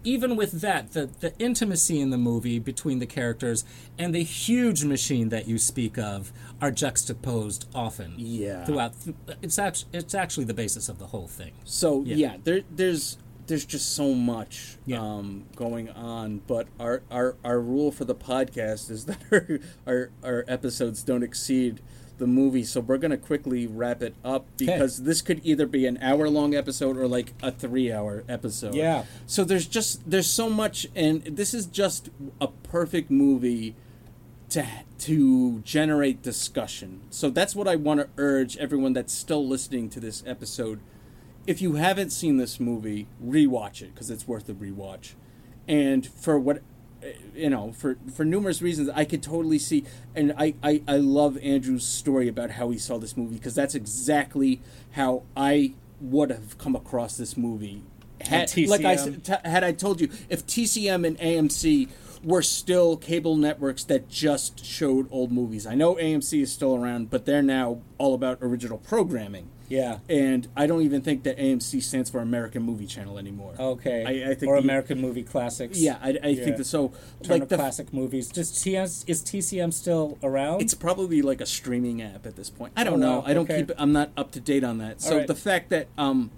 Even 0.06 0.38
with 0.38 0.62
that, 0.62 0.94
the 0.94 1.10
the 1.20 1.38
intimacy 1.40 2.00
in 2.00 2.10
the 2.10 2.18
movie 2.18 2.58
between 2.58 3.00
the 3.00 3.06
characters 3.06 3.66
and 3.98 4.16
the 4.16 4.24
huge 4.24 4.86
machine 4.86 5.28
that 5.30 5.46
you 5.46 5.58
speak 5.58 5.98
of 5.98 6.32
are 6.62 6.72
juxtaposed 6.72 7.66
often. 7.76 8.14
Yeah. 8.18 8.64
Throughout, 8.66 8.94
it's 9.42 9.60
actually 9.60 9.90
it's 10.00 10.16
actually 10.16 10.46
the 10.46 10.54
basis 10.54 10.88
of 10.88 11.00
the 11.00 11.08
whole 11.08 11.28
thing. 11.28 11.52
so 11.66 12.02
Yeah. 12.06 12.16
yeah, 12.16 12.38
there 12.46 12.62
there's 12.74 13.18
there's 13.50 13.66
just 13.66 13.94
so 13.96 14.14
much 14.14 14.78
Yeah. 14.86 15.02
um, 15.02 15.44
going 15.58 15.90
on. 15.90 16.42
But 16.48 16.68
our, 16.80 17.02
our 17.12 17.36
our 17.44 17.60
rule 17.60 17.92
for 17.92 18.06
the 18.06 18.16
podcast 18.16 18.90
is 18.90 19.06
that 19.08 19.20
our 19.32 19.60
our, 19.86 20.10
our 20.24 20.46
episodes 20.48 21.04
don't 21.04 21.24
exceed 21.24 21.82
the 22.18 22.28
movie. 22.28 22.64
So 22.64 22.80
we're 22.82 22.98
gonna 22.98 23.18
quickly 23.18 23.66
wrap 23.68 24.02
it 24.02 24.14
up 24.26 24.46
because 24.58 25.04
this 25.04 25.22
could 25.22 25.40
either 25.44 25.66
be 25.66 25.86
an 25.86 25.98
hour 26.02 26.30
long 26.30 26.54
episode 26.56 26.98
or 26.98 27.08
like 27.08 27.34
a 27.42 27.52
three 27.52 27.92
hour 27.92 28.24
episode. 28.30 28.76
Yeah. 28.76 29.04
So 29.26 29.44
there's 29.44 29.68
just 29.68 30.10
there's 30.10 30.30
so 30.30 30.50
much, 30.50 30.88
and 30.96 31.24
this 31.24 31.54
is 31.54 31.66
just 31.66 32.10
a 32.42 32.48
perfect 32.48 33.10
movie 33.12 33.76
to 34.50 34.66
to 35.00 35.60
generate 35.60 36.22
discussion. 36.22 37.02
So 37.10 37.30
that's 37.30 37.56
what 37.56 37.68
I 37.68 37.76
want 37.78 38.02
to 38.02 38.10
urge 38.18 38.58
everyone 38.58 38.94
that's 38.94 39.14
still 39.14 39.48
listening 39.48 39.90
to 39.92 40.00
this 40.00 40.24
episode. 40.26 40.80
If 41.48 41.62
you 41.62 41.76
haven't 41.76 42.12
seen 42.12 42.38
this 42.38 42.60
movie, 42.60 43.08
rewatch 43.24 43.82
it 43.82 43.94
because 43.94 44.10
it's 44.10 44.28
worth 44.28 44.50
a 44.50 44.54
rewatch. 44.54 45.14
And 45.68 46.06
for 46.06 46.40
what 46.40 46.62
eh, 47.02 47.14
you 47.36 47.50
know, 47.50 47.72
for 47.74 47.98
for 48.14 48.24
numerous 48.26 48.62
reasons, 48.62 48.90
I 48.94 49.06
could 49.06 49.24
totally 49.24 49.60
see, 49.60 49.86
and 50.16 50.34
I 50.38 50.56
I, 50.62 50.82
I 50.88 50.98
love 50.98 51.38
Andrew's 51.38 51.88
story 51.88 52.28
about 52.28 52.52
how 52.52 52.70
he 52.70 52.78
saw 52.78 52.98
this 52.98 53.18
movie 53.18 53.36
because 53.36 53.56
that's 53.56 53.76
exactly 53.76 54.62
how 54.92 55.24
I 55.36 55.74
would 56.02 56.30
have 56.30 56.58
come 56.58 56.76
across 56.76 57.18
this 57.18 57.36
movie. 57.36 57.84
Had, 58.22 58.56
like 58.68 58.84
I 58.84 58.96
t- 58.98 59.34
had 59.46 59.64
I 59.64 59.72
told 59.72 60.02
you 60.02 60.10
if 60.30 60.46
TCM 60.46 61.08
and 61.08 61.18
AMC 61.20 61.88
were 62.24 62.42
still 62.42 62.98
cable 62.98 63.36
networks 63.36 63.84
that 63.86 64.10
just 64.10 64.66
showed 64.66 65.08
old 65.12 65.32
movies. 65.32 65.66
I 65.66 65.76
know 65.76 65.96
AMC 65.96 66.42
is 66.42 66.52
still 66.52 66.76
around, 66.76 67.10
but 67.10 67.26
they're 67.26 67.42
now 67.42 67.82
all 67.98 68.14
about 68.14 68.40
original 68.42 68.78
programming. 68.78 69.50
Yeah. 69.70 70.00
And 70.10 70.48
I 70.56 70.66
don't 70.68 70.82
even 70.82 71.02
think 71.02 71.24
that 71.24 71.38
AMC 71.38 71.82
stands 71.84 72.10
for 72.10 72.20
American 72.20 72.64
Movie 72.64 72.88
Channel 72.88 73.20
anymore. 73.20 73.54
Okay. 73.60 74.04
I, 74.04 74.32
I 74.32 74.34
think 74.36 74.50
or 74.50 74.56
the- 74.58 74.64
American 74.64 75.00
movie 75.00 75.22
classics. 75.24 75.80
Yeah, 75.80 75.98
I, 76.02 76.18
I 76.24 76.28
Yeah. 76.30 76.44
think 76.44 76.58
that. 76.58 76.66
So, 76.66 76.92
Turner 77.24 77.40
like 77.42 77.50
the 77.50 77.56
classic 77.58 77.94
movies. 77.94 78.30
Just 78.30 78.64
TS 78.64 79.04
is 79.08 79.22
TCM 79.22 79.72
still 79.72 80.18
around? 80.24 80.62
It's 80.62 80.74
probably 80.74 81.22
like 81.22 81.40
a 81.40 81.46
streaming 81.46 82.02
app 82.02 82.26
at 82.26 82.36
this 82.36 82.50
point. 82.50 82.74
I 82.76 82.84
don't 82.84 82.96
Oh, 82.96 82.98
know. 83.08 83.20
wow. 83.20 83.24
I 83.28 83.34
don't 83.34 83.44
Okay. 83.50 83.60
keep. 83.66 83.72
I'm 83.78 83.94
not 83.94 84.10
up 84.18 84.32
to 84.32 84.40
date 84.40 84.64
on 84.64 84.80
that. 84.80 85.02
So 85.02 85.18
right. 85.18 85.28
the 85.28 85.36
fact 85.36 85.70
that 85.70 85.88
um, 85.98 86.32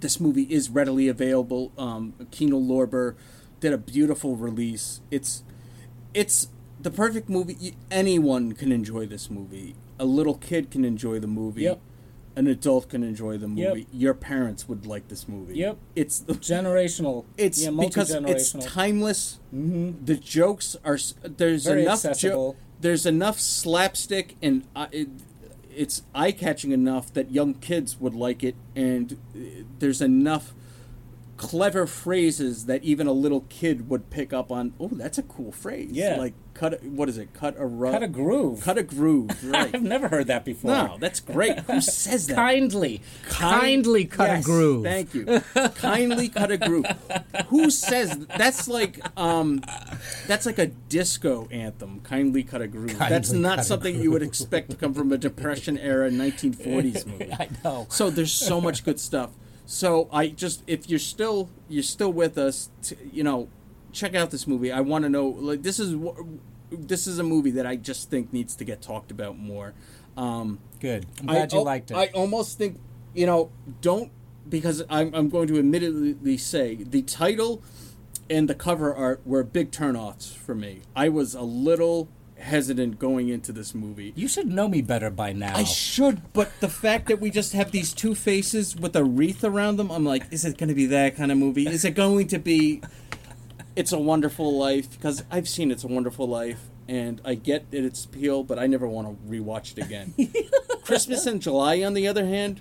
this 0.00 0.20
movie 0.20 0.42
is 0.50 0.68
readily 0.68 1.08
available, 1.08 1.72
um, 1.78 2.12
Kino 2.30 2.60
Lorber 2.60 3.14
did 3.60 3.72
a 3.72 3.78
beautiful 3.78 4.36
release. 4.36 5.00
It's 5.10 5.42
it's 6.12 6.48
the 6.78 6.90
perfect 6.90 7.30
movie. 7.30 7.74
Anyone 7.90 8.52
can 8.52 8.70
enjoy 8.70 9.06
this 9.06 9.30
movie. 9.30 9.74
A 9.98 10.04
little 10.04 10.34
kid 10.34 10.70
can 10.70 10.84
enjoy 10.84 11.18
the 11.18 11.26
movie. 11.26 11.62
Yep. 11.62 11.80
An 12.36 12.46
adult 12.48 12.88
can 12.88 13.02
enjoy 13.04 13.38
the 13.38 13.48
Yep. 13.48 13.68
movie. 13.74 13.86
Your 13.92 14.12
parents 14.14 14.68
would 14.68 14.86
like 14.86 15.06
this 15.08 15.28
movie. 15.28 15.54
Yep. 15.56 15.76
It's 15.94 16.18
the 16.18 16.32
generational. 16.52 17.24
it's 17.36 17.62
yeah, 17.62 17.70
because 17.70 18.10
it's 18.10 18.52
timeless. 18.52 19.38
Mm-hmm. 19.54 20.04
The 20.04 20.16
jokes 20.16 20.76
are 20.84 20.98
there's 21.22 21.64
Very 21.64 21.82
enough 21.82 22.04
jo- 22.18 22.56
there's 22.80 23.06
enough 23.06 23.38
slapstick 23.38 24.36
and 24.42 24.64
uh, 24.74 24.86
it, 24.90 25.08
it's 25.74 26.02
eye 26.14 26.32
catching 26.32 26.72
enough 26.72 27.12
that 27.14 27.30
young 27.30 27.54
kids 27.54 27.98
would 28.00 28.14
like 28.14 28.42
it, 28.44 28.54
and 28.76 29.16
uh, 29.34 29.38
there's 29.78 30.00
enough 30.02 30.54
clever 31.36 31.86
phrases 31.86 32.66
that 32.66 32.82
even 32.84 33.06
a 33.06 33.12
little 33.12 33.42
kid 33.48 33.88
would 33.88 34.10
pick 34.10 34.32
up 34.32 34.52
on. 34.52 34.72
Oh, 34.78 34.88
that's 34.92 35.18
a 35.18 35.22
cool 35.22 35.50
phrase. 35.52 35.90
Yeah. 35.92 36.16
like 36.16 36.34
cut. 36.54 36.74
a- 36.74 36.86
What 36.86 37.08
is 37.08 37.18
it? 37.18 37.32
Cut 37.34 37.56
a 37.58 37.66
rug. 37.66 37.92
Cut 37.94 38.02
a 38.04 38.08
groove. 38.08 38.60
Cut 38.62 38.78
a 38.78 38.82
groove. 38.82 39.30
Right. 39.44 39.74
I've 39.74 39.82
never 39.82 40.08
heard 40.08 40.28
that 40.28 40.44
before. 40.44 40.70
no, 40.70 40.96
that's 41.00 41.20
great. 41.20 41.58
Who 41.60 41.80
says 41.80 42.28
that? 42.28 42.36
Kindly, 42.36 43.02
Kind- 43.28 43.60
kindly 43.60 44.04
cut 44.04 44.28
Yes, 44.28 44.42
a 44.44 44.46
groove. 44.46 44.84
Thank 44.84 45.14
you. 45.14 45.40
Kindly 45.76 46.28
cut 46.28 46.50
a 46.52 46.56
groove. 46.56 46.86
Who 47.48 47.70
says 47.70 48.16
that's 48.38 48.68
like 48.68 49.00
um 49.18 49.62
that's 50.26 50.46
like 50.46 50.58
a 50.58 50.66
disco 50.68 51.48
anthem. 51.50 52.00
Kindly 52.00 52.42
cut 52.44 52.62
a 52.62 52.68
groove. 52.68 52.96
that's 52.98 53.32
not 53.32 53.64
something 53.64 54.00
you 54.00 54.10
would 54.12 54.22
expect 54.22 54.70
to 54.70 54.76
come 54.76 54.94
from 54.94 55.12
a 55.12 55.18
depression 55.18 55.76
era 55.78 56.10
1940s 56.10 57.06
movie. 57.06 57.32
I 57.38 57.48
know. 57.64 57.86
So 57.90 58.08
there's 58.10 58.32
so 58.32 58.60
much 58.60 58.84
good 58.84 59.00
stuff. 59.00 59.30
So 59.66 60.08
I 60.12 60.28
just 60.28 60.62
if 60.66 60.88
you're 60.88 60.98
still 60.98 61.48
you're 61.68 61.82
still 61.82 62.12
with 62.12 62.36
us, 62.38 62.70
t- 62.82 62.96
you 63.12 63.24
know, 63.24 63.48
check 63.92 64.14
out 64.14 64.30
this 64.30 64.46
movie. 64.46 64.70
I 64.70 64.80
want 64.80 65.04
to 65.04 65.08
know 65.08 65.26
like 65.26 65.62
this 65.62 65.78
is 65.78 65.96
this 66.70 67.06
is 67.06 67.18
a 67.18 67.22
movie 67.22 67.52
that 67.52 67.66
I 67.66 67.76
just 67.76 68.10
think 68.10 68.32
needs 68.32 68.56
to 68.56 68.64
get 68.64 68.82
talked 68.82 69.10
about 69.10 69.38
more. 69.38 69.74
Um, 70.16 70.58
Good. 70.80 71.06
I'm 71.20 71.26
glad 71.26 71.54
I, 71.54 71.56
you 71.56 71.62
liked 71.62 71.90
it. 71.90 71.96
I 71.96 72.06
almost 72.08 72.58
think, 72.58 72.78
you 73.14 73.26
know, 73.26 73.50
don't 73.80 74.10
because 74.48 74.82
I'm, 74.90 75.14
I'm 75.14 75.28
going 75.30 75.48
to 75.48 75.58
admittedly 75.58 76.36
say 76.36 76.74
the 76.74 77.02
title 77.02 77.62
and 78.28 78.48
the 78.48 78.54
cover 78.54 78.94
art 78.94 79.20
were 79.24 79.42
big 79.42 79.70
turnoffs 79.70 80.36
for 80.36 80.54
me. 80.54 80.82
I 80.94 81.08
was 81.08 81.34
a 81.34 81.42
little 81.42 82.08
hesitant 82.44 82.98
going 82.98 83.28
into 83.28 83.52
this 83.52 83.74
movie. 83.74 84.12
you 84.14 84.28
should 84.28 84.46
know 84.46 84.68
me 84.68 84.82
better 84.82 85.10
by 85.10 85.32
now. 85.32 85.56
I 85.56 85.64
should, 85.64 86.32
but 86.32 86.52
the 86.60 86.68
fact 86.68 87.08
that 87.08 87.20
we 87.20 87.30
just 87.30 87.52
have 87.54 87.70
these 87.72 87.92
two 87.92 88.14
faces 88.14 88.76
with 88.76 88.94
a 88.94 89.02
wreath 89.04 89.42
around 89.42 89.76
them, 89.76 89.90
I'm 89.90 90.04
like, 90.04 90.24
is 90.30 90.44
it 90.44 90.58
going 90.58 90.68
to 90.68 90.74
be 90.74 90.86
that 90.86 91.16
kind 91.16 91.32
of 91.32 91.38
movie? 91.38 91.66
Is 91.66 91.84
it 91.84 91.92
going 91.92 92.28
to 92.28 92.38
be 92.38 92.82
It's 93.74 93.92
a 93.92 93.98
Wonderful 93.98 94.56
Life? 94.58 94.90
Because 94.90 95.24
I've 95.30 95.48
seen 95.48 95.70
It's 95.70 95.84
a 95.84 95.88
Wonderful 95.88 96.28
Life, 96.28 96.60
and 96.86 97.20
I 97.24 97.34
get 97.34 97.64
it, 97.72 97.84
its 97.84 98.04
appeal, 98.04 98.44
but 98.44 98.58
I 98.58 98.66
never 98.66 98.86
want 98.86 99.08
to 99.08 99.30
rewatch 99.30 99.76
it 99.78 99.84
again. 99.84 100.14
Christmas 100.84 101.26
in 101.26 101.40
July, 101.40 101.82
on 101.82 101.94
the 101.94 102.06
other 102.06 102.26
hand, 102.26 102.60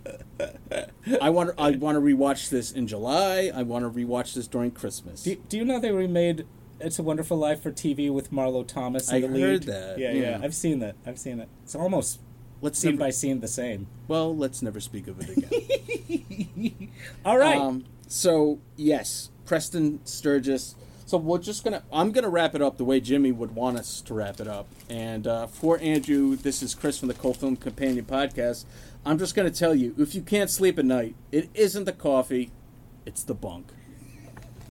I 1.22 1.30
want 1.30 1.52
I 1.58 1.72
want 1.72 1.98
to 1.98 2.02
rewatch 2.02 2.50
this 2.50 2.72
in 2.72 2.88
July. 2.88 3.52
I 3.54 3.64
want 3.64 3.84
to 3.84 3.92
rewatch 3.92 4.34
this 4.34 4.48
during 4.48 4.72
Christmas. 4.72 5.24
do, 5.24 5.36
do 5.36 5.58
you 5.58 5.66
know 5.66 5.78
they 5.80 5.92
remade 5.92 6.46
It's 6.84 7.00
a 7.00 7.04
Wonderful 7.04 7.38
Life 7.38 7.62
for 7.64 7.72
TV 7.72 8.12
with 8.12 8.32
Marlo 8.32 8.68
Thomas 8.68 9.10
in 9.10 9.16
I 9.16 9.20
the 9.22 9.28
lead? 9.28 9.42
heard 9.42 9.64
that, 9.64 9.98
Yeah, 9.98 10.12
yeah, 10.12 10.22
yeah. 10.32 10.40
I've 10.44 10.54
seen 10.54 10.80
that. 10.80 10.96
I've 11.06 11.18
seen 11.18 11.40
it. 11.40 11.48
It's 11.64 11.76
almost 11.76 12.20
Let's 12.62 12.78
scene 12.80 12.92
never, 12.92 13.06
by 13.06 13.10
scene 13.12 13.40
the 13.40 13.48
same. 13.48 13.88
well, 14.08 14.36
let's 14.36 14.62
never 14.62 14.80
speak 14.80 15.08
of 15.08 15.18
it 15.20 15.38
again. 15.38 16.90
All 17.26 17.38
right. 17.38 17.58
Um, 17.58 17.86
so 18.08 18.60
yes, 18.76 19.30
Preston 19.46 20.06
Sturges. 20.06 20.76
So 21.06 21.18
we're 21.18 21.38
just 21.40 21.64
gonna. 21.64 21.84
I'm 21.92 22.12
gonna 22.12 22.30
wrap 22.30 22.56
it 22.56 22.62
up 22.62 22.78
the 22.78 22.86
way 22.86 23.00
Jimmy 23.00 23.32
would 23.32 23.54
want 23.54 23.78
us 23.78 24.00
to 24.02 24.14
wrap 24.14 24.40
it 24.40 24.48
up. 24.48 24.68
And 24.90 25.28
uh, 25.28 25.48
for 25.48 25.78
Andrew, 25.80 26.36
this 26.38 26.64
is 26.64 26.74
Chris 26.74 26.98
from 26.98 27.08
the 27.10 27.14
Cult 27.14 27.38
Film 27.38 27.56
Companion 27.58 28.06
Podcast. 28.06 28.66
I'm 29.06 29.18
just 29.20 29.36
gonna 29.36 29.52
tell 29.52 29.76
you, 29.76 29.94
if 29.98 30.16
you 30.16 30.22
can't 30.22 30.50
sleep 30.50 30.80
at 30.80 30.86
night, 30.86 31.16
it 31.32 31.50
isn't 31.54 31.84
the 31.84 31.92
coffee, 31.94 32.52
it's 33.06 33.24
the 33.24 33.34
bunk. 33.36 33.74